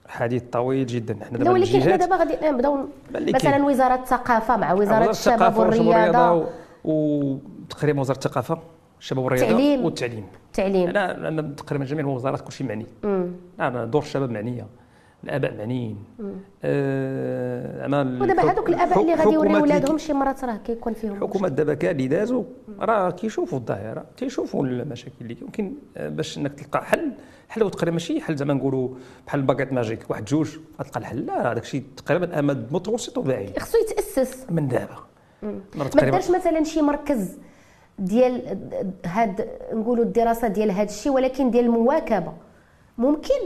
حديث 0.07 0.43
طويل 0.51 0.85
جدا. 0.85 1.25
حنا 1.25 1.37
دابا 1.37 1.51
ولكن 1.51 1.81
حنا 1.81 1.95
دابا 1.95 2.15
غادي 2.15 2.37
نبداو 2.43 2.77
مثلا 3.11 3.65
وزارة 3.65 3.95
الثقافة 3.95 4.57
مع 4.57 4.73
وزارة 4.73 5.09
الشباب 5.09 5.57
والرياضة. 5.57 6.47
وتقريبا 6.83 8.01
وزارة 8.01 8.17
الثقافة 8.17 8.57
الشباب 8.99 9.23
والرياضة 9.23 9.45
التعليم. 9.45 9.85
والتعليم. 9.85 10.25
التعليم 10.47 10.89
أنا 10.89 11.27
أنا 11.27 11.41
تقريبا 11.41 11.85
جميع 11.85 12.05
الوزارات 12.05 12.41
كلشي 12.41 12.63
معني. 12.63 12.85
أنا 13.59 13.85
دور 13.85 14.01
الشباب 14.01 14.31
معنية. 14.31 14.67
الآباء 15.23 15.57
معنيين 15.57 15.97
آه 16.63 17.77
زعما 17.77 18.01
ودابا 18.21 18.51
هذوك 18.51 18.69
الآباء 18.69 19.01
اللي 19.01 19.13
غادي 19.13 19.33
يوريو 19.33 19.63
ولادهم 19.63 19.97
شي 19.97 20.13
مرات 20.13 20.43
راه 20.43 20.55
كيكون 20.55 20.93
فيهم 20.93 21.13
الحكومات 21.13 21.51
دابا 21.51 21.73
كاع 21.73 21.91
اللي 21.91 22.07
دازوا 22.07 22.43
راه 22.79 23.11
كيشوفوا 23.11 23.59
الظاهرة 23.59 24.05
تيشوفوا 24.17 24.65
المشاكل 24.65 25.15
اللي 25.21 25.37
يمكن 25.41 25.73
آه، 25.97 26.09
باش 26.09 26.37
إنك 26.37 26.53
تلقى 26.53 26.85
حل 26.85 27.11
حل 27.49 27.71
تقريبا 27.71 27.91
ماشي 27.91 28.21
حل 28.21 28.35
زعما 28.35 28.53
نقولوا 28.53 28.89
بحال 29.27 29.39
ال 29.39 29.43
baguette 29.43 29.73
magique 29.73 30.09
واحد 30.09 30.25
جوج 30.25 30.57
غتلقى 30.79 30.99
الحل. 30.99 31.25
لا 31.25 31.51
هذاك 31.51 31.63
الشيء 31.63 31.83
تقريبا 31.97 32.39
أمد 32.39 32.73
متوسط 32.73 33.17
وبعيد. 33.17 33.59
خصو 33.59 33.77
يتأسس. 33.77 34.45
من 34.49 34.67
دابا. 34.67 34.97
ما 35.75 35.85
دارش 35.93 36.29
مثلا 36.29 36.63
شي 36.63 36.81
مركز 36.81 37.37
ديال 37.99 38.57
هاد 39.05 39.47
نقولوا 39.73 40.03
الدراسة 40.03 40.47
ديال 40.47 40.71
هذا 40.71 40.89
الشيء 40.89 41.11
ولكن 41.11 41.51
ديال 41.51 41.65
المواكبة. 41.65 42.33
ممكن. 42.97 43.41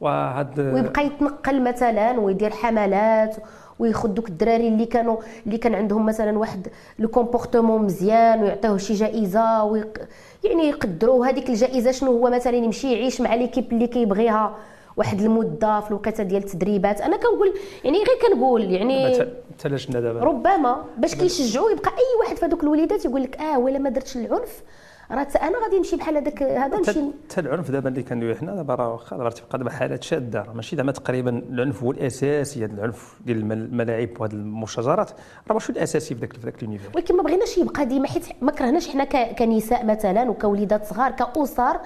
وهاد 0.00 0.60
ويبقى 0.60 1.06
يتنقل 1.06 1.62
مثلا 1.62 2.20
ويدير 2.20 2.50
حملات 2.50 3.36
وياخذ 3.78 4.08
دوك 4.08 4.28
الدراري 4.28 4.68
اللي 4.68 4.86
كانوا 4.86 5.16
اللي 5.46 5.58
كان 5.58 5.74
عندهم 5.74 6.06
مثلا 6.06 6.38
واحد 6.38 6.68
le 6.98 7.08
comportement 7.08 7.82
مزيان 7.82 8.42
ويعطيوه 8.42 8.76
شي 8.78 8.94
جائزة 8.94 9.64
ويق... 9.64 9.98
يعني 10.44 10.68
يقدروا 10.68 11.26
هذيك 11.26 11.48
الجائزة 11.50 11.90
شنو 11.90 12.10
هو؟ 12.10 12.30
مثلا 12.30 12.56
يمشي 12.56 12.92
يعيش 12.92 13.20
مع 13.20 13.34
l'équipe 13.34 13.72
اللي 13.72 13.86
كيبغيها 13.86 14.56
واحد 14.96 15.20
المدة 15.20 15.80
في 15.80 15.90
الوقيته 15.90 16.22
ديال 16.22 16.42
التدريبات. 16.42 17.00
أنا 17.00 17.16
كنقول 17.16 17.54
يعني 17.84 17.98
غير 17.98 18.06
كنقول 18.28 18.70
يعني 18.70 19.26
تلاش 19.58 19.90
دابا. 19.90 20.20
ربما 20.20 20.84
باش 20.98 21.14
كيشجعوا 21.14 21.70
يبقى 21.70 21.90
أي 21.90 22.20
واحد 22.24 22.36
في 22.36 22.46
هذوك 22.46 22.62
الوليدات 22.62 23.04
يقول 23.04 23.22
لك 23.22 23.40
آه 23.40 23.58
ولا 23.58 23.78
ما 23.78 23.90
درتش 23.90 24.16
العنف؟ 24.16 24.62
راه 25.10 25.28
أنا 25.42 25.58
غادي 25.64 25.76
نمشي 25.78 25.96
بحال 25.96 26.16
هذاك 26.16 26.42
هذا 26.42 26.76
نمشي 26.76 26.90
حتى 27.30 27.40
العنف 27.40 27.70
دابا 27.70 27.88
اللي 27.88 28.02
كندويو 28.02 28.34
حنا 28.34 28.54
دابا 28.54 28.74
راه 28.74 28.92
واخا 28.92 29.16
دابا 29.16 29.30
تبقى 29.30 29.58
دابا 29.58 29.70
حالات 29.70 30.02
شادة. 30.02 30.42
راه 30.42 30.52
ماشي 30.52 30.76
زعما 30.76 30.92
تقريبا 30.92 31.42
العنف 31.50 31.82
هو 31.82 31.90
الأساسي 31.90 32.64
هذا 32.64 32.72
العنف 32.72 33.14
ديال 33.26 33.36
الم- 33.38 33.52
الملاعب 33.52 34.08
وهذه 34.20 34.32
المشاجرات. 34.32 35.10
راه 35.48 35.54
ماشي 35.54 35.72
الأساسي 35.72 36.14
في 36.14 36.20
ذاك 36.20 36.32
في 36.32 36.38
ذاك 36.44 36.62
l'univers 36.62 36.90
ولكن 36.94 37.16
ما 37.16 37.22
بغيناش 37.22 37.58
يبقى 37.58 37.86
ديما 37.86 38.08
حيت 38.08 38.26
ما 38.42 38.52
كرهناش 38.52 38.88
حنا 38.88 39.04
كنساء 39.32 39.84
مثلا 39.86 40.30
وكوليدات 40.30 40.84
صغار 40.84 41.10
كأسر 41.12 41.80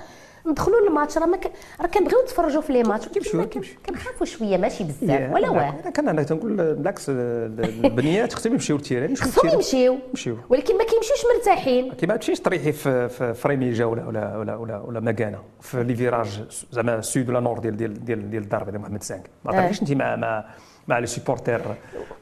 ندخلوا 0.46 0.80
للماتش 0.80 1.18
راه 1.18 1.26
ما 1.26 1.36
ك... 1.36 1.52
راه 1.80 1.86
كنبغيو 1.86 2.22
نتفرجوا 2.22 2.60
في 2.60 2.72
les 2.72 2.82
matchs 2.82 3.08
كيمشيو-. 3.08 3.86
كنخافوا 3.86 4.26
شوية 4.26 4.56
ماشي 4.56 4.84
بزاف 4.84 5.32
ولا 5.32 5.50
واه 5.50 5.74
أنا 5.82 5.90
كان 5.90 6.08
أنا 6.08 6.22
تنقول 6.22 6.74
بالعكس 6.74 7.06
البنيات 7.08 8.32
خصهم 8.32 8.52
يمشيو 8.52 8.76
لل 8.76 8.85
terrain 8.85 9.16
خصهم. 9.16 9.50
يمشيو. 9.50 9.98
يمشيو. 10.08 10.36
ولكن 10.48 10.78
ما 10.78 10.84
كيمشيوش 10.84 11.20
مرتاحين. 11.36 11.92
كي 11.92 12.06
ما 12.06 12.16
تمشيش 12.16 12.40
طريحي 12.40 12.72
في 12.72 13.08
في 13.08 13.34
فريميجا 13.34 13.84
ولا 13.84 14.06
ولا 14.06 14.36
ولا 14.36 14.56
ولا, 14.56 14.80
ولا 14.80 15.00
مكانه 15.00 15.38
في 15.60 15.84
لي 15.84 15.94
فيراج 15.94 16.42
زعما 16.72 16.98
السود 16.98 17.28
ولا 17.28 17.40
نور 17.40 17.58
ديال 17.58 17.76
ديال 17.76 18.04
ديال 18.04 18.30
ديال 18.30 18.42
الدار 18.42 18.62
ديال 18.62 18.80
محمد 18.80 19.02
سانك. 19.02 19.30
ما 19.44 19.52
طريحيش 19.52 19.82
انت 19.82 19.92
مع 19.92 20.16
مع 20.16 20.44
مع 20.88 20.98
لي 20.98 21.06
سيبورتير. 21.06 21.60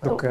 دوك 0.05 0.27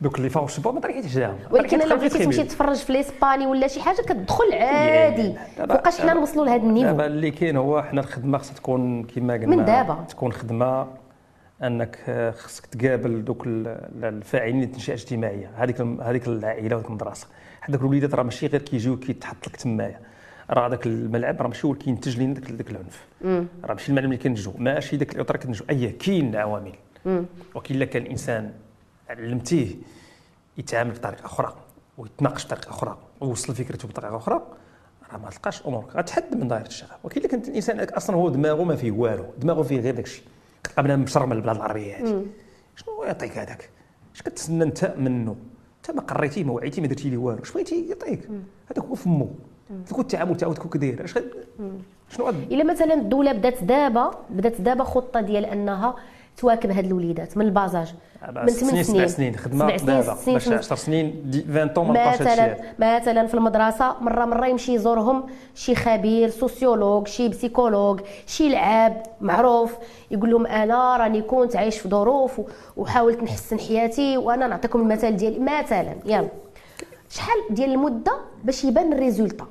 دوك 0.00 0.18
اللي 0.18 0.30
فاو 0.30 0.44
السبور 0.44 0.72
ما 0.72 0.80
طريحيش 0.80 1.16
معاهم 1.16 1.36
ولكن 1.50 1.82
الا 1.82 1.94
بغيتي. 1.94 2.24
تمشي 2.24 2.44
تفرج 2.44 2.76
في 2.76 2.90
الإسباني 2.90 3.46
ولا 3.46 3.66
شي 3.68 3.80
حاجة 3.80 3.96
كتدخل 4.02 4.52
عادي. 4.52 5.34
دابا- 5.58 5.74
فوقاش 5.74 6.00
حنا 6.00 6.14
نوصلوا 6.14 6.44
لهذا 6.44 6.62
النيفو؟ 6.62 6.86
دابا 6.86 7.06
اللي 7.06 7.30
كاين 7.30 7.56
هو 7.56 7.82
حنا 7.82 8.00
الخدمة 8.00 8.38
خصها 8.38 8.54
تكون 8.54 9.02
كما 9.04 9.34
قلنا. 9.34 9.46
من 9.56 9.64
دابا. 9.64 10.04
تكون 10.08 10.32
خدمة 10.32 10.86
أنك 11.62 11.98
خصك 12.38 12.66
تقابل 12.66 13.24
دوك 13.24 13.46
ال- 13.46 13.66
ال- 13.68 14.04
الفاعلين 14.04 14.62
التنشئه 14.62 14.94
الاجتماعيه 14.94 15.50
هذيك 15.56 15.80
هذيك 15.80 16.26
العائلة 16.28 16.76
وهذيك 16.76 16.88
المدرسة. 16.90 17.26
هذوك 17.60 17.80
الوليدات 17.80 18.14
راه 18.14 18.22
ماشي 18.22 18.46
غير 18.46 18.62
كيجيو 18.62 18.96
كيتحط 18.96 19.48
لك 19.48 19.56
تمايا. 19.56 20.00
راه 20.50 20.66
هذاك 20.68 20.86
الملعب 20.86 21.42
راه 21.42 21.48
ماشي 21.48 21.66
هو 21.66 21.72
اللي 21.72 21.84
كينتج 21.84 22.20
لنا 22.20 22.34
داك 22.34 22.70
العنف. 22.70 23.04
راه 23.64 23.72
ماشي 23.74 23.88
الملعب 23.88 24.04
اللي 24.04 24.16
كنتجو 24.16 24.52
ماشي 24.58 24.96
داك 24.96 25.14
الاطار 25.14 25.36
كنتجو 25.36 25.64
اي 25.70 25.88
كاين 25.90 26.36
عوامل. 26.36 26.72
وكاين 27.54 27.76
الا 27.76 27.84
كان 27.84 28.02
الإنسان 28.02 28.50
علمتيه 29.08 29.76
يتعامل 30.58 30.90
بطريقة 30.90 31.26
أخرى 31.26 31.54
ويتناقش 31.98 32.46
بطريقة 32.46 32.70
أخرى 32.70 32.98
ويوصل 33.20 33.54
فكرته 33.54 33.88
بطريقة 33.88 34.16
أخرى 34.16 34.42
راه 35.12 35.18
ما 35.18 35.30
تلقاش 35.30 35.66
أمورك 35.66 35.96
غتحد 35.96 36.34
من 36.34 36.48
دائره 36.48 36.66
الشغف 36.66 37.04
وكاين 37.04 37.22
إلا 37.22 37.30
كانت 37.30 37.48
الانسان 37.48 37.80
أصلا 37.80 38.16
هو 38.16 38.28
دماغه 38.28 38.64
ما 38.64 38.76
فيه 38.76 38.92
والو 38.92 39.24
دماغه 39.38 39.62
فيه 39.62 39.80
غير 39.80 39.94
داك 39.94 40.04
الشيء 40.04 40.24
كتلقى 40.64 40.82
بنادم 40.82 41.02
مشرمل 41.02 41.36
البلاد 41.36 41.56
العربية 41.56 41.96
هذه 41.96 42.26
شنو 42.76 43.04
يعطيك 43.04 43.38
هذاك؟ 43.38 43.70
اش 44.14 44.22
كتسنى 44.22 44.64
أنت 44.64 44.94
منه؟ 44.98 45.36
انت 45.76 45.96
ما 45.96 46.02
قريتيه 46.02 46.44
ما 46.44 46.52
وعيتيه 46.52 46.82
ما 46.82 46.88
درتي 46.88 47.10
ليه 47.10 47.16
والو 47.16 47.42
اش 47.42 47.52
بغيتي 47.52 47.88
يعطيك؟ 47.88 48.28
هذاك 48.70 48.84
هو 48.84 48.94
فمو 48.94 49.30
تكون 49.86 50.00
التعامل 50.00 50.36
تعاود 50.36 50.58
كون 50.58 50.70
كداير 50.70 51.04
اش 51.04 51.18
شنو 52.10 52.28
إلا 52.28 52.64
مثلا 52.64 52.94
الدولة 52.94 53.32
بدات 53.32 53.64
دابا 53.64 54.10
بدات 54.30 54.60
دابا 54.60 54.84
خطة 54.84 55.20
ديال 55.20 55.44
أنها 55.44 55.96
تواكب 56.36 56.70
هاد 56.70 56.84
الوليدات 56.84 57.36
من 57.36 57.44
البازاج 57.46 57.94
من 58.32 58.48
ست 58.48 58.64
سنين 58.64 58.82
سبع 58.82 59.06
سنين 59.06 59.36
خدمة 59.36 59.76
دابا 59.76 60.16
باش 60.26 60.42
ثمان 60.44 60.58
10 60.58 60.76
سنين. 60.76 61.22
دي- 61.30 61.44
20 61.50 61.68
طون 61.68 61.86
ما 61.88 61.92
بقاش. 61.92 62.20
مثلا 62.22 62.56
مثلا 62.78 63.26
في 63.26 63.34
المدرسة 63.34 63.94
مرة 64.00 64.24
مرة 64.24 64.46
يمشي 64.46 64.74
يزورهم 64.74 65.24
شي 65.54 65.74
خبير 65.74 66.28
sociologue 66.30 67.06
شي 67.08 67.28
psychologue 67.28 68.00
شي 68.26 68.48
لعاب 68.48 69.02
معروف 69.20 69.76
يقول 70.10 70.30
لهم 70.30 70.46
أنا 70.46 70.96
راني 70.96 71.22
كنت 71.22 71.56
عايش 71.56 71.78
في 71.78 71.88
ظروف 71.88 72.40
وحاولت 72.76 73.22
نحسن 73.22 73.58
حياتي 73.58 74.16
وأنا 74.16 74.46
نعطيكم 74.46 74.80
المثال 74.80 75.16
ديالي. 75.16 75.38
مثلا 75.38 75.94
يلا. 76.06 76.28
شحال 77.10 77.38
ديال 77.50 77.70
المدة 77.72 78.12
باش 78.44 78.64
يبان 78.64 78.92
الريزولتا؟ 78.92 79.46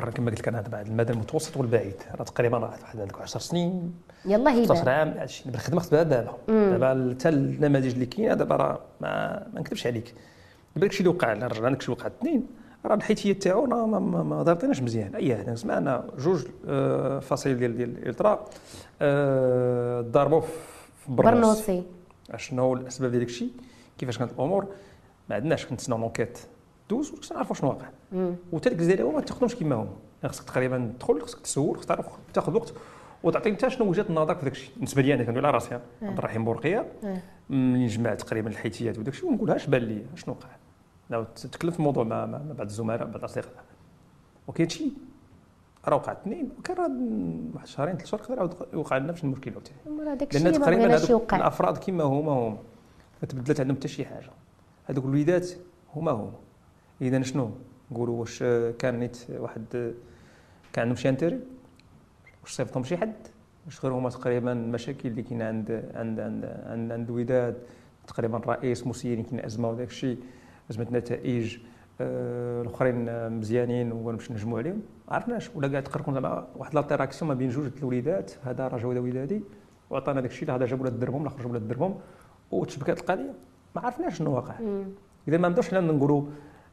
كما 0.00 0.30
قلت 0.30 0.40
لك 0.40 0.48
أنا 0.48 0.60
دابا 0.60 0.82
المدى 0.82 1.12
المتوسط 1.12 1.56
والبعيد. 1.56 1.94
راه 2.14 2.24
تقريبا 2.24 2.58
راه 2.58 2.70
واحد 2.82 3.00
عندك 3.00 3.20
10 3.20 3.40
سنين. 3.40 3.94
يلا 4.24 4.50
15 4.50 4.82
يبان 4.82 4.94
عام 4.94 5.08
هادشي 5.08 5.44
دابا 5.44 5.56
الخدمة 5.56 5.80
خصها 5.80 6.02
دابا. 6.02 6.38
دابا 6.48 7.14
حتى 7.14 7.28
النماذج 7.28 7.92
اللي 7.92 8.06
كاينة 8.06 8.34
دابا 8.34 8.56
راه 8.56 8.80
ما, 9.00 9.46
ما 9.54 9.60
نكذبش 9.60 9.86
عليك. 9.86 10.14
دابا 10.74 10.86
داكشي 10.86 10.98
اللي 10.98 11.10
وقع 11.10 11.32
نرجع 11.32 11.60
داكشي 11.68 11.92
اللي 11.92 12.00
وقع 12.00 12.06
اثنين. 12.06 12.46
راه 12.86 12.94
الحيتيه 12.94 13.32
تاعو 13.32 13.64
راه 13.64 13.86
ما, 13.86 13.98
ما, 13.98 14.22
ما 14.22 14.42
ضابطيناش 14.42 14.82
مزيان. 14.82 15.14
أي 15.14 15.56
سمعنا 15.56 16.04
جوج 16.18 16.44
آه، 16.68 17.20
ديال 17.44 17.76
ديال 17.76 17.98
الإلترا 17.98 18.44
آه، 19.02 20.00
ضربوا 20.00 20.40
في 20.40 20.48
برنوس. 21.08 21.68
برنوسي. 21.68 21.82
شنو 22.36 22.74
الأسباب 22.74 23.10
ديال 23.10 23.20
داكشي؟ 23.20 23.48
كيفاش 23.98 24.18
كانت 24.18 24.32
الأمور؟ 24.32 24.66
ما 25.30 25.36
عندناش 25.36 25.66
كنتسناو 25.66 25.98
l'enquête 25.98 26.38
دوز 26.90 27.12
وخصنا 27.12 27.36
نعرفوا 27.36 27.56
شنو 27.56 27.70
واقع. 27.70 27.86
وحتى 28.52 28.68
ديك 28.70 28.78
الجزائر 28.78 29.06
هما 29.06 29.14
ما 29.14 29.20
تاخذهمش 29.20 29.56
كما 29.56 29.74
هما. 29.74 29.92
يعني 30.22 30.34
خصك 30.34 30.44
تقريبا 30.44 30.92
تدخل 30.98 31.22
خصك 31.22 31.40
تسول 31.40 31.76
خصك 31.76 31.88
تعرف 31.88 32.06
تاخذ 32.34 32.54
وقت 32.54 32.74
وتعطي 33.22 33.50
انت 33.50 33.68
شنو 33.68 33.90
وجهة 33.90 34.06
نظرك 34.10 34.38
في 34.38 34.44
داكشي. 34.44 34.70
بالنسبة 34.76 35.02
لي 35.02 35.14
أنا 35.14 35.24
كنقول 35.24 35.46
على 35.46 35.54
راسي 35.54 35.74
عبد 36.02 36.18
الرحيم 36.18 36.44
بورقية. 36.44 36.92
ملي 37.50 37.86
جمعت 37.86 38.20
تقريبا 38.20 38.50
الحيتيات 38.50 38.98
وداكشي 38.98 39.26
ونقول 39.26 39.50
اش 39.50 39.66
بان 39.66 39.82
لي؟ 39.82 40.02
شنو 40.14 40.34
وقع؟ 40.34 40.48
لو 41.10 41.24
تكلمت 41.24 41.72
في 41.72 41.80
الموضوع 41.80 42.04
مع, 42.04 42.24
بعض 42.24 42.60
الزملاء 42.60 43.04
بعض 43.04 43.16
الأصدقاء. 43.16 43.64
وكاين 44.48 44.68
شي؟ 44.68 44.92
راه 45.88 45.96
وقع 45.96 46.12
اثنين. 46.12 46.50
وكان 46.58 46.76
راه 46.76 46.90
واحد 47.54 47.66
شهرين 47.66 47.96
ثلاث 47.96 48.06
شهور 48.06 48.36
يعاود 48.36 48.54
يوقع 48.72 48.96
لنا 48.96 49.08
نفس 49.08 49.24
المشكل 49.24 49.50
عاوتاني 49.50 50.16
داك 50.16 50.34
الشيء 50.34 50.50
لأن 50.50 50.60
تقريبا 50.60 51.36
الأفراد 51.36 51.78
كما 51.78 52.04
هما 52.04 52.32
هما. 52.32 52.58
ما 53.22 53.28
تبدلت 53.28 53.60
عندهم 53.60 53.76
حتى 53.76 53.88
شي 53.88 54.04
حاجة. 54.04 54.30
هذوك 54.84 55.04
الوليدات 55.04 55.50
هما 55.96 56.10
هما. 56.10 56.32
اذا 57.02 57.22
شنو؟ 57.22 57.50
نقولوا 57.92 58.20
واش 58.20 58.38
كان 58.78 58.98
نيت 58.98 59.18
واحد 59.30 59.64
كان 60.72 60.82
عندهم 60.82 60.96
شي 60.96 61.08
intérêt 61.08 61.40
واش 62.42 62.52
صيفطهم 62.52 62.84
شي 62.84 62.96
حد 62.96 63.14
واش 63.66 63.84
غير 63.84 63.92
هما 63.92 64.10
تقريبا 64.10 64.52
المشاكل 64.52 65.08
اللي 65.08 65.22
كاينة 65.22 65.44
عند 65.44 65.70
عند 65.94 66.20
عند 66.20 66.44
عند, 66.44 66.92
عند 66.92 67.10
الوداد 67.10 67.56
تقريبا 68.06 68.38
الرئيس 68.38 68.86
مسيرين 68.86 69.24
كاين 69.24 69.44
أزمة 69.44 69.70
وداك 69.70 69.88
الشيء 69.88 70.18
أزمة 70.70 70.86
نتائج 70.92 71.58
آه، 72.00 72.62
الأخرين 72.62 73.08
آه، 73.08 73.28
مزيانين 73.28 73.92
ونمشي 73.92 74.32
نجموا 74.32 74.58
عليهم. 74.58 74.82
ما 75.08 75.14
عرفناش. 75.14 75.50
ولا 75.54 75.68
قاعد 75.68 75.82
تقرقون 75.82 76.14
زعما 76.14 76.46
واحد 76.56 76.74
l'altercation 76.74 77.28
ما 77.28 77.34
بين 77.34 77.48
جوج 77.48 77.70
الوليدات 77.78 78.32
هذا 78.44 78.68
راه 78.68 78.78
جوده 78.78 79.00
ودادي 79.00 79.42
وعطانا 79.90 80.20
داك 80.20 80.30
الشيء 80.30 80.50
هذا 80.50 80.66
جاب 80.66 80.80
ولاد 80.80 81.00
دربهم 81.00 81.22
الأخر 81.22 81.38
جاب 81.38 81.50
ولاد 81.50 81.68
دربهم 81.68 81.98
وتشبكات 82.50 83.00
القضية. 83.00 83.34
ما 83.76 83.82
عرفناش 83.82 84.18
شنو 84.18 84.34
واقع. 84.34 84.54
إذا 85.28 85.38
ما 85.38 85.48
نقدرش 85.48 85.68
حنا 85.68 85.80
نقولوا 85.80 86.22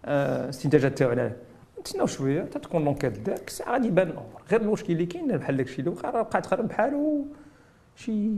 استنتاجات 0.05 0.97
تاعنا 0.97 1.31
نتسناو 1.79 2.05
شوية 2.07 2.41
حتى 2.43 2.59
تكون 2.59 2.85
l'enquête 2.85 3.19
داك 3.19 3.47
الساعة 3.47 3.71
غادي 3.71 3.87
يبان 3.87 4.07
الأمور 4.07 4.41
غير 4.51 4.61
المشكل 4.61 4.93
اللي 4.93 5.05
كاين 5.05 5.37
بحال 5.37 5.57
داك 5.57 5.65
الشيء 5.65 5.79
اللي 5.79 5.91
وقع 5.91 6.09
راه 6.09 6.21
بقى 6.21 6.41
تقريبا 6.41 6.67
بحالو 6.67 7.25
شي 7.95 8.29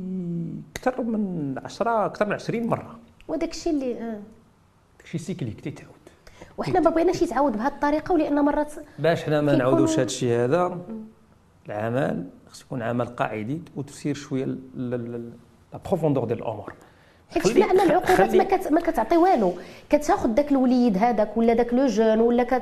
أكثر 0.75 1.01
من 1.01 1.55
10 1.63 2.05
أكثر 2.05 2.25
من 2.25 2.33
20 2.33 2.67
مره 2.67 2.99
وداك 3.27 3.51
الشيء 3.51 3.73
اللي. 3.73 3.93
داك 3.93 4.21
الشيء 5.03 5.19
c'est 5.21 5.37
cyclique 5.37 5.61
تيتعاود 5.61 5.95
وحنا 6.57 6.79
ما 6.79 6.89
بغيناش 6.89 7.21
يتعاود 7.21 7.51
بهذه 7.57 7.73
الطريقة 7.73 8.13
ولان 8.13 8.35
مرات 8.45 8.73
باش 8.99 9.23
حنا 9.23 9.41
ما 9.41 9.55
نعاودوش 9.55 9.93
هذا 9.93 10.03
الشيء 10.03 10.33
هذا 10.33 10.77
العمل 11.65 12.25
خص 12.49 12.61
يكون 12.61 12.81
عمل 12.81 13.05
قاعدي 13.05 13.61
وتسير 13.75 14.15
شوية 14.15 14.45
la 14.75 15.31
profondeur 15.85 16.25
ديال 16.25 16.39
الأمور 16.39 16.73
حيت 17.33 17.43
خلي- 17.43 17.53
شفنا 17.61 17.71
أن 17.71 17.79
العقوبات 17.79 18.35
ما 18.35 18.43
كت 18.43 18.71
ما 18.71 18.81
كتعطي 18.81 19.17
والو. 19.17 19.53
كتاخذ 19.89 20.29
داك 20.29 20.51
الوليد 20.51 20.97
هذاك 20.97 21.37
ولا 21.37 21.53
داك 21.53 21.73
le 21.73 21.85
jeune 21.87 22.19
ولا 22.21 22.43
كت 22.43 22.61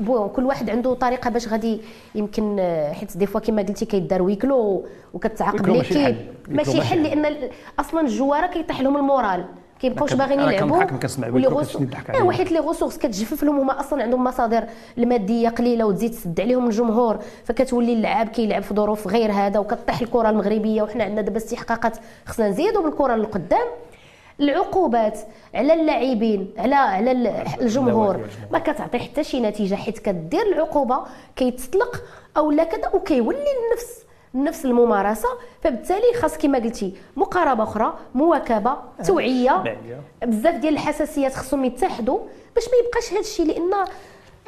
بون 0.00 0.28
كل 0.28 0.44
واحد 0.44 0.70
عنده 0.70 0.94
طريقة 0.94 1.30
باش 1.30 1.48
غادي 1.48 1.80
يمكن 2.14 2.56
حيت 2.92 3.16
des 3.16 3.26
fois 3.26 3.40
كما 3.40 3.62
قلتي 3.62 3.84
كيدار 3.84 4.22
ويكلو 4.22 4.84
وكتعاقب 5.14 5.66
l'équipe 5.68 6.16
ماشي 6.48 6.82
حل. 6.82 7.02
لأن 7.02 7.36
أصلا 7.80 8.00
الجوارة 8.00 8.46
كيطيح 8.46 8.80
لهم 8.80 8.96
ال 8.96 9.03
moral. 9.03 9.44
كيبقاوش 9.82 10.12
باغيين 10.14 10.40
يلعبوا 10.40 10.84
و 11.30 11.34
les 11.34 11.46
ressources 11.46 11.88
ايوا 12.14 12.32
حيت 12.32 12.52
les 12.52 12.58
ressources 12.58 12.98
كتجفف 12.98 13.42
لهم 13.44 13.58
هما 13.58 13.80
أصلا 13.80 14.02
عندهم 14.02 14.24
مصادر 14.24 14.64
المادية 14.98 15.48
قليلة 15.48 15.84
وتزيد 15.84 16.10
تسد 16.10 16.40
عليهم 16.40 16.66
الجمهور. 16.66 17.18
فكتولي 17.44 17.92
اللعاب 17.92 18.28
كيلعب 18.28 18.62
في 18.62 18.74
ظروف 18.74 19.08
غير 19.08 19.32
هذا 19.32 19.58
وكطيح 19.58 20.00
الكرة 20.00 20.30
المغربية 20.30 20.82
وحنا 20.82 21.04
عندنا 21.04 21.20
دابا 21.20 21.36
استحقاقات 21.36 21.96
خصنا 22.26 22.48
نزيدوا 22.48 22.82
بالكره 22.82 23.14
للقدام. 23.14 23.66
العقوبات 24.40 25.18
على 25.54 25.74
اللاعبين 25.74 26.50
على 26.58 26.74
على 26.74 27.12
الجمهور. 27.60 28.20
ما 28.52 28.58
كتعطي 28.58 28.98
حتى 28.98 29.24
شي 29.24 29.40
نتيجة 29.40 29.74
حيت 29.74 29.98
كدير 29.98 30.42
العقوبة 30.42 30.98
كيتطلق 31.36 32.02
أو 32.36 32.50
لا 32.50 32.64
كذا 32.64 32.90
وكيولي 32.94 33.38
النفس 33.38 34.02
نفس 34.34 34.64
الممارسة 34.64 35.28
فبالتالي 35.60 36.14
خاص 36.20 36.38
كما 36.38 36.58
قلتي 36.58 36.94
مقاربة 37.16 37.62
أخرى 37.62 37.98
مواكبة 38.14 38.76
توعية 39.06 39.64
بزاف 40.24 40.54
ديال 40.54 40.74
الحساسيات 40.74 41.34
خصهم 41.34 41.64
يتحدوا 41.64 42.18
باش 42.54 42.64
ما 42.64 42.86
يبقاش 42.86 43.12
هذا 43.12 43.20
الشيء 43.20 43.46
لأن 43.46 43.72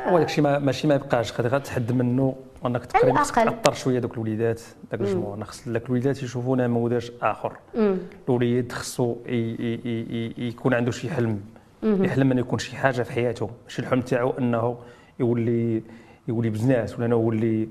هو 0.08 0.18
داك 0.18 0.26
الشيء 0.28 0.44
ماشي 0.44 0.86
ما 0.86 0.94
يبقاش 0.94 1.40
غتحد 1.40 1.92
منه 1.92 2.34
انك 2.66 2.86
تقريبا 2.86 3.22
تاثر 3.22 3.72
شوية 3.72 3.98
دوك 3.98 4.14
الوليدات 4.14 4.60
داك 4.90 5.00
الجمهور. 5.00 5.44
خص 5.44 5.68
داك 5.68 5.86
الوليدات 5.86 6.22
يشوفوا 6.22 6.56
نموذج 6.56 7.10
آخر. 7.22 7.52
الوليد 8.28 8.72
خصو 8.72 9.16
يكون 10.38 10.74
عنده 10.74 10.90
شي 10.90 11.10
حلم. 11.10 11.40
يحلم 11.82 12.30
انه 12.30 12.40
يكون 12.40 12.58
شي 12.58 12.76
حاجة 12.76 13.02
في 13.02 13.12
حياته. 13.12 13.50
ماشي 13.64 13.82
الحلم 13.82 14.00
تاعو 14.00 14.30
أنه 14.38 14.76
يولي 15.20 15.82
يولي 16.28 16.50
بزناس 16.50 16.96
ولا 16.96 17.06
أنه 17.06 17.16
يولي 17.16 17.68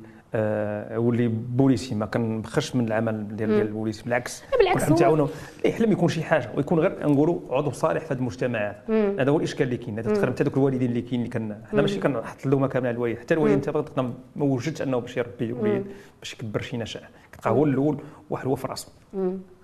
ولي 0.97 1.27
بوليسي 1.27 1.95
ما 1.95 2.05
كنبخش 2.05 2.75
من 2.75 2.87
العمل 2.87 3.35
ديال 3.35 3.49
ديال 3.49 3.67
البوليسي 3.67 4.03
بالعكس. 4.03 4.43
بالعكس 4.59 4.91
نتعاونوا. 4.91 5.27
يحلم 5.65 5.91
يكون 5.91 6.07
شي 6.07 6.23
حاجة 6.23 6.49
ويكون 6.57 6.79
غير 6.79 7.09
نقولوا 7.09 7.39
عضو 7.49 7.71
صالح 7.71 8.05
في 8.05 8.13
هذه 8.13 8.19
المجتمعات. 8.19 8.77
هذا 8.89 9.31
هو 9.31 9.37
الإشكال 9.37 9.65
اللي 9.65 9.77
كاين. 9.77 9.99
هذا 9.99 10.13
تقريبا 10.13 10.31
حتى 10.31 10.43
دوك 10.43 10.57
الوالدين 10.57 10.89
اللي 10.89 11.01
كاين 11.01 11.19
اللي 11.19 11.29
كان 11.29 11.61
حنا 11.71 11.81
ماشي 11.81 11.99
كنحط 11.99 12.45
اللومه 12.45 12.67
كامله 12.67 12.89
على 12.89 12.95
الوالد 12.95 13.19
حتى 13.19 13.33
الوالد 13.33 13.53
أنت 13.53 13.99
ما 14.35 14.45
وجدش 14.45 14.81
أنه 14.81 14.99
باش 14.99 15.17
يربي 15.17 15.45
الوليد 15.45 15.85
باش 16.19 16.33
يكبر 16.33 16.61
شي 16.61 16.77
نشاء 16.77 17.03
كتلقى 17.31 17.49
هو 17.49 17.65
الأول 17.65 17.97
واحد 18.29 18.47
هو 18.47 18.55
في 18.55 18.67
راسه. 18.67 18.91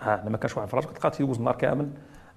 ها 0.02 0.24
ما 0.30 0.38
كانش 0.38 0.58
واحد 0.58 0.68
في 0.68 0.76
راسه 0.76 0.88
كتلقى 0.88 1.12
تيدوز 1.12 1.38
النهار 1.38 1.56
كامل. 1.56 1.90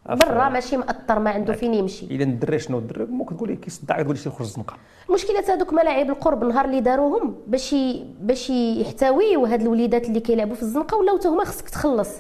برا 0.07 0.49
ماشي 0.49 0.77
مأطر 0.77 1.19
ما 1.19 1.31
عنده 1.31 1.53
فين 1.53 1.75
يمشي. 1.75 2.07
إذا 2.11 2.25
الدري 2.25 2.59
شنو 2.59 2.79
الدري 2.79 3.05
ممكن 3.05 3.37
تقول 3.37 3.53
لك 3.53 3.61
كيصدع 3.61 4.03
تقول 4.03 4.17
لك 4.17 4.27
يخرج 4.27 4.41
الزنقة. 4.41 4.77
المشكلة 5.09 5.55
هذوك 5.55 5.73
ملاعب 5.73 6.11
القرب 6.11 6.43
النهار 6.43 6.65
اللي 6.65 6.81
داروهم 6.81 7.35
باش 7.47 7.75
باش 8.21 8.51
يحتويوا 8.51 9.49
هاد 9.49 9.61
الوليدات 9.61 10.09
اللي 10.09 10.21
كيلعبوا 10.21 10.55
في 10.55 10.63
الزنقة 10.63 10.97
ولاو 10.97 11.19
هما 11.25 11.45
خصك 11.45 11.69
تخلص. 11.69 12.11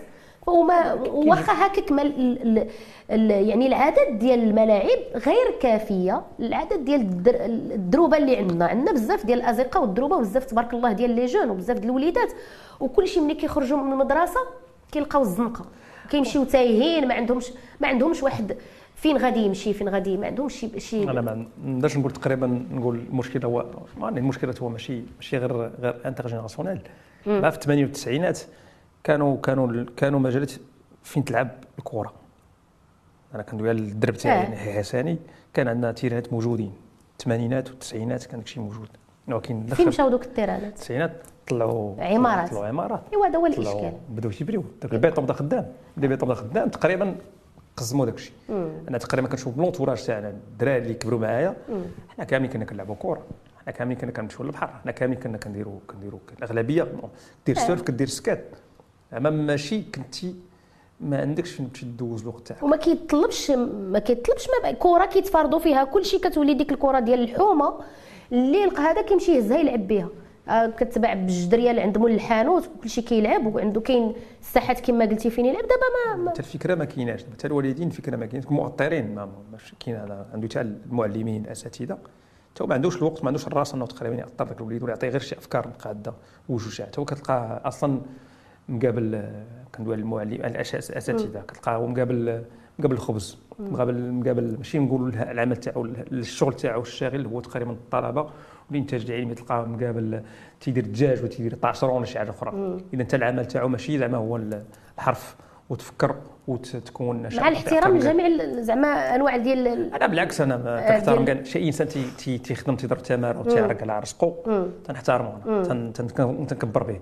وما 0.46 0.92
واخا 1.02 1.66
هكاك 1.66 1.90
يعني 3.08 3.66
العدد 3.66 4.18
ديال 4.18 4.42
الملاعب 4.42 4.98
غير 5.14 5.58
كافية 5.60 6.22
العدد 6.40 6.84
ديال 6.84 7.00
الدروبة 7.72 8.16
اللي 8.16 8.36
عندنا. 8.36 8.66
عندنا 8.66 8.92
بزاف 8.92 9.26
ديال 9.26 9.38
الازقه 9.38 9.80
والدروبة 9.80 10.16
وبزاف 10.16 10.44
تبارك 10.44 10.74
الله 10.74 10.92
ديال 10.92 11.10
les 11.10 11.26
jeunes 11.26 11.50
وبزاف 11.50 11.78
ديال 11.78 11.90
الوليدات. 11.90 12.32
وكل 12.80 13.08
شيء 13.08 13.22
ملي 13.22 13.34
كيخرجوا 13.34 13.78
من 13.78 13.92
المدرسة 13.92 14.40
كيلقاو 14.92 15.22
الزنقة. 15.22 15.64
كيمشيو 16.10 16.44
تايهين 16.44 17.08
ما 17.08 17.14
عندهمش 17.14 17.50
ما 17.80 17.88
عندهمش 17.88 18.22
واحد 18.22 18.56
فين 18.96 19.16
غادي 19.16 19.40
يمشي 19.40 19.72
فين 19.72 19.88
غادي 19.88 20.16
ما 20.16 20.26
عندهمش 20.26 20.54
شي 20.54 20.80
شي 20.80 21.02
أنا 21.02 21.20
ما 21.20 21.46
نقدرش 21.64 21.96
نقول 21.96 22.10
تقريبا 22.10 22.46
نقول 22.70 22.98
المشكلة 22.98 23.48
هو 23.48 23.66
المشكلة 24.08 24.54
هو 24.62 24.68
ماشي 24.68 25.02
ماشي 25.16 25.38
غير 25.38 25.52
غير 25.56 26.00
intergénérationnel 26.06 26.80
ما 27.26 27.50
في 27.50 27.56
الثمانينات 27.56 27.88
والتسعينات 27.88 28.40
كانوا 29.04 29.36
كانوا 29.36 29.84
كانوا 29.96 30.20
مجالات 30.20 30.52
فين 31.02 31.24
تلعب 31.24 31.48
الكرة. 31.78 32.12
أنا 33.34 33.42
كندوي 33.42 33.68
على 33.68 33.78
الدرب 33.78 34.14
تاعي 34.14 34.42
يعني 34.42 34.56
حساني 34.56 35.18
كان 35.54 35.68
عندنا 35.68 35.92
تيرانات 35.92 36.32
موجودين. 36.32 36.72
الثمانينات 37.12 37.70
والتسعينات 37.70 38.24
كان 38.24 38.38
داكشي 38.38 38.60
موجود. 38.60 38.88
ولكن 39.28 39.66
فين 39.66 39.88
مشاو 39.88 40.08
دوك 40.08 40.24
التيرانات؟ 40.24 40.62
التسعينات 40.62 41.22
طلعوا 41.48 42.02
عمارات. 42.02 42.50
طلعوا 42.50 42.66
عمارات. 42.66 43.00
إيوا 43.12 43.26
هذا 43.26 43.38
هو 43.38 43.46
الإشكال. 43.46 43.92
بداو 44.08 44.30
تيبريو 44.32 44.64
داك 44.82 44.92
البيت 44.92 45.20
بدا 45.20 45.32
خدام 45.32 45.72
البيت 45.96 46.24
بدا 46.24 46.34
خدام 46.34 46.68
تقريبا 46.68 47.16
قزموا 47.76 48.06
داك 48.06 48.14
الشيء. 48.14 48.32
أنا 48.88 48.98
تقريبا 48.98 49.28
كنشوف 49.28 49.54
ب 49.54 49.58
l'entourage 49.58 50.04
تاعنا 50.04 50.28
الدراري 50.28 50.82
اللي 50.82 50.94
كبروا 50.94 51.20
معايا. 51.20 51.56
حنا 52.08 52.24
كاملين 52.24 52.50
كنا 52.50 52.64
كنلعبوا 52.64 52.94
كره 52.98 53.22
حنا 53.62 53.72
كاملين 53.72 53.98
كنا 53.98 54.10
كنمشيو 54.10 54.44
للبحر. 54.44 54.70
حنا 54.82 54.92
كاملين 54.92 55.20
كنا 55.20 55.38
كنديروا 55.38 55.78
كنديروا 55.90 56.20
الأغلبية 56.38 56.88
دير 57.46 57.56
surf 57.58 57.80
آه. 57.80 57.84
كدير 57.84 58.06
skate 58.06 58.44
أما 59.16 59.30
ماشي 59.30 59.82
كنتي 59.82 60.34
ما 61.00 61.20
عندكش 61.20 61.50
فين 61.50 61.72
تمشي 61.72 61.86
دوز 61.86 62.22
الوقت 62.22 62.46
تاعك. 62.46 62.62
وما 62.62 62.76
كيطلبش 62.76 63.50
ما 63.50 63.98
كيطلبش 63.98 64.46
ما 64.62 64.72
كره 64.72 65.04
كيتفرضوا 65.04 65.58
فيها. 65.58 65.84
كل 65.84 66.04
شيء 66.04 66.20
كتولي 66.20 66.54
ديك 66.54 66.72
الكره 66.72 66.98
ديال 66.98 67.22
الحومة. 67.22 67.74
اللي 68.32 68.70
هذا 68.78 69.02
كيمشي 69.02 69.32
يهزها 69.32 69.58
يلعب 69.58 69.88
بها 69.88 70.08
آه، 70.48 70.66
كتباع 70.66 71.14
بجوج 71.14 71.54
ريال 71.54 71.78
عند 71.78 71.98
مول 71.98 72.10
الحانوت 72.10 72.70
وكلشي 72.76 73.02
كيلعب 73.02 73.54
وعنده 73.54 73.80
كاين 73.80 74.14
الساحات 74.40 74.80
كما 74.80 75.04
قلتي 75.04 75.30
فين 75.30 75.46
يلعب 75.46 75.62
دابا 75.62 76.22
ما, 76.22 76.30
حتى 76.30 76.40
الفكرة 76.40 76.74
ما 76.74 76.84
كايناش. 76.84 77.24
حتى 77.24 77.46
الوالدين 77.46 77.88
الفكرة 77.88 78.16
ما 78.16 78.26
كاينش 78.26 78.46
المؤطرين 78.46 79.14
ما 79.14 79.28
ماشي 79.52 79.76
كاين 79.80 79.96
هذا 79.96 80.26
عنده 80.34 80.48
حتى 80.48 80.60
المعلمين 80.60 81.44
الأساتذة. 81.44 81.98
حتى 82.54 82.64
ما 82.64 82.74
عندوش 82.74 82.96
الوقت 82.96 83.20
ما 83.22 83.26
عندوش 83.26 83.46
الراس 83.46 83.74
إنه 83.74 83.86
تقريبا 83.86 84.14
يأطر 84.14 84.44
ذاك 84.44 84.60
الوليد 84.60 84.82
ولا 84.82 84.92
يعطيه 84.92 85.08
غير 85.08 85.20
شي 85.20 85.38
أفكار 85.38 85.68
مقادة 85.68 86.14
وجوج 86.48 86.82
حتى 86.82 87.00
هو 87.00 87.04
كتلقاه 87.04 87.60
أصلا 87.64 88.00
مقابل 88.68 89.30
كندوي 89.74 89.94
على 89.94 90.02
المعلم 90.02 90.32
الأساتذة. 90.32 91.40
كتلقاه 91.40 91.86
مقابل 91.86 92.44
مقابل 92.78 92.94
الخبز 92.94 93.38
مقابل 93.58 94.12
مقابل 94.12 94.56
ماشي 94.58 94.78
نقولوا 94.78 95.08
العمل 95.08 95.56
تاعو 95.56 95.84
الشغل 96.12 96.54
تاعو 96.54 96.80
الشاغل 96.80 97.26
هو 97.26 97.40
تقريبا 97.40 97.70
الطلبة 97.72 98.30
والإنتاج 98.70 99.10
العلمي 99.10 99.34
تلقاه 99.34 99.64
مقابل 99.64 100.22
تيدير 100.60 100.84
الدجاج 100.84 101.24
وتيدير 101.24 101.54
طعشرون 101.54 101.96
ولا 101.96 102.04
شي 102.04 102.18
حاجة 102.18 102.30
أخرى. 102.30 102.78
إذا 102.94 103.02
أنت 103.02 103.14
العمل 103.14 103.46
تاعو 103.46 103.68
ماشي 103.68 103.98
زعما 103.98 104.18
هو 104.18 104.40
الحرف 104.98 105.36
وتفكر 105.70 106.14
وتكون 106.48 107.22
مع 107.22 107.48
الاحترام 107.48 107.96
لجميع 107.96 108.60
زعما 108.60 108.88
أنواع 108.88 109.36
ديال 109.36 109.94
أنا 109.94 110.06
بالعكس 110.06 110.40
أنا 110.40 110.56
كنحترم 110.88 111.24
كاع 111.24 111.42
شي 111.42 111.66
إنسان 111.66 111.88
تيخدم 112.44 112.76
تيضرب 112.76 113.02
تماره 113.02 113.38
وتيعرق 113.38 113.82
على 113.82 113.98
رزقه 113.98 114.34
تنحترمه 114.84 115.38
أنا. 115.46 115.92
تنكبر 116.48 116.82
به. 116.82 116.98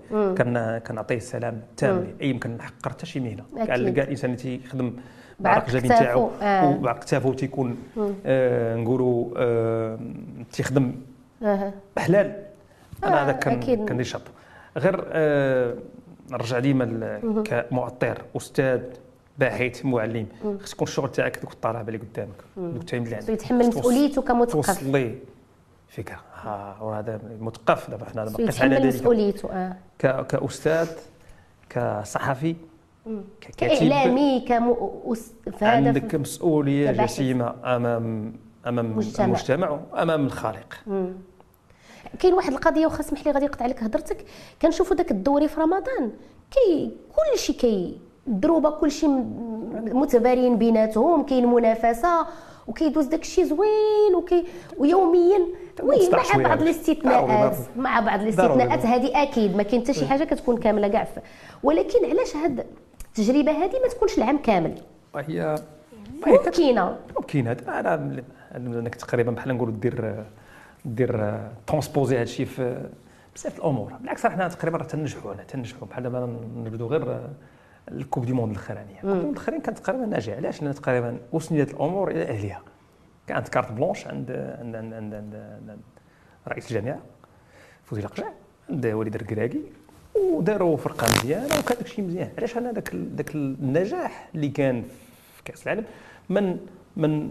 كنعطيه 0.79 1.17
السلام 1.17 1.63
التام 1.71 2.07
اي 2.21 2.31
يمكن 2.31 2.51
نحقر 2.51 2.91
حتى 2.91 3.07
شي 3.07 3.21
مهنة. 3.21 3.45
كاع 3.67 3.75
الانسان 3.75 4.31
اللي 4.31 4.59
تيخدم 4.59 4.93
بعرق 5.41 5.71
جبين 5.71 5.91
تاعو 5.91 6.31
آه. 6.43 6.69
وبعرق 6.69 6.99
كتافو 6.99 7.33
تيكون 7.33 7.77
آه 8.27 8.77
نقولوا 8.77 9.31
آه 9.37 9.99
تيخدم 10.53 10.93
آه. 11.43 11.73
حلال 11.99 12.43
أنا 13.05 13.25
هذا 13.25 13.33
كان 13.33 13.87
كان 13.87 14.05
شاب 14.05 14.23
غير 14.77 15.05
آه 15.09 15.75
نرجع 16.31 16.59
ديما 16.59 17.21
كمؤطر 17.45 18.23
أستاذ 18.37 18.81
باحث 19.39 19.85
معلم. 19.85 20.27
خص 20.61 20.73
يكون 20.73 20.89
الشغل 20.89 21.13
تاعك 21.13 21.39
دوك 21.39 21.53
الطلبه 21.53 21.81
اللي 21.81 21.99
قدامك. 21.99 22.29
دوك 22.57 22.83
ال 22.83 22.87
time 22.87 23.03
اللي 23.03 23.15
عندك 23.15 23.29
يتحمل 23.29 23.69
مسؤوليته 23.69 24.23
كمثقف. 24.23 24.53
توصل 24.53 24.93
ليه 24.93 25.19
فكرة. 25.89 26.21
ها 26.43 26.77
وهذا 26.81 27.21
مثقف 27.41 27.91
دابا 27.91 28.05
حنا 28.05 28.25
دابا 28.25 28.37
قيس 28.37 28.63
على 28.63 28.77
ذلك 28.77 28.87
مسؤوليته 28.95 29.49
آه. 29.53 29.77
كأستاذ 30.23 30.89
كصحفي 31.71 32.57
ككاتب 33.41 33.79
كإعلامي 33.79 34.41
كمؤس 34.41 35.33
عندك 35.63 36.15
مسؤولية 36.15 36.91
جسيمة 36.91 37.55
امام 37.65 38.35
أمام 38.67 38.87
المجتمع, 38.87 39.27
المجتمع 39.27 39.71
وأمام 39.71 40.27
الخالق. 40.27 40.75
كاين 42.19 42.35
واحد 42.35 42.53
القضية 42.53 42.87
وخا 42.87 43.01
اسمح 43.01 43.27
لي 43.27 43.33
غادي 43.33 43.45
يقطع 43.45 43.67
لك 43.67 43.83
هضرتك. 43.83 44.25
كنشوفوا 44.63 44.97
داك 44.97 45.11
الدوري 45.11 45.49
في 45.49 45.61
رمضان. 45.61 46.13
كي 46.51 46.97
كلشي 47.17 47.53
كي 47.53 47.99
الدروبه 48.27 48.71
كلشي 48.71 49.07
متبارين 49.93 50.59
بيناتهم 50.59 51.23
كاين 51.23 51.47
منافسة 51.47 52.27
وكيدوز 52.69 53.07
داك 53.07 53.23
الشيء 53.23 53.45
زوين 53.45 54.15
وكي 54.17 54.45
ويوميا 54.79 55.39
oui 55.83 56.11
مع 56.13 56.49
بعض 56.49 56.63
الاستثناءات. 56.63 57.57
مع 57.77 58.01
بعض 58.01 58.21
الاستثناءات. 58.21 58.87
هذه 58.87 59.23
أكيد 59.23 59.57
ما 59.57 59.63
كاين 59.63 59.83
حتى 59.83 59.95
شي 59.95 60.07
حاجة 60.07 60.25
كتكون 60.25 60.57
كاملة 60.57 60.89
كاع 60.89 61.09
ولكن 61.63 62.05
علاش 62.11 62.37
هاد 62.37 62.67
التجربة 63.11 63.53
هذه 63.53 63.81
ما 63.83 63.89
تكونش 63.89 64.19
العام 64.19 64.39
كامل. 64.39 64.81
هي 65.17 65.55
ممكنة. 66.27 66.99
ممكنة. 67.17 67.57
أنا 67.69 68.23
أنك 68.57 68.95
تقريبا 68.95 69.33
بحال 69.33 69.55
نقولوا 69.55 69.75
دير 69.75 70.25
دير 70.85 71.41
transposer 71.67 72.17
هذا 72.17 72.23
الشيء 72.23 72.47
في 72.47 72.89
بزاف 73.35 73.59
الأمور. 73.59 73.93
بالعكس 74.01 74.27
حنا 74.27 74.49
تقريبا 74.49 74.79
راه 74.79 74.85
تنجحوا 74.85 75.35
أنا 75.35 75.43
تنجحوا. 75.43 75.89
بحال 75.89 76.03
دابا 76.03 76.37
نبدو 76.57 76.87
غير 76.87 77.29
ال 77.89 77.95
coupe 77.95 78.25
du 78.27 78.33
monde 78.33 78.51
الأخرانية. 78.51 78.97
ال 78.97 78.99
coupe 78.99 79.11
du 79.11 79.21
monde 79.21 79.37
الأخرين 79.37 79.61
كانت 79.61 79.79
تقريبا 79.79 80.07
ناجحة. 80.07 80.37
علاش؟ 80.37 80.63
لأن 80.63 80.75
تقريبا 80.75 81.19
اسندت 81.35 81.71
الأمور 81.71 82.11
إلى 82.11 82.23
أهلها. 82.23 82.63
كانت 83.27 83.49
carte 83.49 83.73
blanche 83.73 84.07
عند 84.07 84.31
عند 84.31 84.77
عند, 84.77 84.95
عند, 84.95 85.15
عند, 85.15 85.35
عند 85.69 85.81
رئيس 86.49 86.71
الجامعة 86.71 86.99
فوزي 87.85 88.03
القجع 88.03 88.27
عند 88.71 88.87
وليد 88.87 89.15
الركراكي 89.15 89.63
وداروا 90.15 90.77
فرقة 90.77 91.07
مزيانة 91.19 91.45
وكان 91.47 91.77
داك 91.77 91.81
الشيء 91.81 92.05
مزيان. 92.05 92.31
علاش 92.39 92.57
أنا 92.57 92.73
داك 92.73 92.91
داك 92.95 93.35
النجاح 93.35 94.29
اللي 94.35 94.49
كان 94.49 94.83
في 95.37 95.43
كأس 95.45 95.63
العالم 95.63 95.85
من 96.29 96.57
من 96.97 97.31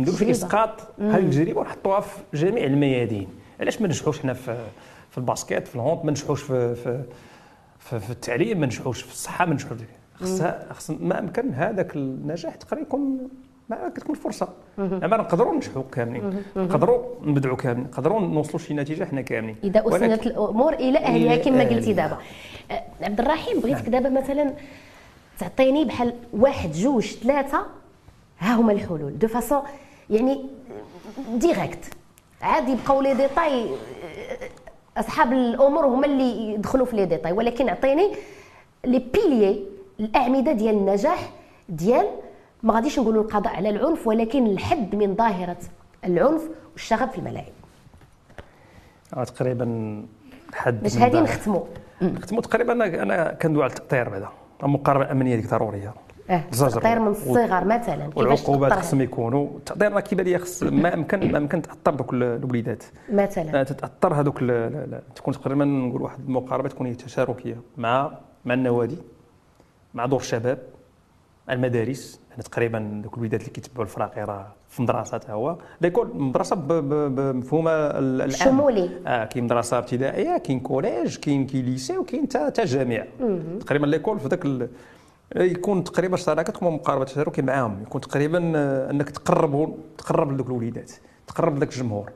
نديروا 0.00 0.18
في 0.18 0.30
إسقاط 0.30 0.80
هذه 1.00 1.16
التجربه 1.18 1.60
ونحطوها 1.60 2.00
في 2.00 2.18
جميع 2.34 2.64
الميادين. 2.64 3.28
علاش 3.60 3.80
ما 3.80 3.88
نجحوش 3.88 4.20
حنا 4.20 4.32
في 4.32 4.66
في 5.10 5.18
الباسكيت 5.18 5.68
في 5.68 5.74
الهوند 5.74 6.04
ما 6.04 6.10
نجحوش 6.10 6.42
في 6.42 6.74
في 6.74 7.02
في, 7.78 8.00
في 8.00 8.10
التعليم 8.10 8.60
ما 8.60 8.66
نجحوش 8.66 9.02
في 9.02 9.12
الصحة 9.12 9.46
ما 9.46 9.54
نجحوش. 9.54 9.78
خصها 10.14 10.72
خص 10.72 10.90
ما 10.90 11.18
أمكن 11.18 11.54
هذاك 11.54 11.96
النجاح 11.96 12.54
تقريبا 12.54 12.86
يكون 12.86 13.28
ما 13.70 13.88
كتكون 13.88 14.14
فرصة. 14.14 14.48
ما 14.78 15.16
نقدروا 15.16 15.54
ننجحوا 15.54 15.82
كاملين. 15.92 16.42
نقدروا 16.56 16.98
نبدعوا 17.22 17.56
كاملين. 17.56 17.84
نقدروا 17.84 18.20
نوصلوا 18.20 18.58
شي 18.58 18.74
نتيجة 18.74 19.04
حنا 19.04 19.20
كاملين. 19.20 19.56
إذا 19.64 19.88
اسندت 19.88 20.26
الأمور 20.26 20.72
إلى 20.72 20.98
أهلها 20.98 21.36
كما 21.36 21.64
قلتي 21.64 21.92
دابا. 21.92 22.18
أه، 22.70 22.82
عبد 23.00 23.20
الرحيم 23.20 23.60
بغيتك 23.60 23.88
نعم. 23.88 24.02
دابا 24.02 24.20
مثلا 24.20 24.54
تعطيني 25.38 25.84
بحال 25.84 26.14
واحد 26.32 26.72
جوج 26.72 27.04
ثلاثة؟ 27.04 27.66
ها 28.38 28.54
هما 28.54 28.72
الحلول. 28.72 29.18
de 29.18 29.28
façon 29.28 29.62
يعني 30.10 30.46
directe 31.34 31.84
عاد 32.42 32.68
يبقاو 32.68 33.00
les 33.02 33.14
détails 33.14 33.66
أصحاب 34.96 35.32
الأمور 35.32 35.86
هما 35.86 36.06
اللي 36.06 36.54
يدخلوا 36.54 36.86
في 36.86 36.96
les 36.96 37.06
détails 37.06 37.32
ولكن 37.32 37.68
أعطيني 37.68 38.12
les 38.84 38.98
piliers 38.98 39.64
الأعمدة 40.00 40.52
ديال 40.52 40.74
النجاح 40.74 41.30
ديال 41.68 42.06
ما 42.62 42.74
غاديش 42.74 42.98
نقولوا 42.98 43.22
القضاء 43.22 43.56
على 43.56 43.70
العنف 43.70 44.06
ولكن 44.06 44.46
الحد 44.46 44.94
من 44.94 45.14
ظاهرة 45.14 45.56
العنف 46.04 46.42
والشغب 46.72 47.10
في 47.10 47.18
الملاعب. 47.18 47.52
آه، 49.16 49.24
تقريبا 49.24 50.02
حد 50.54 50.82
باش 50.82 50.96
هذه 50.96 51.20
نختموا 51.20 51.62
نختموا 52.02 52.42
تقريبا 52.42 52.72
أنا 52.72 53.02
أنا 53.02 53.32
كندوي 53.32 53.62
على 53.62 53.70
التأطير 53.70 54.08
بعدا. 54.08 54.28
المقاربه 54.62 55.04
الأمنية 55.04 55.36
ديك 55.36 55.50
ضرورية. 55.50 55.94
آه 56.30 56.44
التأطير 56.52 56.98
من 56.98 57.08
الصغر 57.08 57.64
مثلا. 57.64 58.10
والعقوبات 58.16 58.72
خصهم 58.72 59.00
يكونوا. 59.00 59.48
التأطير 59.56 59.92
راه 59.92 60.00
كيبان 60.00 60.26
لي 60.26 60.38
خص 60.38 60.62
ما 60.62 60.94
امكن 60.94 61.32
ما 61.32 61.38
امكن 61.38 61.62
تأطر 61.62 61.94
دوك 61.94 62.12
الوليدات. 62.12 62.84
مثلا. 63.12 63.60
آه، 63.60 63.62
تتأطر 63.62 64.14
هذوك 64.14 64.38
تكون 65.14 65.34
تقريبا 65.34 65.64
نقول 65.64 66.02
واحد 66.02 66.18
المقاربة 66.20 66.68
تكون 66.68 66.96
تشاركية 66.96 67.56
مع 67.76 68.12
مع 68.44 68.54
النوادي 68.54 68.98
مع 69.94 70.06
دور 70.06 70.20
الشباب 70.20 70.58
المدارس. 71.50 72.19
يعني 72.30 72.42
تقريبا 72.42 73.00
دوك 73.04 73.14
الوليدات 73.14 73.40
اللي 73.40 73.52
كيتبعوا 73.52 73.84
الفراقي 73.84 74.24
راه 74.24 74.52
في 74.68 74.82
مدرسة 74.82 75.14
حتى 75.14 75.32
هو. 75.32 75.56
l'école 75.80 76.10
مدرسة 76.14 76.56
بمفهومها 76.56 77.98
الشمولي 77.98 78.90
آه 79.06 79.24
كاين 79.24 79.44
مدرسة 79.44 79.78
ابتدائية 79.78 80.38
كاين 80.38 80.60
collège 80.60 81.16
كاين 81.16 81.46
كاين 81.46 81.64
lycée 81.64 81.98
وكاين 81.98 82.28
حتى 82.34 82.64
جامع. 82.64 83.04
تقريبا 83.60 83.86
l'école 83.86 84.20
في 84.20 84.28
ذاك 84.28 84.68
يكون 85.36 85.84
تقريبا 85.84 86.14
الشراكه 86.14 86.52
تكون 86.52 86.72
مقاربه 86.72 87.04
تشاركي 87.04 87.42
معاهم 87.42 87.82
يكون 87.82 88.00
تقريبا 88.00 88.52
آه، 88.56 88.90
انك 88.90 89.10
تقرب 89.10 89.74
تقرب 89.98 90.32
لذوك 90.32 90.46
الوليدات 90.46 90.92
تقرب 91.26 91.56
لذاك 91.56 91.68
الجمهور. 91.68 92.10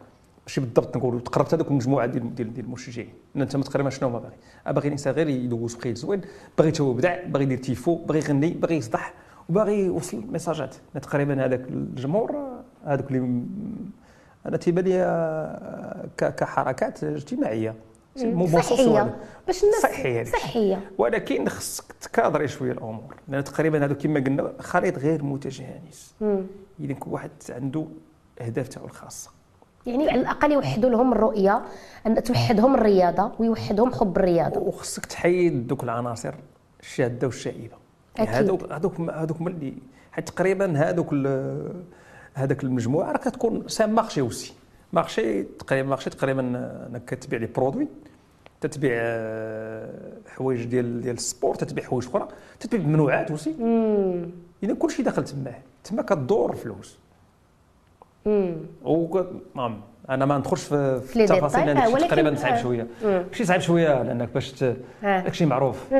ماشي 0.46 0.60
بالضبط 0.60 0.96
نقولوا 0.96 1.20
تقربت 1.20 1.54
هذوك 1.54 1.68
المجموعة 1.68 2.06
ديال 2.06 2.34
ديال 2.34 2.54
ديال 2.54 2.66
المشجعين. 2.66 3.12
أنت 3.36 3.56
تقريبا 3.56 3.90
شنو 3.90 4.08
ما 4.08 4.18
باغي. 4.18 4.34
باغي 4.74 4.86
الإنسان 4.86 5.14
غير 5.14 5.28
يدوز 5.28 5.74
بخير 5.74 5.94
زوين 5.94 6.20
باغي 6.58 6.72
هو 6.80 6.90
يبدع 6.90 7.24
باغي 7.26 7.44
يدير 7.44 7.58
تيفو 7.58 7.94
باغي 7.94 8.18
يغني 8.18 8.50
باغي 8.50 8.76
يصدح. 8.76 9.14
وباغي 9.48 9.84
يوصل 9.84 10.24
ميساجات 10.32 10.74
تقريبا 11.02 11.44
هذاك 11.44 11.60
الجمهور 11.60 12.36
هذوك 12.84 13.10
اللي 13.10 13.42
أنا 14.46 14.56
تيبان 14.56 14.84
لي 14.84 16.10
كحركات 16.16 17.04
اجتماعية. 17.04 17.74
صحية. 18.16 19.16
باش 19.46 19.64
الناس 19.64 19.82
صحية 19.82 20.24
صحية. 20.24 20.90
ولكن 20.98 21.48
خصك 21.48 21.92
تكادري 21.92 22.48
شوية 22.48 22.72
الأمور. 22.72 23.14
لأن 23.28 23.44
تقريبا 23.44 23.84
هذوك 23.84 23.98
كما 23.98 24.20
قلنا 24.20 24.52
خليط 24.60 24.98
غير 24.98 25.24
متجانس. 25.24 26.14
اذا 26.80 26.92
كل 26.92 27.10
واحد 27.10 27.30
عنده 27.50 27.86
اهداف 28.40 28.68
تاعو 28.68 28.86
الخاصه 28.86 29.30
يعني 29.86 30.10
على 30.10 30.20
الأقل 30.20 30.52
يوحدوا 30.52 30.90
لهم 30.90 31.12
الرؤية 31.12 31.62
أن 32.06 32.22
توحدهم 32.22 32.74
الرياضة 32.74 33.32
ويوحدهم 33.38 33.92
حب 33.92 34.16
الرياضة. 34.16 34.60
وخصك 34.60 35.06
تحيد 35.06 35.66
دوك 35.66 35.84
العناصر 35.84 36.34
الشاذة 36.80 37.26
والشائبة. 37.26 37.83
هذوك 38.18 38.72
هذوك 38.72 39.00
هذوك 39.00 39.40
اللي 39.40 39.74
حيت 40.12 40.28
تقريبا 40.28 40.78
هذوك 40.78 41.14
هذاك 42.34 42.64
المجموعة 42.64 43.12
راه 43.12 43.18
كتكون 43.18 43.68
سام 43.68 43.94
مارشي 43.94 44.20
أوسي. 44.20 44.54
marché 44.92 45.42
تقريبا 45.42 45.88
marché 45.88 46.10
تقريبا 46.10 46.40
إنك 46.90 47.04
كتبيع 47.04 47.38
les 47.38 47.46
produits 47.46 47.88
تتبيع 48.60 48.92
آه، 48.94 50.12
حوايج 50.28 50.64
ديال 50.64 51.00
ديال 51.02 51.14
ال 51.14 51.21
sport 51.21 51.54
تتبيع 51.54 51.84
حوايج 51.84 52.06
أخرى 52.06 52.28
تتبيع 52.60 52.86
ممنوعات 52.86 53.30
aussi. 53.30 53.54
إذا 54.62 54.74
كلشي 54.74 55.02
داخل 55.02 55.24
تماه. 55.24 55.54
تما 55.84 56.02
كدور 56.02 56.50
الفلوس 56.52 56.98
و 58.84 59.22
أنا 60.10 60.24
ما 60.26 60.38
ندخلش 60.38 60.62
في, 60.62 61.00
في 61.00 61.24
التفاصيل 61.24 61.66
لأن 61.66 61.92
ولكن 61.92 62.08
تقريبا 62.08 62.34
صعيب 62.34 62.56
شوية. 62.56 62.86
شي 63.32 63.44
صعيب 63.44 63.60
شوية 63.60 64.02
لأنك 64.02 64.28
باش 64.34 64.64
داكشي 65.02 65.46
معروف. 65.46 65.92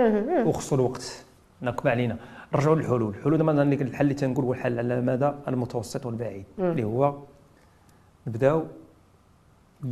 وخصو 0.47 0.75
الوقت. 0.75 1.24
ما 1.65 1.91
علينا. 1.91 2.17
نرجعوا 2.55 2.77
للحلول. 2.77 3.15
الحلول 3.15 3.35
دابا 3.39 3.83
الحل 3.83 4.05
اللي 4.05 4.15
تنقول 4.15 4.45
هو 4.45 4.53
الحل. 4.53 4.79
على 4.79 4.99
المدى 4.99 5.33
المتوسط 5.49 6.07
والبعيد 6.07 6.45
اللي 6.59 6.85
هو 6.85 7.19
نبداو 8.27 8.65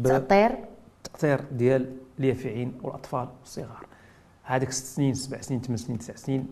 تأطير 0.05 0.51
التأطير 1.07 1.41
ديال 1.53 1.97
اليافعين 2.19 2.73
والأطفال 2.83 3.29
والصغار. 3.41 3.87
هذيك 4.43 4.71
ست 4.71 4.85
سنين 4.85 5.15
سبع 5.15 5.41
سنين 5.41 5.61
ثمان 5.61 5.77
سنين 5.77 5.99
تسع 5.99 6.15
سنين 6.15 6.49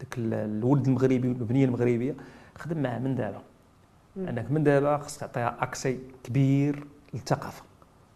داك 0.00 0.14
الولد 0.18 0.86
المغربي 0.86 1.28
والبنية 1.28 1.64
المغربية 1.64 2.14
خدم 2.58 2.82
معاه 2.82 2.98
من 2.98 3.14
دابا. 3.14 3.42
أنك 4.16 4.50
من 4.50 4.64
دابا 4.64 4.98
خصك 4.98 5.20
تعطيها 5.20 5.56
أكسي 5.60 5.98
كبير 6.24 6.86
للثقافة 7.14 7.62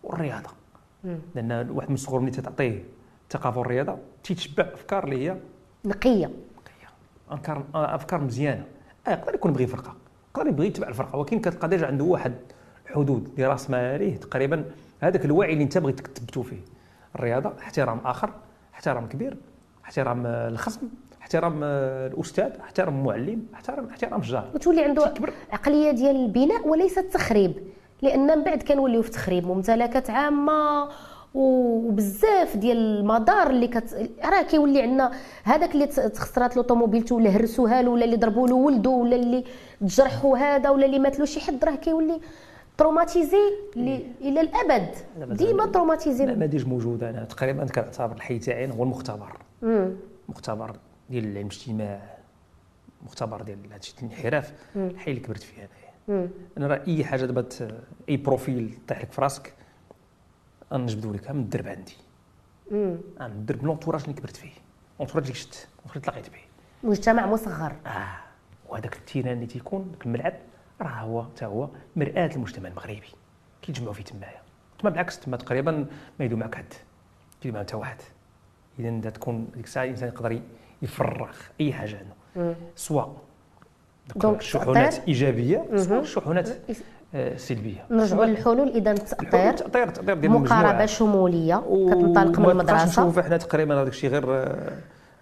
والرياضة. 0.02 0.50
لأن 1.34 1.70
واحد 1.70 1.88
من 1.88 1.94
الصغر 1.94 2.20
ملي 2.20 2.30
تعطيه 2.30 2.84
الثقافة 3.24 3.58
والرياضة 3.58 3.98
تيتشبع 4.24 4.64
أفكار 4.74 5.04
اللي 5.04 5.30
هي 5.30 5.36
نقية. 5.84 6.30
افكار 7.34 7.64
أفكار 7.74 8.20
مزيانة. 8.20 8.64
آه 9.06 9.10
يقدر 9.10 9.34
يكون 9.34 9.50
يبغي 9.50 9.66
فرقة. 9.66 9.94
يقدر 10.36 10.48
يبغي 10.48 10.66
يتبع 10.66 10.88
الفرقة. 10.88 11.18
ولكن 11.18 11.40
كتلقى 11.40 11.68
déjà 11.68 11.86
عنده 11.86 12.04
واحد 12.04 12.34
حدود 12.86 13.28
لرأس 13.38 13.70
ماليه 13.70 14.16
تقريبا. 14.16 14.64
هذاك 15.00 15.24
الوعي 15.24 15.52
اللي 15.52 15.64
أنت 15.64 15.78
بغيت 15.78 16.00
تثبتو 16.00 16.42
فيه. 16.42 16.60
الرياضة 17.14 17.52
احترام 17.58 18.00
آخر 18.04 18.30
احترام 18.74 19.08
كبير 19.08 19.36
احترام 19.84 20.26
الخصم 20.26 20.88
احترام 21.22 21.64
الأستاذ 21.64 22.50
احترام 22.60 22.98
المعلم 22.98 23.46
احترام 23.54 23.86
احترام 23.86 24.20
الجار. 24.20 24.50
وتولي 24.54 24.84
عنده 24.84 25.14
عقلية 25.52 25.90
ديال 25.90 26.16
البناء 26.16 26.68
وليس 26.68 26.98
التخريب. 26.98 27.54
لأن 28.02 28.38
من 28.38 28.44
بعد 28.44 28.62
كنوليو 28.62 29.02
في 29.02 29.10
تخريب 29.10 29.46
ممتلكات 29.46 30.10
عامة 30.10 30.88
وبزاف 31.34 32.56
ديال 32.56 32.76
المدار 32.76 33.50
اللي 33.50 33.68
كت 33.68 34.10
راه 34.24 34.42
كيولي 34.42 34.82
عندنا 34.82 35.10
هذاك 35.44 35.74
اللي 35.74 35.86
تخسرات 35.86 36.56
لوطوموبيل 36.56 37.04
ولا 37.12 37.30
هرسوها 37.30 37.82
له 37.82 37.90
ولا 37.90 38.04
اللي 38.04 38.16
ضربوا 38.16 38.48
له 38.48 38.54
ولده 38.54 38.90
ولا 38.90 39.16
اللي 39.16 39.44
تجرحوا 39.80 40.38
هذا 40.38 40.70
ولا 40.70 40.86
اللي 40.86 40.98
مات 40.98 41.18
له 41.18 41.24
شي 41.24 41.40
حد 41.40 41.64
راه 41.64 41.74
كيولي 41.74 42.20
traumatisé 42.78 43.36
إلى 44.20 44.40
الأبد. 44.40 44.88
ديما 45.16 45.66
traumatisé. 45.66 46.26
ما 46.26 46.46
ديش 46.46 46.64
موجوده 46.64 47.10
أنا. 47.10 47.24
تقريبا 47.24 47.66
كنعتبر 47.66 48.16
الحي 48.16 48.38
تاعي 48.38 48.70
هو 48.70 48.82
المختبر. 48.82 49.38
مختبر 50.28 50.76
ديال 51.10 51.24
العلم 51.24 51.46
الاجتماع 51.46 52.00
مختبر 53.06 53.42
ديال 53.42 53.58
هادشي 53.72 53.94
الانحراف. 53.98 54.52
الحي 54.76 55.10
اللي 55.10 55.22
كبرت 55.22 55.42
فيه 55.42 55.68
أنايا. 56.08 56.28
أنا 56.58 56.66
راه 56.66 56.82
أي 56.88 57.04
حاجة 57.04 57.24
دابا 57.24 57.46
أي 58.08 58.16
profil 58.16 58.74
طيح 58.88 59.02
لك 59.02 59.12
في 59.12 59.20
راسك 59.20 59.52
غنجبدو 60.74 61.12
لك 61.12 61.30
من 61.30 61.40
الدرب 61.40 61.66
عندي. 61.68 61.96
من 62.70 63.00
الدرب 63.20 63.64
l'entourage 63.64 64.02
اللي 64.02 64.14
كبرت 64.14 64.36
فيه. 64.36 64.52
l'entourage 64.98 65.24
اللي 65.24 65.34
شفت 65.34 65.68
اللي 65.86 66.00
تلاقيت 66.00 66.28
به 66.28 66.38
مجتمع 66.82 67.26
مصغر. 67.26 67.72
آه 67.86 68.16
وهذاك 68.68 68.96
ال 68.96 69.01
terrain 69.01 69.32
اللي 69.32 69.46
تيكون 69.46 69.88
ذاك 69.92 70.06
الملعب 70.06 70.34
راه 70.80 70.88
هو 70.88 71.22
حتى 71.22 71.44
هو 71.44 71.68
مرآة 71.96 72.30
المجتمع 72.34 72.68
المغربي. 72.68 73.02
كيتجمعوا 73.62 73.94
فيه 73.94 74.04
تمايا. 74.04 74.40
تما 74.78 74.90
بالعكس 74.90 75.20
تما 75.20 75.36
تقريبا 75.36 75.86
ما 76.18 76.24
يدوم 76.24 76.38
معك 76.38 76.54
حد. 76.54 76.74
يدوم 77.44 77.60
حتى 77.60 77.76
واحد. 77.76 77.98
اذا 78.78 79.10
تكون 79.10 79.48
ديك 79.54 79.64
الساعة 79.64 79.84
الإنسان 79.84 80.08
يقدر 80.08 80.40
يفرغ 80.82 81.36
أي 81.60 81.72
حاجة 81.72 81.98
عنده. 81.98 82.56
سواء 82.76 83.16
donc 84.16 84.42
شحونات 84.42 85.08
إيجابية 85.08 85.76
سواء 85.76 86.04
شحونات 86.04 86.48
سلبية. 87.36 87.84
نرجعوا 87.90 88.24
للحلول. 88.24 88.68
إذا 88.68 88.90
التاطير 88.90 89.50
التاطير 89.50 89.88
التاطير 89.88 90.14
ديال 90.14 90.32
مقاربة 90.32 90.86
شمولية 90.86 91.56
كتنطلق 91.56 92.38
من 92.38 92.50
المدرسة. 92.50 92.84
نشوف 92.84 93.18
إحنا 93.18 93.36
تقريبا 93.36 93.74
هذاك 93.74 93.88
الشيء 93.88 94.10
غير 94.10 94.54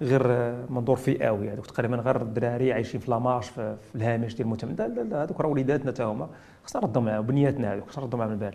غير 0.02 0.54
منظور 0.70 0.96
فئوي. 0.96 1.50
هذوك 1.50 1.66
تقريبا 1.66 1.96
غير 1.96 2.22
الدراري 2.22 2.72
عايشين 2.72 3.00
في 3.00 3.10
la 3.10 3.21
marge 3.21 3.48
في 3.48 3.76
الهامش 3.94 4.34
ديال 4.34 4.46
المجتمع 4.46 4.72
لا 4.78 4.88
لا 4.88 5.00
لا 5.00 5.22
هذوك 5.22 5.40
راه 5.40 5.48
وليداتنا 5.48 5.90
حتى 5.92 6.02
هما. 6.02 6.28
خصنا 6.64 6.82
نردوا 6.82 7.02
معاهم 7.02 7.26
بنياتنا 7.26 7.74
هذوك 7.74 7.88
خصنا 7.88 8.04
نردوا 8.04 8.18
معاهم 8.18 8.32
البال. 8.32 8.54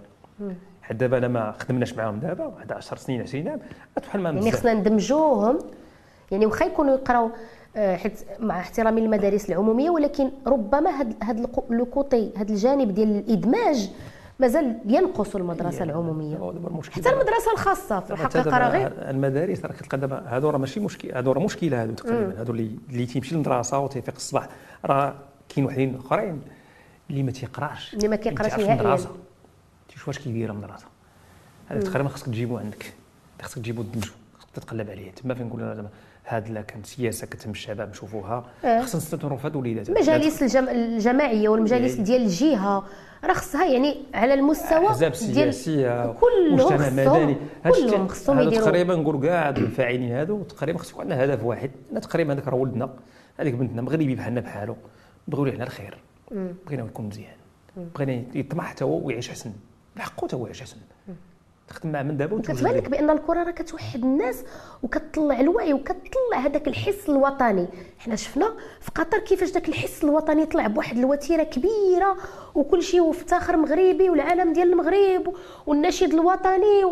حتى 0.81 0.97
دابا 0.97 1.17
أنا 1.17 1.27
ما 1.27 1.51
خدمناش 1.51 1.93
معاهم 1.93 2.19
دابا 2.19 2.45
واحد 2.45 2.71
10 2.71 2.97
سنين 2.97 3.21
20 3.21 3.47
عام. 3.47 3.59
بحال 3.97 4.21
ما 4.21 4.29
يعني 4.29 4.51
خصنا 4.51 4.73
ندمجوهم. 4.73 5.59
يعني 6.31 6.45
واخا 6.45 6.65
يكونوا 6.65 6.95
يقراو 6.95 7.31
حيت 7.78 8.19
مع 8.39 8.59
احترامي 8.59 9.01
للمدارس 9.01 9.49
العمومية 9.49 9.89
ولكن 9.89 10.32
ربما 10.47 10.89
هذا 10.89 11.13
هذا 11.23 11.49
le 11.69 11.85
côté 11.85 12.31
هذا 12.38 12.49
الجانب 12.49 12.93
ديال 12.93 13.17
الإدماج 13.17 13.89
مازال 14.39 14.80
ينقص 14.86 15.36
المدرسة 15.36 15.84
العمومية. 15.84 16.36
حتى 16.91 17.09
المدرسة 17.09 17.51
الخاصة 17.53 17.99
في 17.99 18.11
الحقيقة 18.11 18.57
راه 18.57 18.69
غير 18.69 19.09
المدارس 19.09 19.65
راه 19.65 19.73
كتلقى 19.73 19.97
دابا 19.97 20.23
هادو 20.28 20.49
راه 20.49 20.57
ماشي 20.57 20.80
مشكل 20.80 21.11
هادو 21.11 21.32
راه 21.32 21.39
مشكلة 21.39 21.82
هادو 21.82 21.93
تقريبا 21.93 22.39
هادو 22.39 22.51
اللي 22.51 22.71
اللي 22.89 23.05
تيمشي 23.05 23.36
للمدرسة 23.36 23.80
وتيفيق 23.80 24.15
الصباح. 24.15 24.47
راه 24.86 25.15
كاين 25.49 25.65
وحدين 25.65 25.95
آخرين 25.95 26.41
اللي 27.09 27.23
ما 27.23 27.32
تيقراش. 27.32 27.93
اللي 27.93 28.07
ما 28.07 28.15
كيقراش 28.15 28.59
نهائيا. 28.59 28.97
تيشوف 29.89 30.07
واش 30.07 30.19
كيدير 30.19 30.51
المدرسة. 30.51 30.86
هذا 31.67 31.80
تقريبا 31.80 32.09
خصك 32.09 32.25
تجيبو 32.25 32.57
عندك. 32.57 32.93
خصك 33.41 33.55
تجيبو 33.55 33.82
تدمجو 33.82 34.11
خصك 34.39 34.49
تتقلب 34.53 34.89
عليه. 34.89 35.11
تما 35.11 35.34
فين 35.34 35.47
نقول 35.47 35.75
زعما 35.75 35.89
هاد 36.28 36.49
لا 36.49 36.61
كانت 36.61 36.86
سياسه 36.86 37.28
كتهم 37.28 37.51
الشباب 37.51 37.89
نشوفوها. 37.89 38.45
آه. 38.65 38.82
خصنا 38.82 39.01
نستثمروا 39.01 39.38
في 39.38 39.47
هاد 39.47 39.51
الوليدات 39.51 39.89
المجالس 39.89 40.43
الجم... 40.43 40.69
الجماعية 40.69 41.49
والمجالس 41.49 41.95
إيه. 41.95 42.03
ديال 42.03 42.21
الجهة 42.21 42.84
راه 43.23 43.34
خصها 43.34 43.65
يعني 43.65 43.97
على 44.13 44.34
المستوى 44.34 44.88
أحزاب 44.88 45.15
سياسية 45.15 46.13
كلهم 46.13 46.53
مجتمع 46.53 46.89
مدني. 46.89 47.38
كلهم 47.63 48.07
خصهم 48.07 48.39
يديروا. 48.39 48.65
تقريبا 48.65 48.95
نقول 48.95 49.21
كاع 49.21 49.49
الفاعلين 49.49 50.11
هادو 50.11 50.43
تقريبا 50.43 50.80
خص 50.80 50.91
يكون 50.91 51.01
عندنا 51.01 51.23
هدف 51.23 51.43
واحد. 51.43 51.71
أنا 51.91 51.99
تقريبا 51.99 52.34
هذاك 52.34 52.47
راه 52.47 52.55
ولدنا. 52.55 52.89
هذيك 53.39 53.53
بنتنا 53.53 53.82
مغربي 53.82 54.15
بحالنا 54.15 54.41
بحالو. 54.41 54.75
بغيو 55.28 55.45
ليه 55.45 55.63
الخير. 55.63 55.97
بغينا 56.65 56.86
يكون 56.86 57.05
مزيان. 57.05 57.38
بغينا 57.95 58.23
يطمح 58.36 58.65
حتى 58.65 58.84
هو 58.84 59.07
ويعيش 59.07 59.30
أحسن. 59.30 59.51
بحقه 59.95 60.28
حتى 60.28 60.36
هو 60.36 60.45
يعيش 60.45 60.61
أحسن. 60.61 60.78
تخدم 61.68 61.91
معاه 61.91 62.03
من 62.03 62.18
دابا 62.18 62.41
كتبان 62.41 62.74
لك 62.76 62.89
بأن 62.89 63.09
الكرة 63.09 63.43
راه 63.43 63.51
كتوحد 63.51 64.03
الناس 64.03 64.43
وكتطلع 64.84 65.39
الوعي 65.39 65.74
وكتطلع 65.74 66.38
هذاك 66.38 66.68
الحس 66.68 67.09
الوطني. 67.09 67.68
حنا 67.99 68.15
شفنا 68.15 68.53
في 68.82 68.91
قطر 68.95 69.20
كيفاش 69.20 69.49
ذاك 69.49 69.70
الحس 69.70 70.03
الوطني 70.03 70.45
طلع 70.45 70.68
بواحد 70.68 70.97
الوتيرة 70.97 71.43
كبيرة 71.43 72.18
وكل 72.55 72.84
شيء 72.84 73.01
وافتخر 73.01 73.57
مغربي 73.57 74.09
والعالم 74.09 74.53
ديال 74.53 74.72
المغرب 74.72 75.34
والنشيد 75.68 76.13
الوطني 76.13 76.84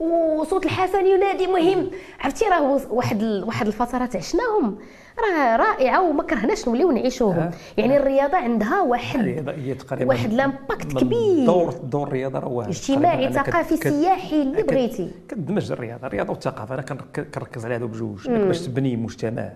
وصوت 0.00 0.64
الحسن 0.64 1.06
ينادي 1.06 1.46
مهم. 1.46 1.90
عرفتي 2.20 2.44
راه 2.44 2.80
واحد 2.90 3.22
واحد 3.22 3.66
الفترات 3.66 4.16
عشناهم. 4.16 4.78
راه 5.18 5.56
رائعة 5.56 6.08
وما 6.10 6.22
كرهناش 6.22 6.68
نوليو 6.68 6.90
نعيشوهم. 6.90 7.50
يعني 7.76 7.96
الرياضة 7.96 8.36
عندها 8.36 8.82
واحد 8.82 9.54
تقريبا 9.78 10.08
واحد 10.08 10.32
l'impact 10.32 10.98
كبير. 10.98 11.46
دور 11.46 11.72
دور 11.72 12.08
الرياضة 12.08 12.38
راه 12.38 12.48
واحد. 12.48 12.68
اجتماعي 12.68 13.32
ثقافي 13.32 13.76
سياحي 13.76 14.42
اللي 14.42 14.62
بغيتي. 14.62 15.10
كدمج 15.28 15.72
الرياضة. 15.72 16.06
الرياضة 16.06 16.30
والثقافة. 16.30 16.74
أنا 16.74 16.82
كنركز 16.82 17.64
على 17.64 17.74
هذو 17.74 17.86
بجوج 17.86 18.30
باش 18.30 18.60
تبني 18.60 18.96
مجتمع. 18.96 19.52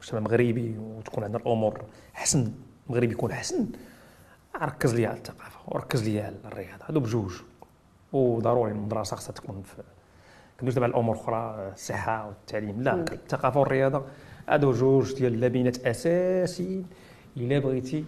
مجتمع 0.00 0.20
مغربي 0.20 0.78
وتكون 0.78 1.24
عندنا 1.24 1.42
الأمور 1.42 1.80
حسن. 2.14 2.52
المغرب 2.86 3.12
يكون 3.12 3.32
حسن. 3.32 3.66
ركز 4.62 4.94
لي 4.94 5.06
على 5.06 5.16
الثقافة 5.16 5.58
وركز 5.68 6.08
لي 6.08 6.20
على 6.20 6.34
الرياضة. 6.44 6.84
هادو 6.88 7.00
بجوج 7.00 7.32
وضروري 8.12 8.72
المدرسة 8.72 9.16
خصها 9.16 9.32
تكون 9.32 9.62
في 9.62 9.82
كندوز 10.60 10.74
دابا 10.74 10.86
على 10.86 10.90
الأمور 10.90 11.14
الاخرى 11.14 11.70
الصحة 11.72 12.26
والتعليم. 12.26 12.82
لا 12.82 12.94
الثقافة 12.94 13.60
والرياضة 13.60 14.02
هادو 14.48 14.72
جوج 14.72 15.14
ديال 15.14 15.34
اللبنات 15.34 15.86
اساسيين 15.86 16.86
إلا 17.36 17.58
بغيتي 17.58 18.04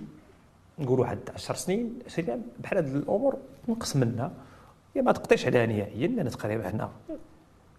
نقول 0.79 1.01
واحد 1.01 1.19
10 1.35 1.55
سنين 1.55 1.99
20 2.07 2.31
عام 2.31 2.43
بحال 2.59 2.79
هاد 2.79 2.97
الأمور 2.97 3.37
نقص 3.69 3.97
منها. 3.97 4.33
يا 4.97 5.03
ما 5.03 5.13
تقطيش 5.13 5.47
عليها 5.47 5.67
نهائيا 5.67 6.09
لأن 6.09 6.31
تقريبا 6.31 6.69
حنا 6.69 6.91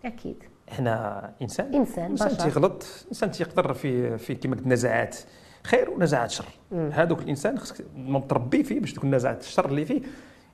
أكيد. 0.05 0.43
حنا 0.69 1.31
إنسان. 1.41 1.75
إنسان 1.75 2.11
إنسان 2.11 2.37
تيغلط 2.37 2.85
إنسان 3.09 3.31
تيقدر 3.31 3.73
في 3.73 4.17
في 4.17 4.35
كما 4.35 4.55
قلت 4.55 4.67
نزاعات 4.67 5.17
خير 5.63 5.89
ونزاعات 5.89 6.31
شر. 6.31 6.45
هذوك 6.71 7.21
الإنسان 7.21 7.59
خصك 7.59 7.85
تربي 8.29 8.63
فيه 8.63 8.79
باش 8.79 8.93
تكون 8.93 9.15
نزاعات 9.15 9.41
الشر 9.41 9.69
اللي 9.69 9.85
فيه 9.85 10.01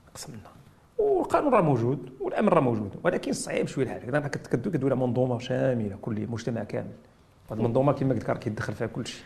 يقص 0.10 0.30
منها. 0.30 0.52
والقانون 0.98 1.54
راه 1.54 1.62
موجود 1.62 2.10
والامن 2.20 2.50
راه 2.50 2.62
موجود 2.62 2.96
ولكن 3.04 3.34
صعيب 3.34 3.68
شوية 3.68 3.86
الحال. 3.86 4.28
كدوي 4.28 4.92
على 4.92 4.96
منظومة 4.96 5.40
شاملة 5.40 5.96
كل 6.02 6.28
مجتمع 6.28 6.64
كامل. 6.64 6.92
المنظومة 7.52 7.94
كما 7.94 8.14
قلت 8.14 8.30
لك 8.30 8.40
كيدخل 8.40 8.74
فيها 8.74 8.88
كل 8.88 9.08
شيء. 9.08 9.24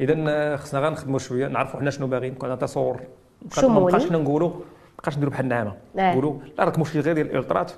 اذا 0.00 0.56
خصنا 0.56 0.80
غير 0.80 0.90
نخدموا 0.90 1.18
شوية 1.18 1.48
نعرفوا 1.48 1.80
حنا 1.80 1.90
شنو 1.90 2.06
باغيين 2.06 2.34
كون 2.34 2.58
تصور. 2.58 3.00
ما 3.62 3.80
بقاش 3.80 4.12
نقولوا 4.12 4.52
بقاش 4.98 5.16
نديروا 5.16 5.32
بحال 5.32 5.44
النعامة. 5.44 5.76
آه. 5.98 6.10
نقولوا 6.10 6.38
لا 6.58 6.64
راك 6.64 6.78
مشكل 6.78 7.00
غير 7.00 7.14
ديال 7.14 7.30
ال 7.30 7.36
ultras 7.36 7.72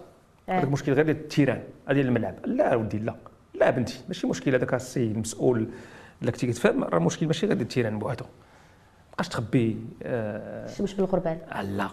آه. 0.48 0.60
راك 0.60 0.68
مشكل 0.68 0.92
غير 0.92 1.04
ديال 1.04 1.16
ال 1.16 1.22
terrain 1.22 1.62
هذه 1.88 2.00
الملعب. 2.00 2.34
لا 2.46 2.74
ودي 2.74 2.98
لا. 2.98 3.14
لا 3.54 3.70
بنتي 3.70 4.00
ماشي 4.08 4.26
مشكل 4.26 4.54
هذاك 4.54 4.74
السيد 4.74 5.10
المسؤول 5.10 5.68
اللي 6.20 6.32
كنتي 6.32 6.46
كتفهم 6.46 6.84
راه 6.84 6.98
المشكل 6.98 7.26
ماشي 7.26 7.46
غير 7.46 7.54
ديال 7.54 7.66
ال 7.66 7.70
terrain 7.70 7.98
بوحدو. 7.98 8.24
بقاش 9.12 9.28
تخبي 9.28 9.78
الشمس 10.02 10.92
بالغربال 10.92 11.38
لا. 11.62 11.88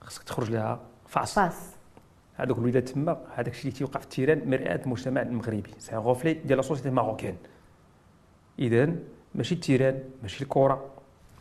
خصك 0.00 0.22
تخرج 0.22 0.50
لها 0.50 0.80
face 1.06 1.34
à 1.34 1.41
face 1.41 1.70
هذوك 2.34 2.58
الوليدات 2.58 2.88
تما 2.88 3.20
هذاك 3.34 3.52
الشيء 3.52 3.64
اللي 3.64 3.78
تيوقع 3.78 4.00
في 4.00 4.06
ال 4.06 4.11
terrain 4.11 4.50
مرآة 4.50 4.80
المجتمع 4.84 5.22
المغربي 5.22 5.70
c'est 5.78 5.96
reflet 5.96 6.32
ديال 6.32 6.56
la 6.56 6.62
société 6.62 6.90
marocaine 6.90 7.36
اذا 8.58 8.94
ماشي 9.34 9.54
ال 9.54 9.60
terrain 9.60 10.02
ماشي 10.22 10.44
الكره 10.44 10.90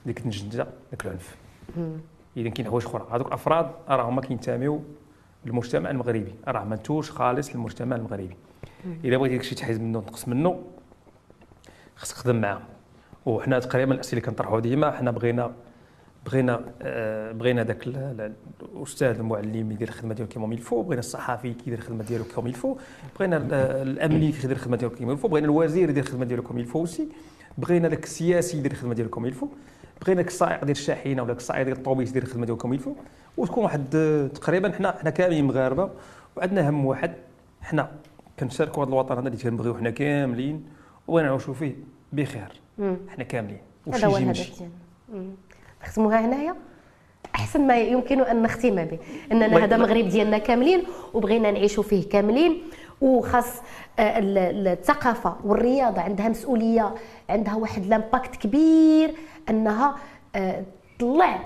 ديك 0.06 0.22
النجده 0.22 0.68
داك 0.92 1.06
العنف. 1.06 1.36
اذا 2.38 2.50
كاين 2.50 2.68
حوايج 2.68 2.86
أخرى. 2.86 3.08
هذوك 3.12 3.28
الأفراد 3.28 3.72
راه 3.90 4.10
هما 4.10 4.22
كينتميو 4.22 4.84
للمجتمع 5.46 5.90
المغربي. 5.90 6.36
راه 6.48 6.64
منتوج 6.64 7.10
خالص 7.10 7.56
للمجتمع 7.56 7.96
المغربي. 7.96 8.36
إذا 9.04 9.18
بغيتي 9.18 9.36
داكشي 9.36 9.56
تحيد 9.56 9.82
منه 9.82 10.02
تنقص 10.02 10.28
منه 10.28 10.64
خصك 11.96 12.16
تخدم 12.16 12.42
معاه. 12.42 12.62
وحنا 13.26 13.60
تقريبا 13.60 13.94
الأسئلة 13.94 14.20
اللي 14.20 14.32
كنطرحوا 14.32 14.60
ديما 14.60 14.92
حنا 14.92 15.12
بغينا 15.12 15.52
بغينا 16.26 16.62
آه، 16.82 17.32
بغينا 17.32 17.64
داك 17.64 17.88
الأستاذ 17.88 19.08
المعلم 19.20 19.72
يدير 19.72 19.88
الخدمة 19.88 20.14
ديالو 20.14 20.30
comme 20.30 20.54
il 20.54 20.63
faut 20.63 20.82
بغينا 20.82 21.00
الصحفي 21.00 21.54
كيدير 21.54 21.78
الخدمة 21.80 22.04
ديالو 22.04 22.24
comme 22.24 22.48
il 22.48 22.58
faut 22.58 22.78
بغينا 23.20 23.38
الأمني 23.82 24.32
كيدير 24.32 24.52
الخدمة 24.52 24.78
ديالو 24.78 24.96
comme 24.96 25.12
il 25.12 25.17
faut 25.17 25.28
بغينا 25.28 25.46
الوزير 25.46 25.90
يدير 25.90 26.04
الخدمة 26.04 26.26
ديالو 26.26 26.44
comme 26.44 26.60
il 26.60 26.66
faut 26.66 26.80
aussi 26.80 27.08
بغينا 27.58 27.88
داك 27.88 28.04
السياسي 28.04 28.58
يدير 28.58 28.72
الخدمة 28.72 28.94
ديالو 28.94 29.10
كيما 29.10 29.28
الفو 29.28 29.48
بغينا 30.02 30.22
داك 30.22 30.32
السائق 30.32 30.60
ديال 30.60 30.78
الشاحنة 30.78 31.24
ولا 31.24 31.34
السائق 31.34 31.64
ديال 31.64 31.78
الطوبيس 31.78 32.10
يدير 32.10 32.24
الخدمة 32.24 32.46
ديالو 32.46 32.58
كيما 32.58 32.74
الفو 32.74 32.94
وتكون 33.38 33.64
واحد 33.64 33.90
تقريبا 34.36 34.72
حنا 34.72 34.92
حنا 34.92 35.10
كاملين 35.10 35.46
مغاربه 35.46 35.90
وعندنا 36.36 36.70
هم 36.70 36.86
واحد 36.86 37.14
حنا 37.62 37.92
كنشاركوا 38.40 38.84
هذا 38.84 38.90
الوطن 38.90 39.18
هذا 39.18 39.28
اللي 39.28 39.38
كنبغيو 39.44 39.76
حنا 39.78 39.90
كاملين 39.90 40.64
وبغينا 41.08 41.30
نعيشوا 41.30 41.54
فيه 41.54 41.76
بخير. 42.14 42.52
حنا 43.10 43.24
كاملين. 43.24 43.58
وشي 43.88 44.06
يجي 44.06 44.26
ماشي 44.26 44.52
نختموها 45.84 46.26
هنايا 46.26 46.56
أحسن 47.36 47.68
ما 47.68 47.78
يمكن 47.78 48.22
أن 48.22 48.42
نختم 48.42 48.76
به. 48.76 49.00
إننا 49.32 49.64
هذا 49.64 49.78
مغرب 49.78 50.08
ديالنا 50.10 50.38
كاملين 50.38 50.84
وبغينا 51.14 51.52
نعيشوا 51.52 51.84
فيه 51.84 52.10
كاملين 52.10 52.62
وخاص 53.02 53.48
آه، 54.00 54.20
الثقافة 54.20 55.36
والرياضة 55.44 56.02
عندها 56.02 56.30
مسؤولية 56.30 56.96
عندها 57.30 57.56
واحد 57.56 57.86
لامباكت 57.86 58.36
كبير 58.36 59.14
أنها 59.50 59.96
آه، 60.36 60.64
تطلع 61.00 61.40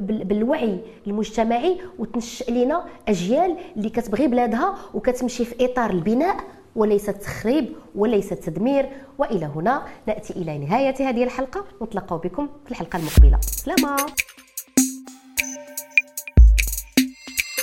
بالوعي 0.00 0.78
المجتمعي 1.06 1.80
وتنشئ 1.98 2.50
لنا 2.52 2.84
أجيال 3.08 3.56
اللي 3.76 3.90
كتبغي 3.90 4.26
بلادها 4.26 4.74
وكتمشي 4.94 5.44
في 5.44 5.64
إطار 5.64 5.90
البناء. 5.90 6.36
وليس 6.76 7.08
التخريب 7.08 7.72
وليس 7.94 8.32
التدمير 8.32 8.88
وإلى 9.18 9.46
هنا 9.46 9.82
نأتي 10.06 10.32
إلى 10.32 10.58
نهاية 10.58 11.08
هذه 11.08 11.24
الحلقة. 11.24 11.64
نتلقى 11.82 12.20
بكم 12.24 12.48
في 12.64 12.70
الحلقة 12.70 12.96
المقبلة. 12.96 13.40
سلامة. 13.40 13.96